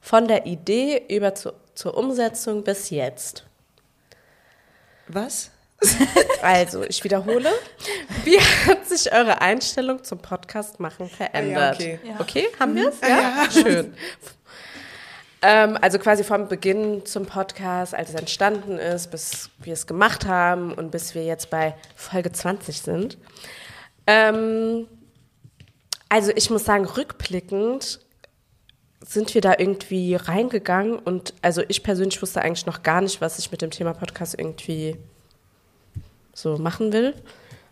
Von 0.01 0.27
der 0.27 0.45
Idee 0.45 1.03
über 1.09 1.33
zu, 1.35 1.53
zur 1.73 1.97
Umsetzung 1.97 2.63
bis 2.63 2.89
jetzt. 2.91 3.45
Was? 5.07 5.51
Also, 6.41 6.83
ich 6.83 7.03
wiederhole. 7.03 7.49
Wie 8.23 8.39
hat 8.39 8.87
sich 8.87 9.11
eure 9.11 9.41
Einstellung 9.41 10.03
zum 10.03 10.19
Podcast 10.19 10.79
machen 10.79 11.09
verändert? 11.09 11.75
okay. 11.75 11.99
Ja. 12.03 12.19
okay, 12.19 12.47
haben 12.59 12.75
wir 12.75 12.89
es? 12.89 13.01
Ja? 13.01 13.47
Schön. 13.51 13.93
Ähm, 15.41 15.77
also 15.79 15.99
quasi 15.99 16.23
vom 16.23 16.47
Beginn 16.47 17.05
zum 17.05 17.25
Podcast, 17.25 17.93
als 17.93 18.09
es 18.09 18.15
entstanden 18.15 18.79
ist, 18.79 19.11
bis 19.11 19.51
wir 19.59 19.73
es 19.73 19.85
gemacht 19.85 20.25
haben 20.25 20.73
und 20.73 20.91
bis 20.91 21.13
wir 21.13 21.23
jetzt 21.23 21.49
bei 21.49 21.75
Folge 21.95 22.31
20 22.31 22.81
sind. 22.81 23.17
Ähm, 24.07 24.87
also 26.09 26.31
ich 26.35 26.49
muss 26.49 26.65
sagen, 26.65 26.85
rückblickend 26.85 27.99
sind 29.01 29.35
wir 29.35 29.41
da 29.41 29.53
irgendwie 29.57 30.15
reingegangen 30.15 30.97
und 30.97 31.33
also 31.43 31.61
ich 31.67 31.83
persönlich 31.83 32.19
wusste 32.21 32.41
eigentlich 32.41 32.65
noch 32.65 32.81
gar 32.81 33.01
nicht, 33.01 33.21
was 33.21 33.37
ich 33.37 33.51
mit 33.51 33.61
dem 33.61 33.69
Thema 33.69 33.93
Podcast 33.93 34.35
irgendwie 34.39 34.97
so 36.35 36.59
machen 36.59 36.93
will. 36.93 37.15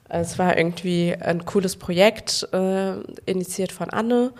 Es 0.09 0.39
war 0.39 0.57
irgendwie 0.57 1.15
ein 1.19 1.45
cooles 1.45 1.75
Projekt, 1.75 2.47
äh, 2.51 2.95
initiiert 3.25 3.71
von 3.71 3.91
Anne. 3.91 4.33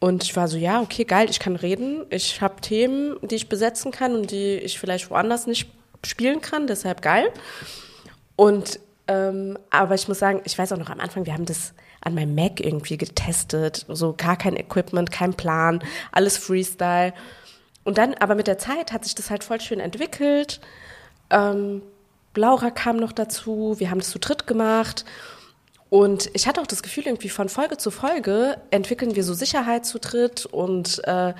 Und 0.00 0.22
ich 0.24 0.34
war 0.36 0.48
so, 0.48 0.56
ja, 0.56 0.80
okay, 0.80 1.04
geil, 1.04 1.28
ich 1.28 1.38
kann 1.38 1.56
reden. 1.56 2.04
Ich 2.10 2.40
habe 2.40 2.60
Themen, 2.60 3.16
die 3.22 3.34
ich 3.36 3.48
besetzen 3.48 3.92
kann 3.92 4.14
und 4.14 4.30
die 4.30 4.54
ich 4.56 4.78
vielleicht 4.78 5.10
woanders 5.10 5.46
nicht 5.46 5.70
spielen 6.04 6.40
kann, 6.40 6.66
deshalb 6.66 7.02
geil. 7.02 7.30
Und 8.36 8.80
ähm, 9.08 9.58
aber 9.70 9.94
ich 9.94 10.06
muss 10.06 10.18
sagen, 10.18 10.42
ich 10.44 10.56
weiß 10.56 10.72
auch 10.72 10.78
noch 10.78 10.90
am 10.90 11.00
Anfang, 11.00 11.26
wir 11.26 11.32
haben 11.32 11.46
das 11.46 11.72
an 12.00 12.14
meinem 12.14 12.34
Mac 12.34 12.60
irgendwie 12.60 12.96
getestet, 12.96 13.86
so 13.88 14.14
gar 14.16 14.36
kein 14.36 14.54
Equipment, 14.54 15.10
kein 15.10 15.34
Plan, 15.34 15.80
alles 16.12 16.38
Freestyle. 16.38 17.12
Und 17.84 17.98
dann, 17.98 18.14
aber 18.14 18.34
mit 18.34 18.46
der 18.46 18.58
Zeit 18.58 18.92
hat 18.92 19.04
sich 19.04 19.14
das 19.14 19.30
halt 19.30 19.42
voll 19.42 19.60
schön 19.60 19.80
entwickelt. 19.80 20.60
Ähm, 21.30 21.82
Laura 22.34 22.70
kam 22.70 22.96
noch 22.96 23.12
dazu, 23.12 23.76
wir 23.78 23.90
haben 23.90 23.98
das 23.98 24.10
zu 24.10 24.18
dritt 24.18 24.46
gemacht. 24.46 25.04
Und 25.90 26.30
ich 26.34 26.46
hatte 26.46 26.60
auch 26.60 26.66
das 26.66 26.82
Gefühl, 26.82 27.06
irgendwie 27.06 27.30
von 27.30 27.48
Folge 27.48 27.78
zu 27.78 27.90
Folge 27.90 28.58
entwickeln 28.70 29.16
wir 29.16 29.24
so 29.24 29.32
Sicherheit 29.34 29.86
zu 29.86 29.98
dritt 29.98 30.44
und 30.46 31.02
äh, 31.04 31.32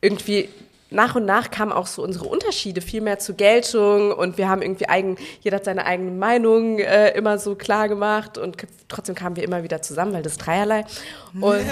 irgendwie 0.00 0.48
nach 0.92 1.14
und 1.14 1.24
nach 1.24 1.50
kamen 1.50 1.72
auch 1.72 1.86
so 1.86 2.02
unsere 2.02 2.26
Unterschiede 2.26 2.80
viel 2.80 3.00
mehr 3.00 3.18
zur 3.18 3.34
Geltung 3.34 4.12
und 4.12 4.38
wir 4.38 4.48
haben 4.48 4.62
irgendwie 4.62 4.88
eigen, 4.88 5.16
jeder 5.40 5.56
hat 5.56 5.64
seine 5.64 5.86
eigene 5.86 6.10
Meinung 6.10 6.78
äh, 6.78 7.10
immer 7.10 7.38
so 7.38 7.54
klar 7.54 7.88
gemacht 7.88 8.38
und 8.38 8.56
trotzdem 8.88 9.14
kamen 9.14 9.36
wir 9.36 9.44
immer 9.44 9.62
wieder 9.62 9.82
zusammen, 9.82 10.12
weil 10.12 10.22
das 10.22 10.36
dreierlei. 10.36 10.84
Und, 11.40 11.64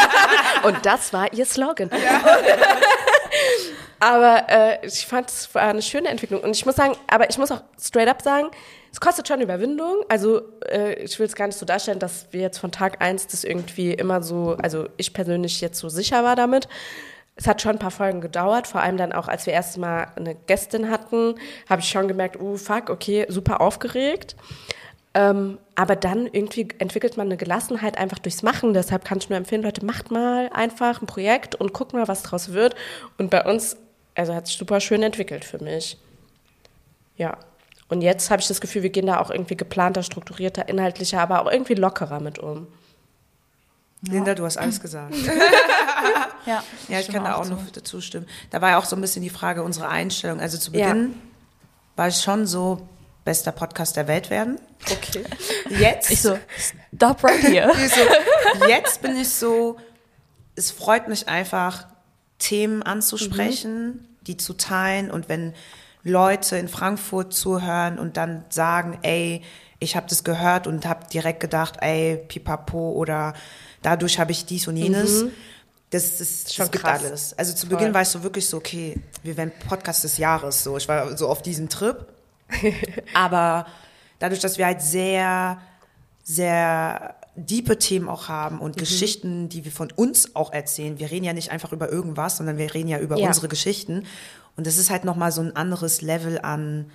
und 0.64 0.76
das 0.84 1.12
war 1.12 1.32
ihr 1.32 1.46
Slogan. 1.46 1.90
Aber 4.02 4.46
äh, 4.48 4.84
ich 4.84 5.06
fand 5.06 5.30
es 5.30 5.54
war 5.54 5.62
eine 5.62 5.80
schöne 5.80 6.08
Entwicklung. 6.08 6.40
Und 6.40 6.50
ich 6.56 6.66
muss 6.66 6.74
sagen, 6.74 6.96
aber 7.06 7.30
ich 7.30 7.38
muss 7.38 7.52
auch 7.52 7.62
straight 7.80 8.08
up 8.08 8.20
sagen, 8.20 8.48
es 8.90 9.00
kostet 9.00 9.28
schon 9.28 9.40
Überwindung. 9.40 10.02
Also 10.08 10.42
äh, 10.68 10.94
ich 10.94 11.16
will 11.20 11.26
es 11.26 11.36
gar 11.36 11.46
nicht 11.46 11.56
so 11.56 11.64
darstellen, 11.64 12.00
dass 12.00 12.26
wir 12.32 12.40
jetzt 12.40 12.58
von 12.58 12.72
Tag 12.72 13.00
eins 13.00 13.28
das 13.28 13.44
irgendwie 13.44 13.92
immer 13.92 14.20
so, 14.20 14.56
also 14.60 14.88
ich 14.96 15.14
persönlich 15.14 15.60
jetzt 15.60 15.78
so 15.78 15.88
sicher 15.88 16.24
war 16.24 16.34
damit. 16.34 16.66
Es 17.36 17.46
hat 17.46 17.62
schon 17.62 17.76
ein 17.76 17.78
paar 17.78 17.92
Folgen 17.92 18.20
gedauert, 18.20 18.66
vor 18.66 18.80
allem 18.80 18.96
dann 18.96 19.12
auch, 19.12 19.28
als 19.28 19.46
wir 19.46 19.52
erst 19.52 19.78
mal 19.78 20.08
eine 20.16 20.34
Gästin 20.34 20.90
hatten, 20.90 21.36
habe 21.70 21.80
ich 21.80 21.88
schon 21.88 22.08
gemerkt, 22.08 22.40
oh 22.40 22.56
fuck, 22.56 22.90
okay, 22.90 23.26
super 23.28 23.60
aufgeregt. 23.60 24.34
Ähm, 25.14 25.58
aber 25.76 25.94
dann 25.94 26.26
irgendwie 26.26 26.66
entwickelt 26.78 27.16
man 27.16 27.28
eine 27.28 27.36
Gelassenheit 27.36 27.98
einfach 27.98 28.18
durchs 28.18 28.42
Machen. 28.42 28.74
Deshalb 28.74 29.04
kann 29.04 29.18
ich 29.18 29.28
nur 29.28 29.36
empfehlen, 29.36 29.62
Leute, 29.62 29.84
macht 29.84 30.10
mal 30.10 30.50
einfach 30.52 31.00
ein 31.00 31.06
Projekt 31.06 31.54
und 31.54 31.72
guckt 31.72 31.92
mal, 31.92 32.08
was 32.08 32.24
draus 32.24 32.52
wird. 32.52 32.74
Und 33.16 33.30
bei 33.30 33.44
uns, 33.44 33.76
also 34.14 34.34
hat 34.34 34.46
sich 34.46 34.56
super 34.56 34.80
schön 34.80 35.02
entwickelt 35.02 35.44
für 35.44 35.62
mich. 35.62 35.98
Ja. 37.16 37.36
Und 37.88 38.00
jetzt 38.00 38.30
habe 38.30 38.40
ich 38.40 38.48
das 38.48 38.60
Gefühl, 38.60 38.82
wir 38.82 38.90
gehen 38.90 39.06
da 39.06 39.20
auch 39.20 39.30
irgendwie 39.30 39.56
geplanter, 39.56 40.02
strukturierter, 40.02 40.68
inhaltlicher, 40.68 41.20
aber 41.20 41.42
auch 41.42 41.50
irgendwie 41.50 41.74
lockerer 41.74 42.20
mit 42.20 42.38
um. 42.38 42.66
Linda, 44.08 44.34
du 44.34 44.44
hast 44.44 44.56
alles 44.56 44.80
gesagt. 44.80 45.14
Ja, 46.44 46.64
Ja, 46.88 46.98
ich 46.98 47.08
kann 47.08 47.22
da 47.22 47.36
auch 47.36 47.46
noch 47.46 47.58
dazu 47.72 48.00
stimmen. 48.00 48.26
Da 48.50 48.60
war 48.60 48.70
ja 48.70 48.78
auch 48.78 48.84
so 48.84 48.96
ein 48.96 49.00
bisschen 49.00 49.22
die 49.22 49.30
Frage 49.30 49.62
unserer 49.62 49.88
Einstellung. 49.88 50.40
Also 50.40 50.58
zu 50.58 50.72
Ja. 50.72 50.88
Beginn 50.88 51.14
war 51.94 52.08
ich 52.08 52.16
schon 52.16 52.46
so 52.48 52.88
bester 53.24 53.52
Podcast 53.52 53.96
der 53.96 54.08
Welt 54.08 54.28
werden. 54.30 54.58
Okay. 54.90 55.22
Jetzt, 55.70 56.10
Ich 56.10 56.20
so, 56.20 56.36
stop 56.96 57.22
right 57.22 57.42
here. 57.42 57.70
so, 57.88 58.66
jetzt 58.68 59.00
bin 59.02 59.16
ich 59.16 59.28
so, 59.28 59.76
es 60.56 60.72
freut 60.72 61.06
mich 61.06 61.28
einfach, 61.28 61.86
Themen 62.42 62.82
anzusprechen, 62.82 64.08
die 64.26 64.36
zu 64.36 64.54
teilen 64.54 65.10
und 65.10 65.28
wenn 65.28 65.54
Leute 66.02 66.56
in 66.56 66.68
Frankfurt 66.68 67.32
zuhören 67.32 67.98
und 67.98 68.16
dann 68.16 68.44
sagen, 68.48 68.98
ey, 69.02 69.42
ich 69.78 69.96
habe 69.96 70.06
das 70.08 70.24
gehört 70.24 70.66
und 70.66 70.84
habe 70.86 71.06
direkt 71.12 71.40
gedacht, 71.40 71.76
ey, 71.80 72.16
pipapo 72.16 72.92
oder 72.92 73.34
dadurch 73.82 74.18
habe 74.18 74.32
ich 74.32 74.44
dies 74.44 74.66
und 74.66 74.76
jenes. 74.76 75.26
Das 75.90 76.20
ist 76.20 76.54
Schon 76.54 76.64
das 76.64 76.72
gibt 76.72 76.84
krass. 76.84 77.04
alles. 77.04 77.38
Also 77.38 77.52
zu 77.52 77.66
Voll. 77.66 77.76
Beginn 77.76 77.94
war 77.94 78.02
ich 78.02 78.08
so 78.08 78.22
wirklich 78.22 78.48
so, 78.48 78.56
okay, 78.56 78.98
wir 79.22 79.36
werden 79.36 79.52
Podcast 79.68 80.04
des 80.04 80.18
Jahres. 80.18 80.64
So, 80.64 80.76
ich 80.76 80.88
war 80.88 81.16
so 81.16 81.28
auf 81.28 81.42
diesem 81.42 81.68
Trip. 81.68 82.06
Aber 83.14 83.66
dadurch, 84.18 84.40
dass 84.40 84.58
wir 84.58 84.66
halt 84.66 84.80
sehr, 84.80 85.60
sehr 86.24 87.14
diepe 87.34 87.78
Themen 87.78 88.08
auch 88.08 88.28
haben 88.28 88.60
und 88.60 88.76
Geschichten, 88.76 89.48
die 89.48 89.64
wir 89.64 89.72
von 89.72 89.90
uns 89.90 90.36
auch 90.36 90.52
erzählen. 90.52 90.98
Wir 90.98 91.10
reden 91.10 91.24
ja 91.24 91.32
nicht 91.32 91.50
einfach 91.50 91.72
über 91.72 91.90
irgendwas, 91.90 92.36
sondern 92.36 92.58
wir 92.58 92.74
reden 92.74 92.88
ja 92.88 92.98
über 92.98 93.16
Ja. 93.16 93.28
unsere 93.28 93.48
Geschichten. 93.48 94.04
Und 94.56 94.66
das 94.66 94.76
ist 94.76 94.90
halt 94.90 95.04
nochmal 95.04 95.32
so 95.32 95.40
ein 95.40 95.56
anderes 95.56 96.02
Level 96.02 96.38
an 96.40 96.90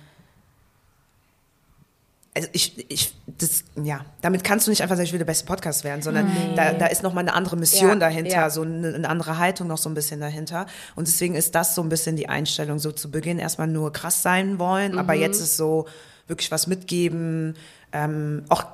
also 2.38 2.48
ich, 2.52 2.88
ich, 2.88 3.14
das, 3.26 3.64
ja, 3.82 4.04
damit 4.20 4.44
kannst 4.44 4.66
du 4.66 4.70
nicht 4.70 4.80
einfach 4.82 4.94
sagen, 4.94 5.06
ich 5.06 5.12
will 5.12 5.18
der 5.18 5.26
beste 5.26 5.44
Podcast 5.44 5.82
werden, 5.82 6.02
sondern 6.02 6.26
nee. 6.26 6.54
da, 6.54 6.72
da 6.72 6.86
ist 6.86 7.02
nochmal 7.02 7.24
eine 7.24 7.34
andere 7.34 7.56
Mission 7.56 7.88
ja, 7.88 7.96
dahinter, 7.96 8.30
ja. 8.30 8.50
so 8.50 8.62
eine, 8.62 8.94
eine, 8.94 9.08
andere 9.08 9.38
Haltung 9.38 9.66
noch 9.66 9.78
so 9.78 9.88
ein 9.88 9.94
bisschen 9.94 10.20
dahinter. 10.20 10.66
Und 10.94 11.08
deswegen 11.08 11.34
ist 11.34 11.56
das 11.56 11.74
so 11.74 11.82
ein 11.82 11.88
bisschen 11.88 12.14
die 12.14 12.28
Einstellung, 12.28 12.78
so 12.78 12.92
zu 12.92 13.10
Beginn 13.10 13.40
erstmal 13.40 13.66
nur 13.66 13.92
krass 13.92 14.22
sein 14.22 14.60
wollen, 14.60 14.92
mhm. 14.92 14.98
aber 14.98 15.14
jetzt 15.14 15.40
ist 15.40 15.56
so 15.56 15.86
wirklich 16.28 16.52
was 16.52 16.68
mitgeben, 16.68 17.56
ähm, 17.92 18.44
auch 18.48 18.64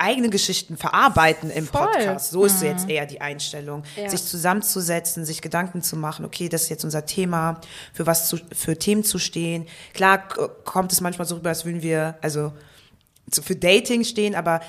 eigene 0.00 0.30
Geschichten 0.30 0.76
verarbeiten 0.76 1.50
im 1.50 1.66
Voll. 1.66 1.86
Podcast. 1.86 2.30
So 2.30 2.44
ist 2.44 2.60
mhm. 2.60 2.68
jetzt 2.68 2.88
eher 2.88 3.06
die 3.06 3.20
Einstellung. 3.20 3.82
Ja. 3.96 4.08
Sich 4.08 4.24
zusammenzusetzen, 4.24 5.24
sich 5.24 5.42
Gedanken 5.42 5.82
zu 5.82 5.96
machen, 5.96 6.24
okay, 6.24 6.48
das 6.48 6.64
ist 6.64 6.68
jetzt 6.70 6.84
unser 6.84 7.06
Thema, 7.06 7.60
für 7.92 8.06
was 8.06 8.28
zu, 8.28 8.38
für 8.52 8.78
Themen 8.78 9.04
zu 9.04 9.18
stehen. 9.18 9.66
Klar 9.94 10.28
kommt 10.64 10.92
es 10.92 11.00
manchmal 11.00 11.26
so 11.26 11.36
rüber, 11.36 11.50
als 11.50 11.64
würden 11.64 11.82
wir, 11.82 12.16
also 12.22 12.52
für 13.30 13.54
Dating 13.54 14.04
stehen, 14.04 14.34
aber 14.34 14.60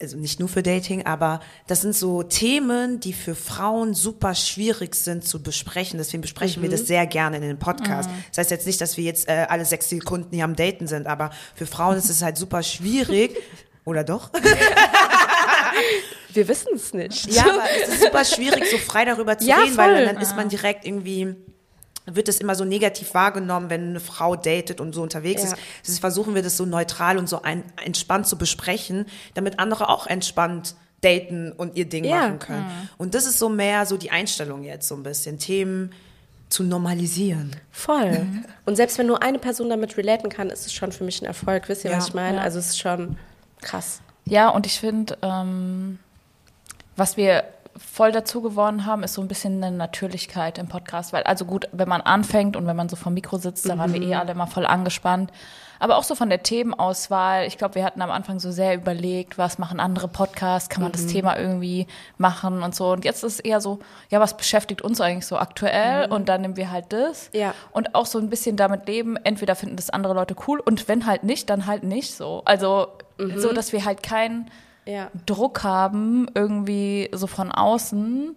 also 0.00 0.18
nicht 0.18 0.40
nur 0.40 0.48
für 0.48 0.62
Dating, 0.62 1.06
aber 1.06 1.40
das 1.66 1.80
sind 1.80 1.94
so 1.94 2.22
Themen, 2.22 3.00
die 3.00 3.12
für 3.12 3.34
Frauen 3.34 3.94
super 3.94 4.34
schwierig 4.34 4.94
sind 4.94 5.24
zu 5.24 5.42
besprechen. 5.42 5.98
Deswegen 5.98 6.20
besprechen 6.20 6.60
mhm. 6.60 6.64
wir 6.64 6.70
das 6.70 6.86
sehr 6.86 7.06
gerne 7.06 7.36
in 7.36 7.42
den 7.42 7.58
Podcast. 7.58 8.10
Mhm. 8.10 8.24
Das 8.28 8.38
heißt 8.38 8.50
jetzt 8.50 8.66
nicht, 8.66 8.80
dass 8.80 8.96
wir 8.96 9.04
jetzt 9.04 9.28
äh, 9.28 9.46
alle 9.48 9.64
sechs 9.64 9.88
Sekunden 9.88 10.34
hier 10.34 10.44
am 10.44 10.54
Daten 10.54 10.86
sind, 10.86 11.06
aber 11.06 11.30
für 11.54 11.66
Frauen 11.66 11.96
ist 11.96 12.10
es 12.10 12.22
halt 12.22 12.36
super 12.36 12.62
schwierig, 12.62 13.36
Oder 13.86 14.04
doch? 14.04 14.30
Wir 16.34 16.48
wissen 16.48 16.74
es 16.74 16.92
nicht. 16.92 17.32
Ja, 17.32 17.44
aber 17.44 17.62
es 17.82 17.88
ist 17.88 18.02
super 18.02 18.24
schwierig, 18.24 18.70
so 18.70 18.76
frei 18.76 19.06
darüber 19.06 19.38
zu 19.38 19.46
ja, 19.46 19.56
reden, 19.56 19.74
voll. 19.74 19.86
weil 19.86 20.04
dann 20.04 20.18
ist 20.18 20.36
man 20.36 20.50
direkt 20.50 20.84
irgendwie 20.84 21.34
wird 22.08 22.28
es 22.28 22.38
immer 22.38 22.54
so 22.54 22.64
negativ 22.64 23.14
wahrgenommen, 23.14 23.68
wenn 23.68 23.88
eine 23.88 24.00
Frau 24.00 24.36
datet 24.36 24.80
und 24.80 24.94
so 24.94 25.02
unterwegs 25.02 25.42
ja. 25.42 25.48
ist. 25.48 25.56
Deswegen 25.82 26.00
versuchen 26.00 26.34
wir 26.36 26.42
das 26.42 26.56
so 26.56 26.64
neutral 26.64 27.18
und 27.18 27.28
so 27.28 27.42
ein, 27.42 27.64
entspannt 27.84 28.28
zu 28.28 28.38
besprechen, 28.38 29.06
damit 29.34 29.58
andere 29.58 29.88
auch 29.88 30.06
entspannt 30.06 30.76
daten 31.00 31.50
und 31.50 31.76
ihr 31.76 31.88
Ding 31.88 32.04
ja. 32.04 32.20
machen 32.20 32.38
können. 32.38 32.62
Mhm. 32.62 32.88
Und 32.96 33.14
das 33.14 33.26
ist 33.26 33.40
so 33.40 33.48
mehr 33.48 33.86
so 33.86 33.96
die 33.96 34.12
Einstellung 34.12 34.62
jetzt 34.62 34.86
so 34.86 34.94
ein 34.94 35.02
bisschen. 35.02 35.38
Themen 35.38 35.92
zu 36.48 36.62
normalisieren. 36.62 37.56
Voll. 37.72 38.20
Mhm. 38.20 38.44
Und 38.64 38.76
selbst 38.76 38.98
wenn 38.98 39.08
nur 39.08 39.22
eine 39.22 39.40
Person 39.40 39.68
damit 39.68 39.96
relaten 39.96 40.28
kann, 40.28 40.48
ist 40.48 40.64
es 40.64 40.72
schon 40.72 40.92
für 40.92 41.02
mich 41.02 41.20
ein 41.20 41.26
Erfolg. 41.26 41.68
Wisst 41.68 41.84
ihr, 41.84 41.90
ja. 41.90 41.96
was 41.96 42.08
ich 42.08 42.14
meine? 42.14 42.40
Also 42.40 42.60
es 42.60 42.68
ist 42.68 42.78
schon 42.78 43.16
Krass. 43.66 44.00
Ja, 44.24 44.48
und 44.48 44.64
ich 44.64 44.78
finde, 44.78 45.18
ähm, 45.22 45.98
was 46.96 47.16
wir 47.16 47.44
voll 47.76 48.12
dazu 48.12 48.40
geworden 48.40 48.86
haben, 48.86 49.02
ist 49.02 49.14
so 49.14 49.20
ein 49.20 49.28
bisschen 49.28 49.62
eine 49.62 49.76
Natürlichkeit 49.76 50.58
im 50.58 50.68
Podcast. 50.68 51.12
Weil, 51.12 51.24
also 51.24 51.44
gut, 51.44 51.68
wenn 51.72 51.88
man 51.88 52.00
anfängt 52.00 52.56
und 52.56 52.66
wenn 52.66 52.76
man 52.76 52.88
so 52.88 52.96
vom 52.96 53.14
Mikro 53.14 53.38
sitzt, 53.38 53.68
da 53.68 53.76
waren 53.76 53.92
wir 53.92 54.00
eh 54.00 54.06
mhm. 54.06 54.20
alle 54.20 54.32
immer 54.32 54.46
voll 54.46 54.66
angespannt. 54.66 55.32
Aber 55.78 55.96
auch 55.96 56.04
so 56.04 56.14
von 56.14 56.28
der 56.28 56.42
Themenauswahl. 56.42 57.46
Ich 57.46 57.58
glaube, 57.58 57.74
wir 57.76 57.84
hatten 57.84 58.02
am 58.02 58.10
Anfang 58.10 58.40
so 58.40 58.50
sehr 58.50 58.74
überlegt, 58.74 59.38
was 59.38 59.58
machen 59.58 59.80
andere 59.80 60.08
Podcasts, 60.08 60.68
kann 60.68 60.82
man 60.82 60.92
mhm. 60.92 60.96
das 60.96 61.06
Thema 61.06 61.38
irgendwie 61.38 61.86
machen 62.18 62.62
und 62.62 62.74
so. 62.74 62.92
Und 62.92 63.04
jetzt 63.04 63.22
ist 63.22 63.34
es 63.34 63.40
eher 63.40 63.60
so, 63.60 63.78
ja, 64.10 64.20
was 64.20 64.36
beschäftigt 64.36 64.82
uns 64.82 65.00
eigentlich 65.00 65.26
so 65.26 65.36
aktuell? 65.38 66.06
Mhm. 66.06 66.12
Und 66.12 66.28
dann 66.28 66.40
nehmen 66.42 66.56
wir 66.56 66.70
halt 66.70 66.86
das. 66.92 67.30
Ja. 67.32 67.54
Und 67.72 67.94
auch 67.94 68.06
so 68.06 68.18
ein 68.18 68.30
bisschen 68.30 68.56
damit 68.56 68.86
leben, 68.86 69.16
entweder 69.16 69.54
finden 69.54 69.76
das 69.76 69.90
andere 69.90 70.14
Leute 70.14 70.34
cool 70.46 70.60
und 70.60 70.88
wenn 70.88 71.06
halt 71.06 71.24
nicht, 71.24 71.50
dann 71.50 71.66
halt 71.66 71.82
nicht 71.82 72.14
so. 72.14 72.42
Also 72.44 72.88
mhm. 73.18 73.38
so, 73.38 73.52
dass 73.52 73.72
wir 73.72 73.84
halt 73.84 74.02
keinen 74.02 74.50
ja. 74.86 75.10
Druck 75.26 75.64
haben, 75.64 76.28
irgendwie 76.34 77.10
so 77.12 77.26
von 77.26 77.50
außen. 77.50 78.36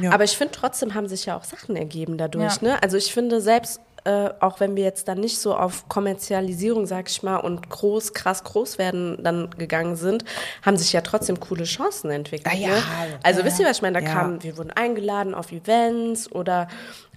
Ja. 0.00 0.12
Aber 0.12 0.24
ich 0.24 0.36
finde, 0.36 0.52
trotzdem 0.52 0.94
haben 0.94 1.08
sich 1.08 1.26
ja 1.26 1.36
auch 1.36 1.44
Sachen 1.44 1.74
ergeben 1.76 2.18
dadurch. 2.18 2.60
Ja. 2.60 2.68
Ne? 2.68 2.82
Also 2.82 2.96
ich 2.96 3.12
finde, 3.12 3.40
selbst 3.40 3.80
äh, 4.06 4.30
auch 4.38 4.60
wenn 4.60 4.76
wir 4.76 4.84
jetzt 4.84 5.08
dann 5.08 5.18
nicht 5.18 5.38
so 5.38 5.56
auf 5.56 5.88
Kommerzialisierung, 5.88 6.86
sag 6.86 7.10
ich 7.10 7.24
mal, 7.24 7.38
und 7.38 7.68
groß, 7.68 8.14
krass 8.14 8.44
groß 8.44 8.78
werden 8.78 9.18
dann 9.20 9.50
gegangen 9.58 9.96
sind, 9.96 10.24
haben 10.62 10.76
sich 10.76 10.92
ja 10.92 11.00
trotzdem 11.00 11.40
coole 11.40 11.64
Chancen 11.64 12.10
entwickelt. 12.10 12.54
Ah, 12.54 12.56
ja. 12.56 12.68
Ne? 12.68 12.82
Also 13.24 13.40
ja. 13.40 13.46
wisst 13.46 13.58
ihr, 13.58 13.66
was 13.66 13.78
ich 13.78 13.82
meine? 13.82 14.00
Da 14.00 14.06
ja. 14.06 14.14
kamen, 14.14 14.44
wir 14.44 14.56
wurden 14.56 14.70
eingeladen 14.70 15.34
auf 15.34 15.50
Events 15.50 16.30
oder 16.30 16.68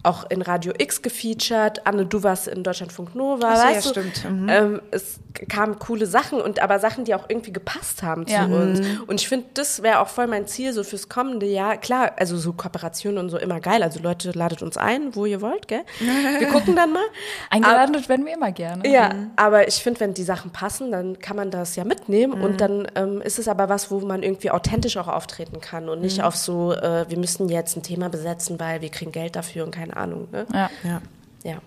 auch 0.03 0.29
in 0.29 0.41
Radio 0.41 0.73
X 0.77 1.01
gefeatured. 1.01 1.85
Anne, 1.85 2.05
du 2.05 2.23
warst 2.23 2.47
in 2.47 2.63
Deutschlandfunk 2.63 3.15
Nova, 3.15 3.55
so, 3.55 3.63
weißt 3.63 3.85
ja, 3.85 3.91
du? 3.91 4.09
stimmt. 4.09 4.31
Mhm. 4.31 4.49
Ähm, 4.49 4.81
es 4.91 5.19
kamen 5.47 5.77
coole 5.79 6.05
Sachen 6.05 6.41
und 6.41 6.61
aber 6.61 6.79
Sachen, 6.79 7.05
die 7.05 7.13
auch 7.13 7.25
irgendwie 7.27 7.51
gepasst 7.51 8.01
haben 8.01 8.25
zu 8.25 8.33
ja. 8.33 8.45
uns. 8.45 8.79
Mhm. 8.79 9.03
Und 9.07 9.21
ich 9.21 9.27
finde, 9.27 9.47
das 9.53 9.83
wäre 9.83 9.99
auch 9.99 10.07
voll 10.07 10.27
mein 10.27 10.47
Ziel 10.47 10.73
so 10.73 10.83
fürs 10.83 11.09
kommende 11.09 11.45
Jahr. 11.45 11.77
Klar, 11.77 12.13
also 12.17 12.37
so 12.37 12.53
Kooperationen 12.53 13.19
und 13.19 13.29
so 13.29 13.37
immer 13.37 13.59
geil. 13.59 13.83
Also 13.83 13.99
Leute, 13.99 14.31
ladet 14.31 14.61
uns 14.61 14.77
ein, 14.77 15.15
wo 15.15 15.25
ihr 15.25 15.41
wollt, 15.41 15.67
gell? 15.67 15.83
Wir 15.99 16.47
gucken 16.51 16.75
dann 16.75 16.93
mal. 16.93 17.03
Eingeladen 17.49 17.95
aber, 17.95 18.09
werden 18.09 18.25
wir 18.25 18.33
immer 18.33 18.51
gerne. 18.51 18.89
Ja, 18.89 19.13
mhm. 19.13 19.31
aber 19.35 19.67
ich 19.67 19.75
finde, 19.75 19.99
wenn 19.99 20.13
die 20.13 20.23
Sachen 20.23 20.51
passen, 20.51 20.91
dann 20.91 21.19
kann 21.19 21.35
man 21.35 21.51
das 21.51 21.75
ja 21.75 21.83
mitnehmen 21.83 22.41
und 22.41 22.53
mhm. 22.53 22.57
dann 22.57 22.87
ähm, 22.95 23.21
ist 23.21 23.39
es 23.39 23.47
aber 23.47 23.69
was, 23.69 23.91
wo 23.91 23.99
man 23.99 24.23
irgendwie 24.23 24.51
authentisch 24.51 24.97
auch 24.97 25.07
auftreten 25.07 25.59
kann 25.59 25.89
und 25.89 26.01
nicht 26.01 26.19
mhm. 26.19 26.23
auf 26.23 26.35
so, 26.35 26.73
äh, 26.73 27.05
wir 27.09 27.17
müssen 27.17 27.49
jetzt 27.49 27.75
ein 27.75 27.83
Thema 27.83 28.09
besetzen, 28.09 28.59
weil 28.59 28.81
wir 28.81 28.89
kriegen 28.89 29.11
Geld 29.11 29.35
dafür 29.35 29.65
und 29.65 29.71
keine 29.71 29.88
keine 29.89 29.97
Ahnung. 29.97 30.27
Ne? 30.31 30.45
Ja. 30.53 30.69
ja. 30.83 31.01
ja. 31.43 31.57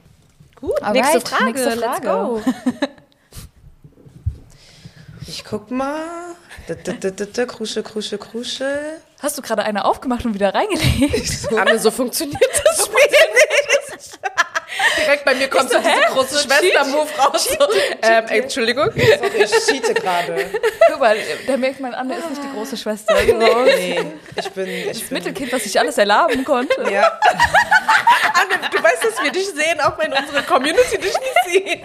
Gut, 0.57 0.83
Alright, 0.83 0.95
nächste 0.95 1.21
Frage. 1.21 1.45
Nächste 1.45 1.71
Frage. 1.73 2.07
Let's 2.07 2.45
go. 2.45 2.89
ich 5.27 5.45
guck 5.45 5.71
mal. 5.71 6.37
Krusche, 7.47 7.83
Krusche, 7.83 8.19
Krusche. 8.19 8.79
Hast 9.21 9.37
du 9.37 9.43
gerade 9.43 9.65
eine 9.65 9.85
aufgemacht 9.85 10.25
und 10.25 10.35
wieder 10.35 10.55
reingelegt? 10.55 11.27
So. 11.27 11.57
Anne, 11.57 11.79
so 11.79 11.91
funktioniert 11.91 12.41
das 12.65 12.87
Spiel 12.87 12.97
nicht. 12.97 13.52
Direkt 15.05 15.25
bei 15.25 15.35
mir 15.35 15.49
kommt 15.49 15.71
so, 15.71 15.79
so 15.79 15.83
diese 15.83 16.13
große 16.13 16.49
Schwester-Move 16.49 17.09
raus. 17.19 17.45
So, 17.45 17.67
ähm, 18.03 18.25
Entschuldigung. 18.29 18.91
Sorry, 18.91 19.43
ich 19.43 19.51
cheate 19.67 19.95
gerade. 19.95 20.47
Guck 20.89 21.01
mal, 21.01 21.17
da 21.47 21.57
merkt 21.57 21.81
man, 21.81 21.95
Anne 21.95 22.17
ist 22.17 22.31
nicht 22.31 22.43
die 22.43 22.53
große 22.55 22.77
Schwester. 22.77 23.15
Nee, 23.33 23.99
ich 24.37 24.51
bin... 24.51 24.69
Ich 24.69 24.87
das 24.89 25.01
bin, 25.01 25.19
Mittelkind, 25.19 25.53
was 25.53 25.65
sich 25.65 25.79
alles 25.79 25.99
erlauben 25.99 26.45
konnte. 26.45 26.75
Ja. 26.91 27.19
Anne, 28.35 28.69
du 28.71 28.83
weißt, 28.83 29.05
dass 29.05 29.23
wir 29.23 29.33
dich 29.33 29.47
sehen, 29.49 29.81
auch 29.81 29.99
wenn 29.99 30.13
unsere 30.13 30.43
Community 30.43 30.99
dich 30.99 31.15
nicht 31.19 31.45
sieht. 31.47 31.81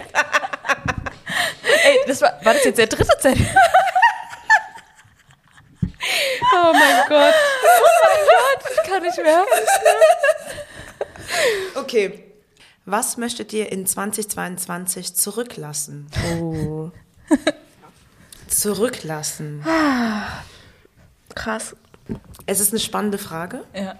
Ey, 1.84 2.00
das 2.06 2.20
war, 2.20 2.38
war 2.42 2.54
das 2.54 2.64
jetzt 2.64 2.78
der 2.78 2.86
dritte 2.86 3.16
Zettel? 3.18 3.46
Oh 6.52 6.72
mein 6.72 7.08
Gott. 7.08 7.34
Oh 7.34 7.86
mein 8.04 8.20
Gott, 8.26 8.70
ich 8.72 8.90
kann 8.90 9.02
nicht 9.02 9.22
mehr. 9.22 9.44
Okay. 11.74 12.27
Was 12.90 13.18
möchtet 13.18 13.52
ihr 13.52 13.70
in 13.70 13.84
2022 13.84 15.14
zurücklassen? 15.14 16.06
Oh. 16.32 16.90
zurücklassen. 18.48 19.62
Krass. 21.34 21.76
Es 22.46 22.60
ist 22.60 22.72
eine 22.72 22.80
spannende 22.80 23.18
Frage. 23.18 23.64
Ja. 23.74 23.98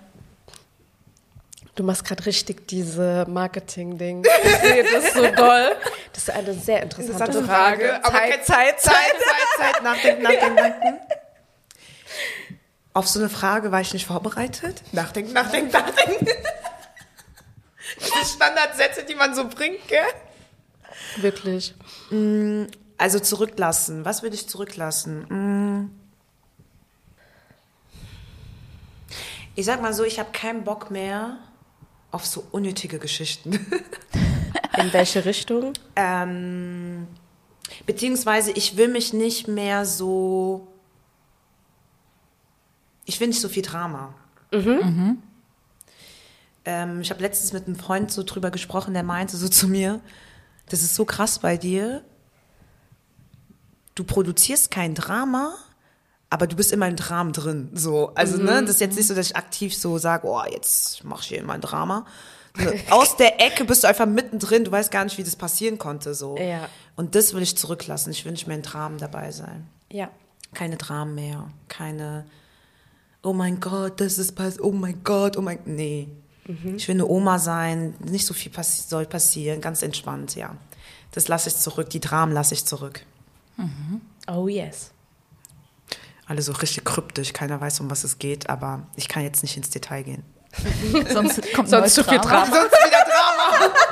Du 1.75 1.83
machst 1.85 2.07
gerade 2.07 2.25
richtig 2.25 2.67
diese 2.67 3.27
Marketing-Ding. 3.29 4.25
Ich 4.45 4.57
sehe 4.57 4.85
das 4.91 5.13
so 5.13 5.21
doll. 5.21 5.77
Das 6.15 6.23
ist 6.23 6.31
eine 6.31 6.55
sehr 6.55 6.83
interessante, 6.83 7.13
interessante 7.13 7.45
Frage. 7.45 7.89
Frage. 7.89 8.05
Aber 8.07 8.19
Zeit, 8.19 8.47
Zeit, 8.47 8.81
Zeit, 8.81 8.95
Zeit, 8.95 9.59
Zeit, 9.59 9.83
nachdenken, 9.83 10.23
nachdenken, 10.23 10.55
nachdenken. 10.55 11.01
Auf 12.95 13.07
so 13.07 13.21
eine 13.21 13.29
Frage 13.29 13.71
war 13.71 13.83
ich 13.83 13.93
nicht 13.93 14.07
vorbereitet. 14.07 14.83
Nachdenken, 14.93 15.35
nachdenken, 15.35 15.73
nachdenken. 15.73 16.27
Diese 18.01 18.35
Standardsätze, 18.35 19.05
die 19.05 19.15
man 19.15 19.35
so 19.35 19.49
bringt, 19.49 19.87
gell? 19.89 20.07
Wirklich. 21.17 21.75
Mm, 22.11 22.65
also 22.97 23.21
zurücklassen. 23.21 24.05
Was 24.05 24.23
würde 24.23 24.35
ich 24.35 24.49
zurücklassen? 24.49 25.21
Mm. 25.29 25.91
Ich 29.55 29.65
sag 29.67 29.83
mal 29.83 29.93
so, 29.93 30.05
ich 30.05 30.19
habe 30.19 30.31
keinen 30.33 30.65
Bock 30.65 30.91
mehr 30.91 31.39
auf 32.11 32.25
so 32.25 32.45
unnötige 32.53 32.99
Geschichten. 32.99 33.53
In 34.77 34.93
welche 34.93 35.25
Richtung? 35.25 35.73
Ähm, 35.97 37.09
beziehungsweise 37.85 38.53
ich 38.53 38.77
will 38.77 38.89
mich 38.89 39.13
nicht 39.13 39.49
mehr 39.49 39.85
so. 39.85 40.69
Ich 43.05 43.19
will 43.19 43.29
nicht 43.29 43.41
so 43.41 43.49
viel 43.49 43.63
Drama. 43.63 44.15
Mhm. 44.53 44.61
Mhm. 44.61 45.23
Ähm, 46.65 47.01
ich 47.01 47.11
habe 47.11 47.23
letztens 47.23 47.53
mit 47.53 47.67
einem 47.67 47.77
Freund 47.77 48.11
so 48.11 48.23
drüber 48.23 48.51
gesprochen, 48.51 48.95
der 48.95 49.03
meinte 49.03 49.37
so 49.37 49.49
zu 49.49 49.69
mir, 49.69 50.01
das 50.69 50.83
ist 50.83 50.95
so 50.95 51.05
krass 51.05 51.39
bei 51.39 51.57
dir. 51.57 52.03
Du 53.95 54.05
produzierst 54.05 54.71
kein 54.71 54.95
Drama, 54.95 55.55
aber 56.31 56.47
du 56.47 56.57
bist 56.57 56.73
immer 56.73 56.87
im 56.87 56.97
Drama 56.97 57.33
drin. 57.33 57.71
So, 57.75 58.13
also 58.15 58.37
ne, 58.37 58.43
mhm. 58.43 58.49
ne, 58.49 58.61
das 58.63 58.73
ist 58.73 58.81
jetzt 58.81 58.97
nicht 58.97 59.07
so, 59.07 59.15
dass 59.15 59.31
ich 59.31 59.37
aktiv 59.37 59.77
so 59.77 59.99
sage, 59.99 60.27
oh, 60.27 60.43
jetzt 60.51 61.05
mach 61.05 61.23
ich 61.23 61.29
hier 61.29 61.39
immer 61.39 61.55
ein 61.55 61.61
Drama. 61.61 62.07
Aus 62.91 63.17
der 63.17 63.41
Ecke 63.41 63.65
bist 63.65 63.85
du 63.85 63.89
einfach 63.89 64.07
mittendrin, 64.07 64.65
du 64.65 64.71
weißt 64.71 64.91
gar 64.91 65.05
nicht, 65.05 65.19
wie 65.19 65.25
das 65.25 65.37
passieren 65.37 65.79
konnte. 65.79 66.15
So. 66.15 66.37
Ja. 66.37 66.69
Und 66.97 67.15
das 67.15 67.35
will 67.35 67.43
ich 67.43 67.57
zurücklassen. 67.57 68.11
Ich 68.11 68.25
will 68.25 68.33
nicht 68.33 68.47
mehr 68.47 68.57
in 68.57 68.63
Dramen 68.63 68.99
dabei 68.99 69.31
sein. 69.31 69.69
Ja. 69.91 70.11
Keine 70.55 70.77
Dramen 70.77 71.15
mehr. 71.15 71.51
Keine, 71.69 72.27
oh 73.23 73.33
mein 73.33 73.61
Gott, 73.61 74.01
das 74.01 74.19
ist 74.19 74.35
passiert, 74.35 74.65
oh 74.65 74.73
mein 74.73 75.03
Gott, 75.05 75.37
oh 75.37 75.43
mein 75.43 75.61
Nee. 75.65 76.09
Mhm. 76.49 76.77
Ich 76.77 76.89
will 76.89 76.97
eine 76.97 77.07
Oma 77.07 77.39
sein, 77.39 77.95
nicht 78.01 78.27
so 78.27 78.35
viel 78.35 78.51
passi 78.51 78.89
soll 78.89 79.07
passieren, 79.07 79.61
ganz 79.61 79.83
entspannt, 79.83 80.35
ja. 80.35 80.57
Das 81.13 81.29
lasse 81.29 81.51
ich 81.51 81.57
zurück, 81.57 81.91
die 81.91 82.01
Dramen 82.01 82.33
lasse 82.33 82.55
ich 82.55 82.65
zurück. 82.65 83.05
Mhm. 83.57 84.01
Oh 84.27 84.49
yes. 84.49 84.91
Alle 86.27 86.43
so 86.43 86.53
richtig 86.53 86.85
kryptisch, 86.85 87.33
keiner 87.33 87.61
weiß, 87.61 87.81
um 87.81 87.91
was 87.91 88.05
es 88.05 88.19
geht, 88.19 88.49
aber 88.49 88.87
ich 88.97 89.09
kann 89.09 89.23
jetzt 89.23 89.43
nicht 89.43 89.57
ins 89.57 89.71
Detail 89.71 90.03
gehen. 90.03 90.23
Sonst 91.13 91.53
kommt 91.55 91.69
Sonst 91.69 91.95
zu 91.95 92.03
viel 92.03 92.19
Drama. 92.19 92.47
Sonst 92.47 92.73
wieder 92.73 93.05
Drama. 93.05 93.75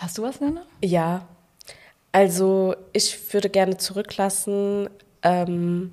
Hast 0.00 0.18
du 0.18 0.22
was, 0.22 0.40
Nana? 0.40 0.62
Ja, 0.82 1.26
also 2.12 2.74
ich 2.92 3.32
würde 3.32 3.50
gerne 3.50 3.76
zurücklassen, 3.76 4.88
ähm, 5.22 5.92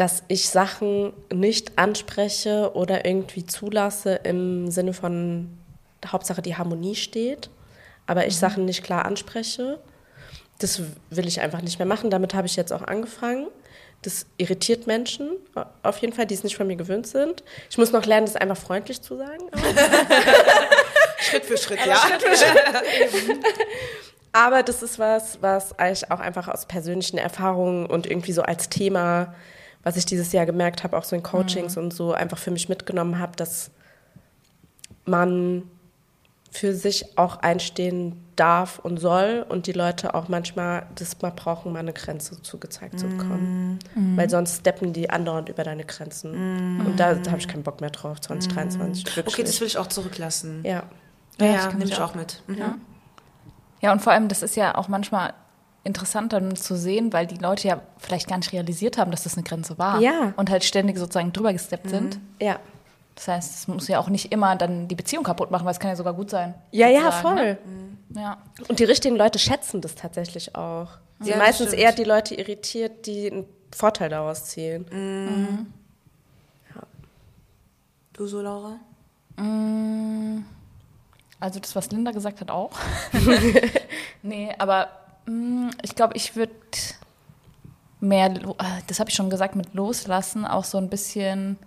dass 0.00 0.22
ich 0.28 0.48
Sachen 0.48 1.12
nicht 1.30 1.78
anspreche 1.78 2.72
oder 2.72 3.04
irgendwie 3.04 3.44
zulasse 3.44 4.14
im 4.24 4.70
Sinne 4.70 4.94
von 4.94 5.50
Hauptsache 6.06 6.40
die 6.40 6.56
Harmonie 6.56 6.94
steht, 6.94 7.50
aber 8.06 8.26
ich 8.26 8.38
Sachen 8.38 8.64
nicht 8.64 8.82
klar 8.82 9.04
anspreche. 9.04 9.78
Das 10.58 10.80
will 11.10 11.28
ich 11.28 11.42
einfach 11.42 11.60
nicht 11.60 11.78
mehr 11.78 11.86
machen. 11.86 12.08
Damit 12.08 12.32
habe 12.32 12.46
ich 12.46 12.56
jetzt 12.56 12.72
auch 12.72 12.80
angefangen. 12.80 13.48
Das 14.00 14.24
irritiert 14.38 14.86
Menschen 14.86 15.32
auf 15.82 15.98
jeden 15.98 16.14
Fall, 16.14 16.24
die 16.24 16.34
es 16.34 16.44
nicht 16.44 16.56
von 16.56 16.66
mir 16.66 16.76
gewöhnt 16.76 17.06
sind. 17.06 17.44
Ich 17.68 17.76
muss 17.76 17.92
noch 17.92 18.06
lernen, 18.06 18.24
das 18.24 18.36
einfach 18.36 18.56
freundlich 18.56 19.02
zu 19.02 19.18
sagen. 19.18 19.50
Schritt 21.18 21.44
für 21.44 21.58
Schritt, 21.58 21.80
ja. 21.84 22.00
Aber 24.32 24.62
das 24.62 24.82
ist 24.82 24.98
was, 24.98 25.42
was 25.42 25.74
ich 25.92 26.10
auch 26.10 26.20
einfach 26.20 26.48
aus 26.48 26.64
persönlichen 26.64 27.18
Erfahrungen 27.18 27.84
und 27.84 28.06
irgendwie 28.06 28.32
so 28.32 28.40
als 28.40 28.70
Thema, 28.70 29.34
was 29.82 29.96
ich 29.96 30.06
dieses 30.06 30.32
Jahr 30.32 30.46
gemerkt 30.46 30.84
habe, 30.84 30.96
auch 30.96 31.04
so 31.04 31.16
in 31.16 31.22
Coachings 31.22 31.76
und 31.76 31.92
so 31.92 32.12
einfach 32.12 32.38
für 32.38 32.50
mich 32.50 32.68
mitgenommen 32.68 33.18
habe, 33.18 33.36
dass 33.36 33.70
man 35.06 35.62
für 36.50 36.74
sich 36.74 37.16
auch 37.16 37.36
einstehen 37.36 38.22
darf 38.36 38.80
und 38.80 38.98
soll 38.98 39.46
und 39.48 39.66
die 39.66 39.72
Leute 39.72 40.14
auch 40.14 40.28
manchmal 40.28 40.86
das 40.96 41.20
mal 41.22 41.30
brauchen, 41.30 41.72
mal 41.72 41.78
eine 41.78 41.92
Grenze 41.92 42.42
zugezeigt 42.42 42.98
zu 42.98 43.06
bekommen. 43.06 43.78
Weil 44.16 44.28
sonst 44.28 44.60
steppen 44.60 44.92
die 44.92 45.10
andauernd 45.10 45.48
über 45.48 45.64
deine 45.64 45.84
Grenzen. 45.84 46.32
Und 46.84 47.00
da, 47.00 47.14
da 47.14 47.30
habe 47.30 47.40
ich 47.40 47.48
keinen 47.48 47.62
Bock 47.62 47.80
mehr 47.80 47.90
drauf, 47.90 48.20
2023. 48.20 49.04
wirklich 49.16 49.34
Okay, 49.34 49.42
das 49.42 49.60
will 49.60 49.66
ich 49.66 49.78
auch 49.78 49.86
zurücklassen. 49.86 50.62
ja. 50.64 50.84
Ja, 51.38 51.46
Ja, 51.46 51.52
ja 51.52 51.64
das 51.64 51.72
nehme 51.74 51.84
ich 51.84 51.92
ich 51.92 51.98
auch 51.98 52.14
mit. 52.14 52.42
Mhm. 52.46 52.58
Ja. 52.58 52.74
Ja, 53.82 53.92
und 53.92 54.02
vor 54.02 54.12
allem, 54.12 54.28
das 54.28 54.42
ist 54.42 54.56
ja 54.56 54.74
auch 54.74 54.88
manchmal 54.88 55.32
interessant 55.84 56.32
dann 56.32 56.56
zu 56.56 56.76
sehen, 56.76 57.12
weil 57.12 57.26
die 57.26 57.36
Leute 57.36 57.68
ja 57.68 57.80
vielleicht 57.98 58.28
gar 58.28 58.36
nicht 58.36 58.52
realisiert 58.52 58.98
haben, 58.98 59.10
dass 59.10 59.22
das 59.24 59.34
eine 59.34 59.44
Grenze 59.44 59.78
war. 59.78 60.00
Ja. 60.00 60.34
Und 60.36 60.50
halt 60.50 60.64
ständig 60.64 60.98
sozusagen 60.98 61.32
drüber 61.32 61.52
gesteppt 61.52 61.88
sind. 61.90 62.18
Ja. 62.40 62.58
Das 63.14 63.28
heißt, 63.28 63.54
es 63.54 63.68
muss 63.68 63.88
ja 63.88 63.98
auch 63.98 64.08
nicht 64.08 64.32
immer 64.32 64.56
dann 64.56 64.88
die 64.88 64.94
Beziehung 64.94 65.24
kaputt 65.24 65.50
machen, 65.50 65.64
weil 65.64 65.72
es 65.72 65.80
kann 65.80 65.90
ja 65.90 65.96
sogar 65.96 66.14
gut 66.14 66.30
sein. 66.30 66.54
Ja, 66.70 66.88
ja, 66.88 67.10
voll. 67.10 67.34
Ne? 67.34 67.58
Ja. 68.14 68.38
Und 68.68 68.78
die 68.78 68.84
richtigen 68.84 69.16
Leute 69.16 69.38
schätzen 69.38 69.80
das 69.80 69.94
tatsächlich 69.94 70.54
auch. 70.54 70.88
Sind 71.18 71.28
Ja, 71.28 71.36
meistens 71.36 71.68
stimmt. 71.68 71.82
eher 71.82 71.92
die 71.92 72.04
Leute 72.04 72.34
irritiert, 72.34 73.06
die 73.06 73.30
einen 73.30 73.44
Vorteil 73.74 74.08
daraus 74.08 74.46
ziehen. 74.46 75.66
Du 78.14 78.26
so, 78.26 78.40
Laura? 78.40 78.76
Also 81.40 81.60
das, 81.60 81.74
was 81.76 81.90
Linda 81.90 82.10
gesagt 82.12 82.40
hat, 82.40 82.50
auch. 82.50 82.72
nee, 84.22 84.54
aber 84.58 84.88
ich 85.82 85.94
glaube, 85.94 86.16
ich 86.16 86.36
würde 86.36 86.52
mehr, 88.00 88.30
äh, 88.30 88.64
das 88.86 89.00
habe 89.00 89.10
ich 89.10 89.16
schon 89.16 89.30
gesagt, 89.30 89.56
mit 89.56 89.74
loslassen, 89.74 90.44
auch 90.44 90.64
so 90.64 90.78
ein 90.78 90.88
bisschen 90.88 91.58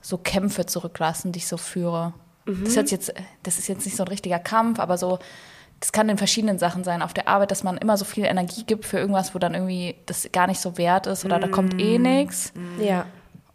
so 0.00 0.18
Kämpfe 0.18 0.66
zurücklassen, 0.66 1.32
die 1.32 1.38
ich 1.38 1.48
so 1.48 1.56
führe. 1.56 2.12
Das, 2.46 2.76
ist 2.76 2.90
jetzt, 2.90 3.08
äh, 3.10 3.22
das 3.42 3.58
ist 3.58 3.68
jetzt 3.68 3.84
nicht 3.84 3.96
so 3.96 4.04
ein 4.04 4.08
richtiger 4.08 4.38
Kampf, 4.38 4.78
aber 4.78 4.98
so, 4.98 5.18
das 5.80 5.92
kann 5.92 6.08
in 6.08 6.18
verschiedenen 6.18 6.58
Sachen 6.58 6.84
sein. 6.84 7.02
Auf 7.02 7.14
der 7.14 7.28
Arbeit, 7.28 7.50
dass 7.50 7.62
man 7.62 7.76
immer 7.78 7.96
so 7.96 8.04
viel 8.04 8.24
Energie 8.24 8.64
gibt 8.64 8.84
für 8.84 8.98
irgendwas, 8.98 9.34
wo 9.34 9.38
dann 9.38 9.54
irgendwie 9.54 9.96
das 10.06 10.28
gar 10.32 10.46
nicht 10.46 10.60
so 10.60 10.76
wert 10.78 11.06
ist 11.06 11.24
oder 11.24 11.38
da 11.38 11.48
kommt 11.48 11.80
eh 11.80 11.98
nichts. 11.98 12.52
Ja. 12.80 13.06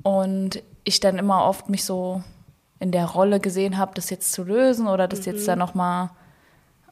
Und 0.04 0.62
ich 0.84 1.00
dann 1.00 1.18
immer 1.18 1.44
oft 1.44 1.70
mich 1.70 1.84
so 1.84 2.24
in 2.80 2.92
der 2.92 3.06
Rolle 3.06 3.40
gesehen 3.40 3.78
habe, 3.78 3.94
das 3.96 4.10
jetzt 4.10 4.32
zu 4.32 4.44
lösen 4.44 4.88
oder 4.88 5.08
das 5.08 5.26
jetzt 5.26 5.48
dann 5.48 5.60
nochmal 5.60 6.12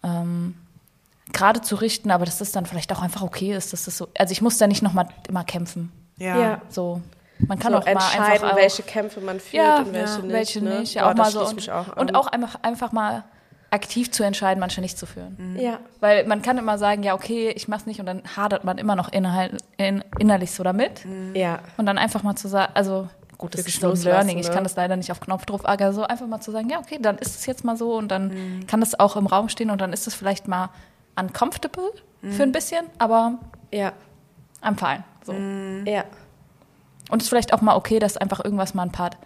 ähm, 0.03 0.55
gerade 1.33 1.61
zu 1.61 1.75
richten, 1.75 2.11
aber 2.11 2.25
dass 2.25 2.37
das 2.37 2.51
dann 2.51 2.65
vielleicht 2.65 2.91
auch 2.93 3.01
einfach 3.01 3.21
okay 3.21 3.53
ist, 3.53 3.73
dass 3.73 3.85
das 3.85 3.97
so, 3.97 4.07
also 4.17 4.31
ich 4.31 4.41
muss 4.41 4.57
da 4.57 4.67
nicht 4.67 4.81
nochmal 4.81 5.07
immer 5.27 5.43
kämpfen. 5.43 5.91
Ja. 6.17 6.39
Ja. 6.39 6.61
So, 6.69 7.01
man 7.39 7.59
kann 7.59 7.73
so 7.73 7.79
auch 7.79 7.85
mal 7.85 7.91
entscheiden, 7.91 8.23
einfach 8.23 8.51
auch, 8.53 8.57
welche 8.57 8.83
Kämpfe 8.83 9.21
man 9.21 9.39
führt 9.39 9.63
ja, 9.63 9.77
und 9.79 9.93
welche 9.93 10.13
ja, 10.13 10.21
nicht. 10.21 10.33
welche 10.33 10.61
ne? 10.61 10.79
nicht. 10.79 10.93
Ja, 10.93 11.03
Boah, 11.03 11.11
auch 11.11 11.15
mal 11.15 11.31
so 11.31 11.45
und, 11.45 11.55
mich 11.55 11.71
auch 11.71 11.97
und 11.97 12.15
auch 12.15 12.27
einfach, 12.27 12.55
einfach 12.61 12.91
mal 12.91 13.23
aktiv 13.71 14.11
zu 14.11 14.23
entscheiden, 14.23 14.59
manche 14.59 14.79
nicht 14.79 14.97
zu 14.97 15.05
führen. 15.05 15.57
Ja. 15.59 15.79
Weil 15.99 16.25
man 16.25 16.41
kann 16.41 16.57
immer 16.57 16.77
sagen, 16.77 17.03
ja, 17.03 17.13
okay, 17.13 17.49
ich 17.49 17.67
mach's 17.67 17.85
nicht 17.85 17.99
und 17.99 18.05
dann 18.05 18.23
hadert 18.37 18.63
man 18.63 18.77
immer 18.77 18.95
noch 18.95 19.09
innerhalb, 19.09 19.57
in, 19.77 20.03
innerlich 20.17 20.51
so 20.51 20.63
damit. 20.63 21.05
Ja. 21.33 21.59
Und 21.75 21.85
dann 21.85 21.97
einfach 21.97 22.23
mal 22.23 22.35
zu 22.35 22.47
sagen, 22.47 22.71
also 22.73 23.09
gut, 23.37 23.53
das 23.53 23.61
Wirklich 23.61 23.75
ist 23.75 23.81
so 23.81 23.91
ein 23.91 24.01
Learning, 24.01 24.37
ich 24.37 24.47
ne? 24.47 24.53
kann 24.53 24.63
das 24.63 24.77
leider 24.77 24.95
nicht 24.95 25.11
auf 25.11 25.19
Knopfdruck, 25.19 25.65
aber 25.65 25.91
so 25.91 26.03
einfach 26.03 26.27
mal 26.27 26.39
zu 26.39 26.51
sagen, 26.51 26.69
ja, 26.69 26.79
okay, 26.79 26.99
dann 27.01 27.17
ist 27.17 27.35
es 27.35 27.45
jetzt 27.45 27.65
mal 27.65 27.75
so 27.75 27.95
und 27.95 28.09
dann 28.09 28.65
kann 28.67 28.79
das 28.79 28.97
auch 28.97 29.17
im 29.17 29.27
Raum 29.27 29.49
stehen 29.49 29.71
und 29.71 29.81
dann 29.81 29.91
ist 29.91 30.07
es 30.07 30.15
vielleicht 30.15 30.47
mal 30.47 30.69
uncomfortable 31.19 31.91
für 32.31 32.43
ein 32.43 32.51
bisschen, 32.51 32.85
aber 32.97 33.39
Ja. 33.71 33.93
am 34.61 34.77
Fallen. 34.77 35.03
So. 35.23 35.33
Ja. 35.33 36.05
Und 37.09 37.21
es 37.21 37.25
ist 37.25 37.29
vielleicht 37.29 37.53
auch 37.53 37.61
mal 37.61 37.75
okay, 37.75 37.99
dass 37.99 38.17
einfach 38.17 38.43
irgendwas 38.43 38.73
mal 38.73 38.83
ein 38.83 38.91
Part 38.91 39.17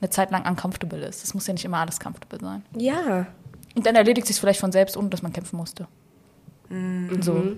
eine 0.00 0.10
Zeit 0.10 0.30
lang 0.30 0.46
uncomfortable 0.46 1.04
ist. 1.04 1.24
Es 1.24 1.34
muss 1.34 1.46
ja 1.46 1.52
nicht 1.52 1.64
immer 1.64 1.78
alles 1.78 1.98
comfortable 1.98 2.38
sein. 2.40 2.64
Ja. 2.76 3.26
Und 3.74 3.86
dann 3.86 3.96
erledigt 3.96 4.26
sich 4.26 4.38
vielleicht 4.38 4.60
von 4.60 4.70
selbst, 4.72 4.96
ohne 4.96 5.08
dass 5.08 5.22
man 5.22 5.32
kämpfen 5.32 5.56
musste. 5.56 5.88
So. 7.20 7.56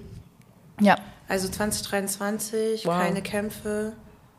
Ja. 0.81 0.97
Also 1.29 1.49
2023, 1.49 2.87
Wow. 2.87 2.99
keine 3.01 3.21
Kämpfe, 3.23 3.93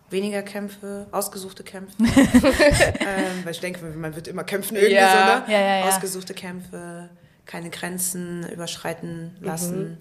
weniger 0.09 0.41
Kämpfe, 0.41 1.07
ausgesuchte 1.11 1.63
Kämpfe. 1.63 1.95
ähm, 2.03 3.43
weil 3.43 3.51
ich 3.51 3.59
denke, 3.59 3.83
man 3.85 4.15
wird 4.15 4.27
immer 4.27 4.43
kämpfen 4.43 4.75
irgendwie 4.75 4.95
Ja. 4.95 5.09
so, 5.45 5.51
ne? 5.51 5.53
Ja, 5.53 5.61
ja, 5.61 5.77
ja. 5.79 5.85
Ausgesuchte 5.85 6.33
Kämpfe, 6.33 7.09
keine 7.47 7.69
Grenzen 7.69 8.47
überschreiten 8.49 9.35
lassen, 9.41 9.97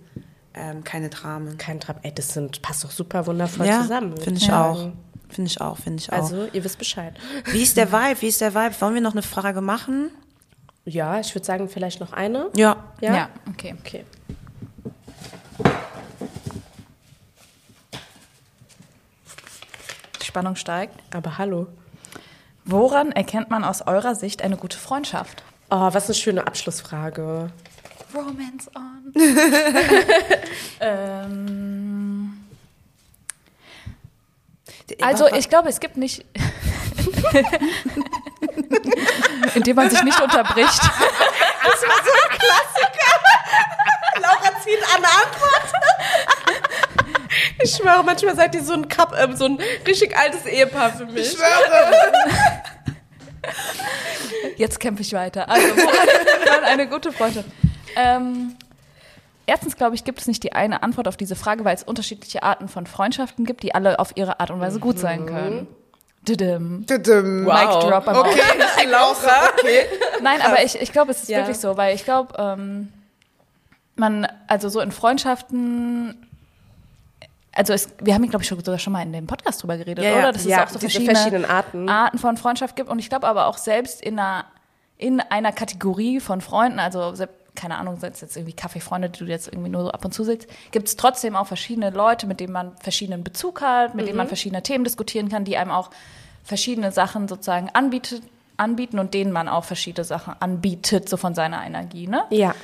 ähm, 0.53 0.85
keine 0.85 1.09
Dramen. 1.09 1.57
Kein 1.59 1.81
Trab. 1.81 2.01
Ey, 2.03 2.13
das 2.13 2.35
sind, 2.35 2.61
passt 2.61 2.85
doch 2.85 2.91
super 2.91 3.27
wundervoll 3.27 3.67
Ja, 3.67 3.83
zusammen. 3.83 4.17
finde 4.19 4.41
ich 4.41 4.47
sagen. 4.47 4.93
auch. 4.93 5.33
Finde 5.33 5.51
ich 5.51 5.61
auch, 5.61 5.77
finde 5.79 6.01
ich 6.03 6.13
auch. 6.13 6.17
Also, 6.19 6.47
ihr 6.53 6.63
wisst 6.63 6.79
Bescheid. 6.79 7.15
Wie 7.47 7.63
ist 7.63 7.77
der 7.77 7.91
Vibe? 7.91 8.21
Wie 8.23 8.29
ist 8.29 8.41
der 8.41 8.55
Vibe? 8.55 8.75
Wollen 8.81 8.95
wir 8.95 9.01
noch 9.01 9.13
eine 9.13 9.23
Frage 9.23 9.61
machen? 9.61 10.11
Ja, 10.85 11.19
ich 11.19 11.35
würde 11.35 11.45
sagen, 11.45 11.69
vielleicht 11.69 11.99
noch 12.01 12.13
eine. 12.13 12.49
Ja. 12.55 12.77
Ja? 13.01 13.15
Ja, 13.17 13.29
okay. 13.49 13.75
Okay. 13.81 14.05
Die 20.21 20.25
Spannung 20.25 20.57
steigt. 20.57 20.95
Aber 21.15 21.39
hallo. 21.39 21.67
Woran 22.65 23.13
erkennt 23.13 23.51
man 23.51 23.65
aus 23.65 23.83
eurer 23.83 24.15
Sicht 24.15 24.43
eine 24.43 24.57
gute 24.57 24.79
Freundschaft? 24.79 25.43
Oh, 25.71 25.93
was 25.93 26.07
eine 26.07 26.15
schöne 26.15 26.47
Abschlussfrage. 26.47 27.51
Romance 28.15 28.71
on. 28.75 29.13
ähm, 30.81 32.47
also 35.01 35.27
ich 35.27 35.49
glaube, 35.49 35.69
es 35.69 35.81
gibt 35.81 35.97
nicht, 35.97 36.25
indem 39.55 39.77
man 39.77 39.91
sich 39.91 40.03
nicht 40.03 40.21
unterbricht. 40.21 40.81
Laura 44.21 44.61
zieht 44.63 44.83
an 44.95 45.05
Antwort. 45.05 45.73
Ich 47.63 47.73
schwöre, 47.73 48.05
manchmal 48.05 48.37
seid 48.37 48.55
ihr 48.55 48.63
so 48.63 48.75
ein, 48.75 48.89
Kap 48.89 49.13
äh, 49.13 49.35
so 49.35 49.47
ein 49.47 49.59
richtig 49.87 50.17
altes 50.17 50.47
Ehepaar 50.47 50.93
für 50.93 51.07
mich. 51.07 51.33
schwöre. 51.33 52.13
Jetzt 54.57 54.81
kämpfe 54.81 55.03
ich 55.03 55.13
weiter. 55.13 55.49
Also, 55.49 55.67
woran 55.77 56.65
eine 56.65 56.89
gute 56.89 57.13
Freundschaft? 57.13 57.49
Ähm, 57.97 58.55
erstens, 59.47 59.77
glaube 59.77 59.95
ich, 59.95 60.05
gibt 60.05 60.21
es 60.21 60.27
nicht 60.27 60.43
die 60.43 60.53
eine 60.53 60.83
Antwort 60.83 61.09
auf 61.09 61.17
diese 61.17 61.37
Frage, 61.37 61.65
weil 61.65 61.75
es 61.75 61.83
unterschiedliche 61.83 62.43
Arten 62.43 62.69
von 62.69 62.87
Freundschaften 62.87 63.45
gibt, 63.45 63.63
die 63.63 63.75
alle 63.75 63.99
auf 63.99 64.17
ihre 64.17 64.41
Art 64.41 64.51
und 64.51 64.61
Weise 64.61 64.81
gut 64.81 64.99
sein 64.99 65.27
können. 65.27 65.67
Didim. 66.29 66.85
Tudum. 66.89 67.45
Mic 67.45 67.69
drop 67.81 68.09
am 68.09 68.17
Okay, 68.17 68.41
Laura. 68.91 69.15
Okay. 69.59 69.83
Nein, 70.23 70.41
aber 70.43 70.63
ich, 70.65 70.81
ich 70.81 70.91
glaube, 70.93 71.13
es 71.13 71.23
ist 71.23 71.29
Ja. 71.29 71.39
wirklich 71.39 71.59
so, 71.59 71.77
weil 71.77 71.95
ich 71.95 72.05
glaube, 72.05 72.35
ähm, 72.37 72.93
man, 73.95 74.27
also 74.49 74.69
so 74.69 74.81
in 74.81 74.91
Freundschaften, 74.91 76.26
also 77.57 77.73
es, 77.73 77.89
wir 78.01 78.15
haben, 78.15 78.29
glaube 78.29 78.43
ich, 78.43 78.49
schon- 78.49 78.63
sogar 78.63 78.79
schon 78.79 78.93
mal 78.93 79.03
in 79.03 79.13
dem 79.13 79.27
Podcast 79.27 79.63
drüber 79.63 79.77
geredet, 79.77 80.05
Ja, 80.05 80.13
oder? 80.19 80.33
Dass 80.33 80.45
Ja, 80.45 80.59
es 80.63 80.69
auch 80.69 80.73
so 80.75 80.79
verschiedene, 80.79 81.15
verschiedenen 81.15 81.45
Arten. 81.51 81.89
Arten 81.89 82.19
von 82.19 82.37
Freundschaft 82.37 82.77
gibt. 82.77 82.89
Und 82.91 82.99
ich 82.99 83.09
glaube 83.09 83.27
aber 83.27 83.47
auch 83.47 83.59
selbst 83.59 84.01
in 84.03 84.19
einer, 84.19 84.45
in 84.99 85.21
einer 85.21 85.53
Kategorie 85.53 86.21
von 86.21 86.41
Freunden, 86.41 86.79
also 86.79 87.13
keine 87.55 87.79
Ahnung, 87.79 87.99
sind 87.99 88.15
es 88.15 88.21
jetzt 88.21 88.37
irgendwie 88.37 88.53
Kaffeefreunde, 88.53 89.09
die 89.09 89.19
du 89.21 89.25
jetzt 89.25 89.49
irgendwie 89.49 89.71
nur 89.71 89.85
so 89.85 89.91
ab 89.91 90.05
und 90.05 90.13
zu 90.13 90.25
sitzt, 90.25 90.47
gibt 90.73 90.89
es 90.89 90.97
trotzdem 90.97 91.35
auch 91.37 91.47
verschiedene 91.47 91.89
Leute, 91.89 92.27
mit 92.27 92.39
denen 92.39 92.53
man 92.53 92.77
verschiedenen 92.83 93.25
Bezug 93.25 93.63
hat, 93.63 93.95
mit 93.95 94.07
denen 94.07 94.19
man 94.19 94.29
verschiedene 94.29 94.63
Themen 94.63 94.85
diskutieren 94.85 95.31
kann, 95.31 95.45
die 95.45 95.57
einem 95.57 95.71
auch 95.71 95.89
verschiedene 96.45 96.93
Sachen 96.93 97.29
sozusagen 97.29 97.71
anbietet, 97.73 98.23
anbieten 98.59 98.99
und 98.99 99.15
denen 99.15 99.33
man 99.33 99.49
auch 99.49 99.65
verschiedene 99.65 100.05
Sachen 100.05 100.35
anbietet, 100.39 101.09
so 101.09 101.17
von 101.17 101.35
seiner 101.35 101.65
Energie, 101.65 102.07
ne? 102.07 102.25
Ja. 102.31 102.55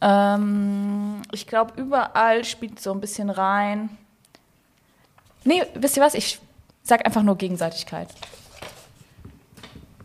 Ähm, 0.00 1.22
ich 1.32 1.46
glaube, 1.46 1.74
überall 1.80 2.44
spielt 2.44 2.80
so 2.80 2.92
ein 2.92 3.00
bisschen 3.00 3.30
rein. 3.30 3.90
Nee, 5.44 5.62
wisst 5.74 5.96
ihr 5.96 6.02
was? 6.02 6.14
Ich 6.14 6.38
sag 6.82 7.04
einfach 7.06 7.22
nur 7.22 7.36
Gegenseitigkeit. 7.36 8.08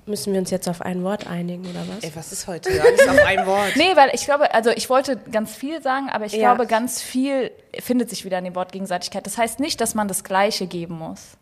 Müssen 0.06 0.34
wir 0.34 0.40
uns 0.42 0.52
jetzt 0.52 0.68
auf 0.68 0.82
ein 0.82 1.02
Wort 1.04 1.28
einigen, 1.28 1.66
oder 1.66 1.80
was? 1.88 2.04
Ey, 2.04 2.12
was 2.14 2.34
ist 2.34 2.46
heute? 2.48 2.70
Alles 2.70 3.08
auf 3.08 3.26
ein 3.26 3.46
Wort. 3.46 3.72
Nee, 3.78 3.96
weil 3.96 4.10
ich 4.14 4.26
glaube, 4.26 4.54
also 4.54 4.70
ich 4.72 4.90
wollte 4.90 5.16
ganz 5.16 5.56
viel 5.56 5.82
sagen, 5.82 6.10
aber 6.10 6.26
ich 6.26 6.34
Ja. 6.34 6.54
glaube, 6.54 6.68
ganz 6.68 7.02
viel 7.02 7.52
findet 7.80 8.10
sich 8.10 8.26
wieder 8.26 8.38
in 8.38 8.44
dem 8.44 8.56
Wort 8.56 8.74
Gegenseitigkeit. 8.74 9.26
Das 9.26 9.38
heißt 9.38 9.62
nicht, 9.62 9.80
dass 9.80 9.96
man 9.96 10.10
das 10.10 10.26
Gleiche 10.26 10.68
geben 10.68 10.98
muss. 10.98 11.38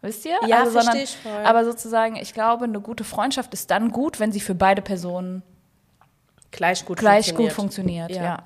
Wisst 0.00 0.24
ihr? 0.24 0.38
Ja, 0.46 0.60
also, 0.60 0.72
versteh 0.80 1.02
ich 1.02 1.16
voll. 1.16 1.44
Aber 1.44 1.64
sozusagen, 1.66 2.16
ich 2.16 2.32
glaube, 2.32 2.64
eine 2.64 2.80
gute 2.80 3.04
Freundschaft 3.04 3.52
ist 3.52 3.70
dann 3.70 3.90
gut, 3.92 4.18
wenn 4.18 4.32
sie 4.32 4.40
für 4.40 4.54
beide 4.54 4.80
Personen 4.80 5.42
Gleich 6.52 6.86
gut 6.86 6.98
gleich 6.98 7.26
funktioniert. 7.26 7.50
gut 7.50 7.54
funktioniert. 7.54 8.10
Ja. 8.12 8.22
Ja. 8.22 8.42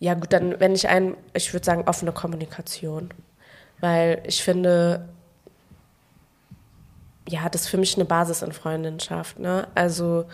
Ja, 0.00 0.14
gut, 0.14 0.32
dann, 0.32 0.58
wenn 0.58 0.74
ich 0.74 0.88
ein, 0.88 1.16
ich 1.34 1.52
würde 1.52 1.64
sagen, 1.64 1.84
offene 1.86 2.10
Kommunikation. 2.10 3.10
Weil 3.82 4.22
ich 4.26 4.44
finde, 4.44 5.08
ja, 7.28 7.48
das 7.48 7.62
ist 7.62 7.68
für 7.68 7.78
mich 7.78 7.96
eine 7.96 8.04
Basis 8.04 8.42
in 8.42 8.52
Freundschaft. 8.52 9.40
Ne? 9.40 9.66
Also, 9.74 10.24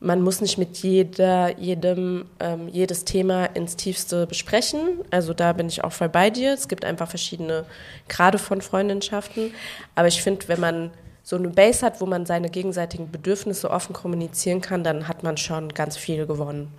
man 0.00 0.22
muss 0.22 0.40
nicht 0.40 0.56
mit 0.56 0.78
jeder, 0.78 1.58
jedem, 1.58 2.24
ähm, 2.40 2.68
jedes 2.68 3.04
Thema 3.04 3.44
ins 3.44 3.76
Tiefste 3.76 4.26
besprechen. 4.26 5.00
Also, 5.10 5.34
da 5.34 5.52
bin 5.52 5.68
ich 5.68 5.84
auch 5.84 5.92
voll 5.92 6.08
bei 6.08 6.30
dir. 6.30 6.54
Es 6.54 6.68
gibt 6.68 6.86
einfach 6.86 7.08
verschiedene 7.08 7.66
Grade 8.08 8.38
von 8.38 8.62
Freundschaften. 8.62 9.52
Aber 9.94 10.08
ich 10.08 10.22
finde, 10.22 10.48
wenn 10.48 10.60
man 10.60 10.90
so 11.22 11.36
eine 11.36 11.48
Base 11.48 11.84
hat, 11.84 12.00
wo 12.00 12.06
man 12.06 12.24
seine 12.24 12.48
gegenseitigen 12.48 13.10
Bedürfnisse 13.10 13.70
offen 13.70 13.92
kommunizieren 13.92 14.62
kann, 14.62 14.84
dann 14.84 15.06
hat 15.06 15.22
man 15.22 15.36
schon 15.36 15.68
ganz 15.68 15.98
viel 15.98 16.24
gewonnen. 16.26 16.72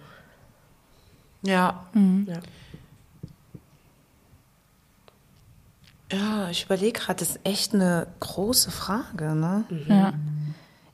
Ja. 1.43 1.85
Ja. 2.27 2.39
Ja, 6.11 6.49
ich 6.49 6.63
überlege 6.65 6.99
gerade, 6.99 7.19
das 7.19 7.31
ist 7.31 7.39
echt 7.43 7.73
eine 7.73 8.07
große 8.19 8.71
Frage, 8.71 9.35
ne? 9.35 9.65
ja. 9.87 10.13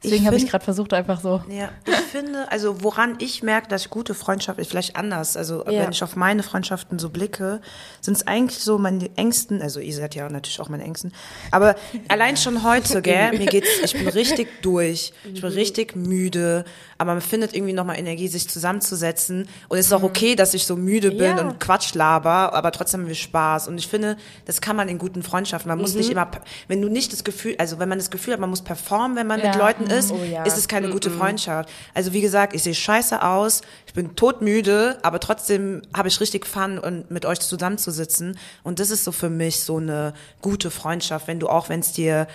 Deswegen 0.04 0.26
habe 0.26 0.36
ich 0.36 0.48
gerade 0.50 0.64
versucht, 0.64 0.94
einfach 0.94 1.22
so. 1.22 1.42
Ja, 1.50 1.70
ich 1.88 1.96
finde, 1.96 2.52
also 2.52 2.84
woran 2.84 3.16
ich 3.20 3.42
merke, 3.44 3.68
dass 3.70 3.84
ich 3.84 3.90
gute 3.90 4.14
Freundschaft 4.14 4.60
ist, 4.60 4.70
vielleicht 4.70 4.96
anders. 4.96 5.38
Also 5.38 5.60
Ja. 5.66 5.84
wenn 5.84 5.92
ich 5.92 6.04
auf 6.04 6.16
meine 6.16 6.44
Freundschaften 6.44 7.00
so 7.00 7.10
blicke, 7.10 7.62
sind 8.02 8.18
es 8.18 8.28
eigentlich 8.28 8.60
so 8.60 8.78
meine 8.78 9.10
Ängsten, 9.16 9.62
also 9.62 9.80
ihr 9.80 9.94
seid 9.96 10.14
ja 10.16 10.28
natürlich 10.30 10.60
auch 10.60 10.70
meine 10.70 10.84
Ängsten, 10.84 11.14
aber 11.52 11.76
allein 12.10 12.38
schon 12.38 12.64
heute, 12.64 13.02
gell, 13.02 13.38
mir 13.38 13.46
geht's, 13.48 13.70
ich 13.84 13.94
bin 13.94 14.08
richtig 14.08 14.48
durch, 14.62 15.14
ich 15.34 15.42
bin 15.42 15.52
richtig 15.52 15.96
müde, 15.96 16.66
aber 16.98 17.14
man 17.14 17.22
findet 17.22 17.54
irgendwie 17.56 17.74
nochmal 17.74 17.98
Energie, 17.98 18.28
sich 18.28 18.48
zusammenzusetzen 18.50 19.48
und 19.70 19.78
es 19.78 19.88
ist 19.88 19.94
auch 19.94 20.04
okay, 20.04 20.36
dass 20.36 20.54
ich 20.54 20.66
so 20.66 20.76
müde 20.76 21.12
bin 21.12 21.38
Ja. 21.38 21.42
und 21.42 21.60
Quatsch 21.60 21.94
laber, 21.96 22.54
aber 22.54 22.72
trotzdem 22.72 23.02
haben 23.02 23.08
wir 23.08 23.16
Spaß 23.16 23.68
und 23.68 23.78
ich 23.78 23.88
finde, 23.88 24.18
das 24.46 24.62
kann 24.62 24.76
man 24.76 24.90
in 24.90 24.98
guten 24.98 25.24
Freundschaften, 25.24 25.70
man 25.70 25.80
muss 25.80 25.94
nicht 25.96 26.10
immer, 26.10 26.30
wenn 26.68 26.82
du 26.82 26.90
nicht 26.90 27.14
das 27.14 27.24
Gefühl, 27.24 27.56
also 27.58 27.80
wenn 27.80 27.90
man 27.90 27.98
das 27.98 28.12
Gefühl 28.12 28.34
hat, 28.34 28.40
man 28.40 28.50
muss 28.50 28.62
performen, 28.62 29.16
wenn 29.18 29.28
man 29.28 29.42
mit 29.42 29.56
Ja. 29.56 29.58
Leuten 29.58 29.90
ist, 29.94 30.12
Oh 30.12 30.24
ja. 30.24 30.44
ist 30.44 30.58
es 30.58 30.68
keine 30.68 30.90
gute 30.90 31.10
Freundschaft. 31.10 31.70
Also 31.94 32.14
wie 32.14 32.22
gesagt, 32.22 32.54
ich 32.54 32.64
sehe 32.64 32.76
scheiße 32.76 33.22
aus, 33.24 33.62
ich 33.88 33.94
bin 33.94 34.16
todmüde, 34.16 34.98
aber 35.04 35.20
trotzdem 35.20 35.82
habe 35.96 36.08
ich 36.08 36.20
richtig 36.20 36.46
Fun 36.46 36.78
und 36.80 37.10
mit 37.12 37.26
euch 37.26 37.40
zusammenzusitzen. 37.40 38.38
Und 38.64 38.80
das 38.80 38.90
ist 38.90 39.04
so 39.04 39.12
für 39.12 39.30
mich 39.30 39.62
so 39.64 39.78
eine 39.78 40.14
gute 40.42 40.72
Freundschaft, 40.72 41.28
wenn 41.28 41.40
du 41.40 41.48
auch, 41.50 41.70
wenn 41.70 41.80
es 41.82 41.92
dir 41.94 42.28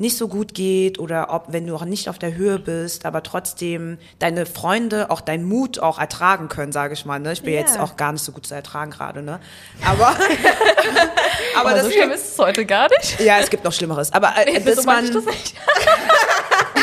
nicht 0.00 0.16
so 0.16 0.28
gut 0.28 0.54
geht 0.54 1.00
oder 1.00 1.34
ob, 1.34 1.46
wenn 1.52 1.66
du 1.66 1.74
auch 1.74 1.84
nicht 1.84 2.08
auf 2.08 2.20
der 2.20 2.36
Höhe 2.36 2.60
bist, 2.60 3.04
aber 3.04 3.24
trotzdem 3.24 3.98
deine 4.20 4.46
Freunde 4.46 5.10
auch 5.10 5.20
deinen 5.20 5.44
Mut 5.44 5.80
auch 5.80 5.98
ertragen 5.98 6.48
können, 6.48 6.70
sage 6.70 6.94
ich 6.94 7.04
mal. 7.04 7.18
Ne? 7.18 7.32
Ich 7.32 7.42
bin 7.42 7.52
Ja. 7.54 7.58
jetzt 7.58 7.80
auch 7.80 7.96
gar 7.96 8.12
nicht 8.12 8.22
so 8.24 8.30
gut 8.30 8.46
zu 8.46 8.54
ertragen 8.54 8.92
gerade, 8.92 9.22
ne? 9.22 9.40
Aber, 9.84 10.06
aber 11.56 11.60
Aber 11.60 11.70
das 11.72 11.86
so 11.86 11.90
schlimm 11.90 12.12
ist 12.12 12.32
es 12.32 12.38
heute 12.38 12.64
gar 12.64 12.88
nicht. 12.90 13.18
ja, 13.18 13.38
es 13.40 13.50
gibt 13.50 13.64
noch 13.64 13.72
Schlimmeres. 13.72 14.12
Aber 14.12 14.34
äh, 14.36 14.60
so 14.60 14.76
dass 14.76 14.84
meine 14.86 15.08
ich 15.08 15.14
man, 15.14 15.24
das 15.24 15.34
nicht. 15.34 15.54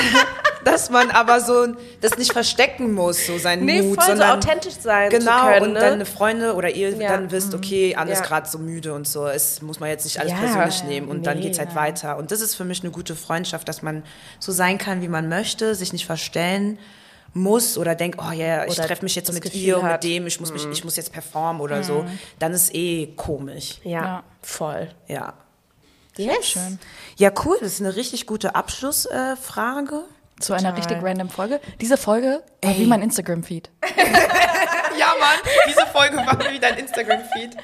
dass 0.63 0.89
man 0.89 1.11
aber 1.11 1.41
so 1.41 1.67
das 2.01 2.17
nicht 2.17 2.33
verstecken 2.33 2.93
muss, 2.93 3.27
so 3.27 3.37
seinen 3.37 3.65
Nee, 3.65 3.81
Mut, 3.83 3.95
voll 3.95 4.03
so 4.05 4.11
sondern 4.11 4.37
authentisch 4.39 4.73
sein 4.81 5.11
zu 5.11 5.17
genau 5.19 5.43
können, 5.45 5.61
und 5.67 5.73
ne? 5.73 5.79
deine 5.79 6.05
Freunde 6.05 6.55
oder 6.55 6.69
ihr 6.69 6.89
Ja. 6.91 7.09
dann 7.09 7.29
wisst, 7.31 7.53
okay, 7.53 7.95
Anne 7.95 8.11
ist 8.11 8.19
Ja. 8.21 8.25
gerade 8.25 8.49
so 8.49 8.57
müde 8.57 8.93
und 8.93 9.07
so, 9.07 9.27
es 9.27 9.61
muss 9.61 9.79
man 9.79 9.89
jetzt 9.89 10.05
nicht 10.05 10.19
alles 10.19 10.31
Ja. 10.31 10.39
persönlich 10.39 10.83
nehmen 10.83 11.07
und 11.07 11.25
dann 11.27 11.37
Nee, 11.37 11.43
geht's 11.43 11.59
halt 11.59 11.75
weiter 11.75 12.17
und 12.17 12.31
das 12.31 12.41
ist 12.41 12.55
für 12.55 12.65
mich 12.65 12.81
eine 12.81 12.91
gute 12.91 13.15
Freundschaft, 13.15 13.67
dass 13.67 13.81
man 13.83 14.03
so 14.39 14.51
sein 14.51 14.77
kann, 14.77 15.01
wie 15.03 15.07
man 15.07 15.29
möchte, 15.29 15.75
sich 15.75 15.93
nicht 15.93 16.05
verstellen 16.07 16.79
muss 17.37 17.77
oder 17.77 17.95
denkt, 17.95 18.17
oh 18.19 18.31
ja, 18.31 18.63
ich 18.65 18.71
Oder 18.71 18.87
treffe 18.87 19.03
mich 19.03 19.13
jetzt 19.15 19.31
mit 19.33 19.43
Gefühl 19.43 19.59
ihr 19.59 19.77
und 19.77 19.83
hat, 19.83 20.03
mit 20.03 20.11
dem, 20.11 20.25
ich 20.25 20.39
muss 20.39 20.53
mich, 20.53 20.65
ich 20.71 20.83
muss 20.85 20.95
jetzt 20.95 21.11
performen 21.11 21.61
oder 21.61 21.83
so, 21.83 22.05
dann 22.39 22.53
ist 22.53 22.73
eh 22.73 23.07
komisch. 23.17 23.79
Ja, 23.83 23.91
Ja. 24.01 24.23
voll. 24.41 24.87
Ja. 25.07 25.33
Yes. 26.17 26.47
Schön. 26.47 26.79
Ja, 27.17 27.31
cool, 27.43 27.57
das 27.59 27.73
ist 27.73 27.81
eine 27.81 27.95
richtig 27.95 28.25
gute 28.25 28.55
Abschlussfrage. 28.55 29.95
Äh. 29.95 30.15
Zu 30.41 30.53
einer 30.53 30.75
richtig 30.75 30.97
random 31.01 31.29
Folge. 31.29 31.61
Diese 31.79 31.95
Folge 31.95 32.43
war 32.61 32.71
Ey. 32.71 32.79
wie 32.79 32.85
mein 32.85 33.01
Instagram-Feed. 33.01 33.69
Ja, 34.97 35.07
Mann, 35.19 35.39
diese 35.67 35.85
Folge 35.87 36.17
war 36.17 36.39
wie 36.51 36.59
dein 36.59 36.77
Instagram-Feed. 36.77 37.57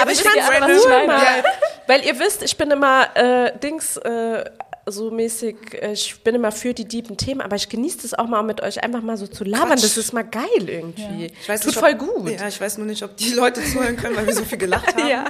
Aber 0.00 0.10
ich 0.10 0.24
was 0.24 0.34
ich 0.34 0.86
cool. 0.86 1.04
Ja. 1.06 1.42
Weil 1.86 2.04
ihr 2.04 2.18
wisst, 2.18 2.42
ich 2.42 2.56
bin 2.56 2.70
immer 2.70 3.14
äh, 3.14 3.58
Dings 3.58 3.96
äh, 3.98 4.44
so 4.90 5.10
mäßig, 5.10 5.56
äh, 5.74 5.92
ich 5.92 6.22
bin 6.22 6.34
immer 6.34 6.52
für 6.52 6.74
die 6.74 6.86
tiefen 6.86 7.16
Themen, 7.16 7.40
aber 7.40 7.56
ich 7.56 7.68
genieße 7.68 8.06
es 8.06 8.14
auch 8.14 8.26
mal 8.26 8.42
mit 8.42 8.60
euch 8.62 8.82
einfach 8.82 9.02
mal 9.02 9.16
so 9.16 9.26
zu 9.26 9.44
labern. 9.44 9.68
Quatsch. 9.70 9.84
Das 9.84 9.96
ist 9.96 10.12
mal 10.12 10.24
geil 10.24 10.44
irgendwie. 10.68 11.26
Ich 11.40 11.48
weiß 11.48 11.60
Tut 11.60 11.68
nicht, 11.70 11.78
voll 11.80 11.92
ob, 11.92 11.98
gut. 11.98 12.30
Ja, 12.30 12.48
ich 12.48 12.60
weiß 12.60 12.78
nur 12.78 12.86
nicht, 12.86 13.02
ob 13.02 13.16
die 13.16 13.32
Leute 13.32 13.62
zuhören 13.62 13.96
können, 13.96 14.16
weil 14.16 14.26
wir 14.26 14.34
so 14.34 14.44
viel 14.44 14.58
gelacht 14.58 14.86
haben. 14.96 15.08
Ja. 15.08 15.26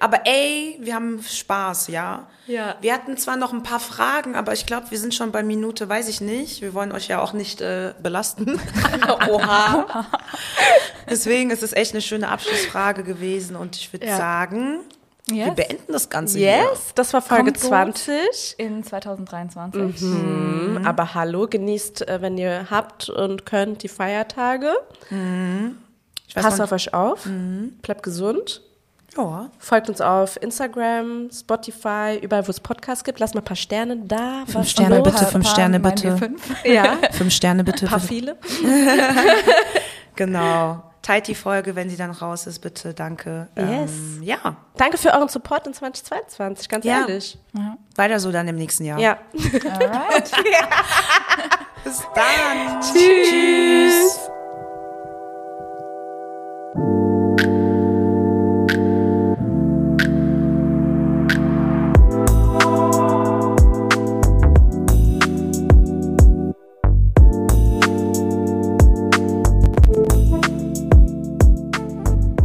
Aber 0.00 0.20
ey, 0.24 0.78
wir 0.80 0.94
haben 0.94 1.22
Spaß, 1.22 1.88
ja. 1.88 2.28
Ja. 2.48 2.76
Wir 2.80 2.92
hatten 2.92 3.16
zwar 3.16 3.36
noch 3.36 3.52
ein 3.52 3.62
paar 3.62 3.78
Fragen, 3.80 4.34
aber 4.34 4.52
ich 4.52 4.66
glaube, 4.66 4.90
wir 4.90 4.98
sind 4.98 5.14
schon 5.14 5.30
bei 5.30 5.42
Minute, 5.42 5.88
weiß 5.88 6.08
ich 6.08 6.20
nicht. 6.20 6.60
Wir 6.60 6.74
wollen 6.74 6.90
euch 6.92 7.06
ja 7.08 7.22
auch 7.22 7.32
nicht 7.32 7.60
äh, 7.60 7.94
belasten. 8.02 8.60
Oha. 9.30 10.06
Deswegen 11.08 11.50
ist 11.50 11.62
es 11.62 11.72
echt 11.72 11.92
eine 11.92 12.00
schöne 12.02 12.28
Abschlussfrage 12.28 13.04
gewesen 13.04 13.56
und 13.56 13.76
ich 13.76 13.92
würde 13.92 14.06
Ja. 14.06 14.16
sagen, 14.16 14.80
wir 15.28 15.36
Yes. 15.46 15.54
beenden 15.54 15.92
das 15.92 16.10
Ganze 16.10 16.38
hier. 16.38 16.48
Yes, 16.48 16.92
das 16.94 17.12
war 17.12 17.22
Folge 17.22 17.44
Kommt 17.52 17.60
gut. 17.60 17.68
20. 17.68 18.54
In 18.58 18.82
2023. 18.82 20.00
Mhm. 20.02 20.82
Aber 20.84 21.14
hallo, 21.14 21.46
genießt, 21.48 22.08
äh, 22.08 22.20
wenn 22.20 22.36
ihr 22.36 22.66
habt 22.70 23.08
und 23.08 23.46
könnt, 23.46 23.82
die 23.82 23.88
Feiertage. 23.88 24.72
Ich 26.26 26.34
weiß 26.36 26.42
Passt 26.44 26.60
auf 26.60 26.72
euch 26.72 26.92
auf. 26.92 27.28
Bleibt 27.82 28.02
gesund. 28.02 28.62
Ja. 29.16 29.50
Folgt 29.58 29.90
uns 29.90 30.00
auf 30.00 30.40
Instagram, 30.42 31.28
Spotify, 31.30 32.18
überall, 32.22 32.46
wo 32.46 32.50
es 32.50 32.60
Podcasts 32.60 33.04
gibt. 33.04 33.18
Lasst 33.20 33.34
mal 33.34 33.42
ein 33.42 33.44
paar 33.44 33.56
Sterne 33.56 33.98
da. 34.06 34.44
Fünf 34.46 34.70
Sterne 34.70 35.02
bitte, 35.02 35.26
fünf 35.26 35.46
Sterne 35.48 35.82
wir 35.82 35.90
bitte. 35.90 36.16
Fünf. 36.16 36.42
Ja, 36.64 36.96
Fünf 37.12 37.32
Sterne 37.34 37.62
bitte. 37.62 37.84
ein 37.84 37.90
paar 37.90 38.00
viele. 38.00 38.36
Genau. 40.16 40.82
Teilt 41.02 41.26
die 41.26 41.34
Folge, 41.34 41.74
wenn 41.74 41.90
sie 41.90 41.96
dann 41.96 42.12
raus 42.12 42.46
ist, 42.46 42.60
bitte. 42.60 42.94
Danke. 42.94 43.48
Yes. 43.56 43.90
Ähm, 43.90 44.22
ja. 44.22 44.56
Danke 44.76 44.98
für 44.98 45.12
euren 45.12 45.28
Support 45.28 45.66
in 45.66 45.74
2022, 45.74 46.68
ganz 46.68 46.84
Ja. 46.84 47.00
ehrlich. 47.00 47.38
Weiter 47.96 48.20
so 48.20 48.30
dann 48.30 48.46
im 48.46 48.56
nächsten 48.56 48.84
Jahr. 48.84 48.98
Ja. 49.00 49.18
Alright. 49.34 50.30
Bis 51.84 52.02
dann. 52.14 52.80
Tschüss. 52.80 54.30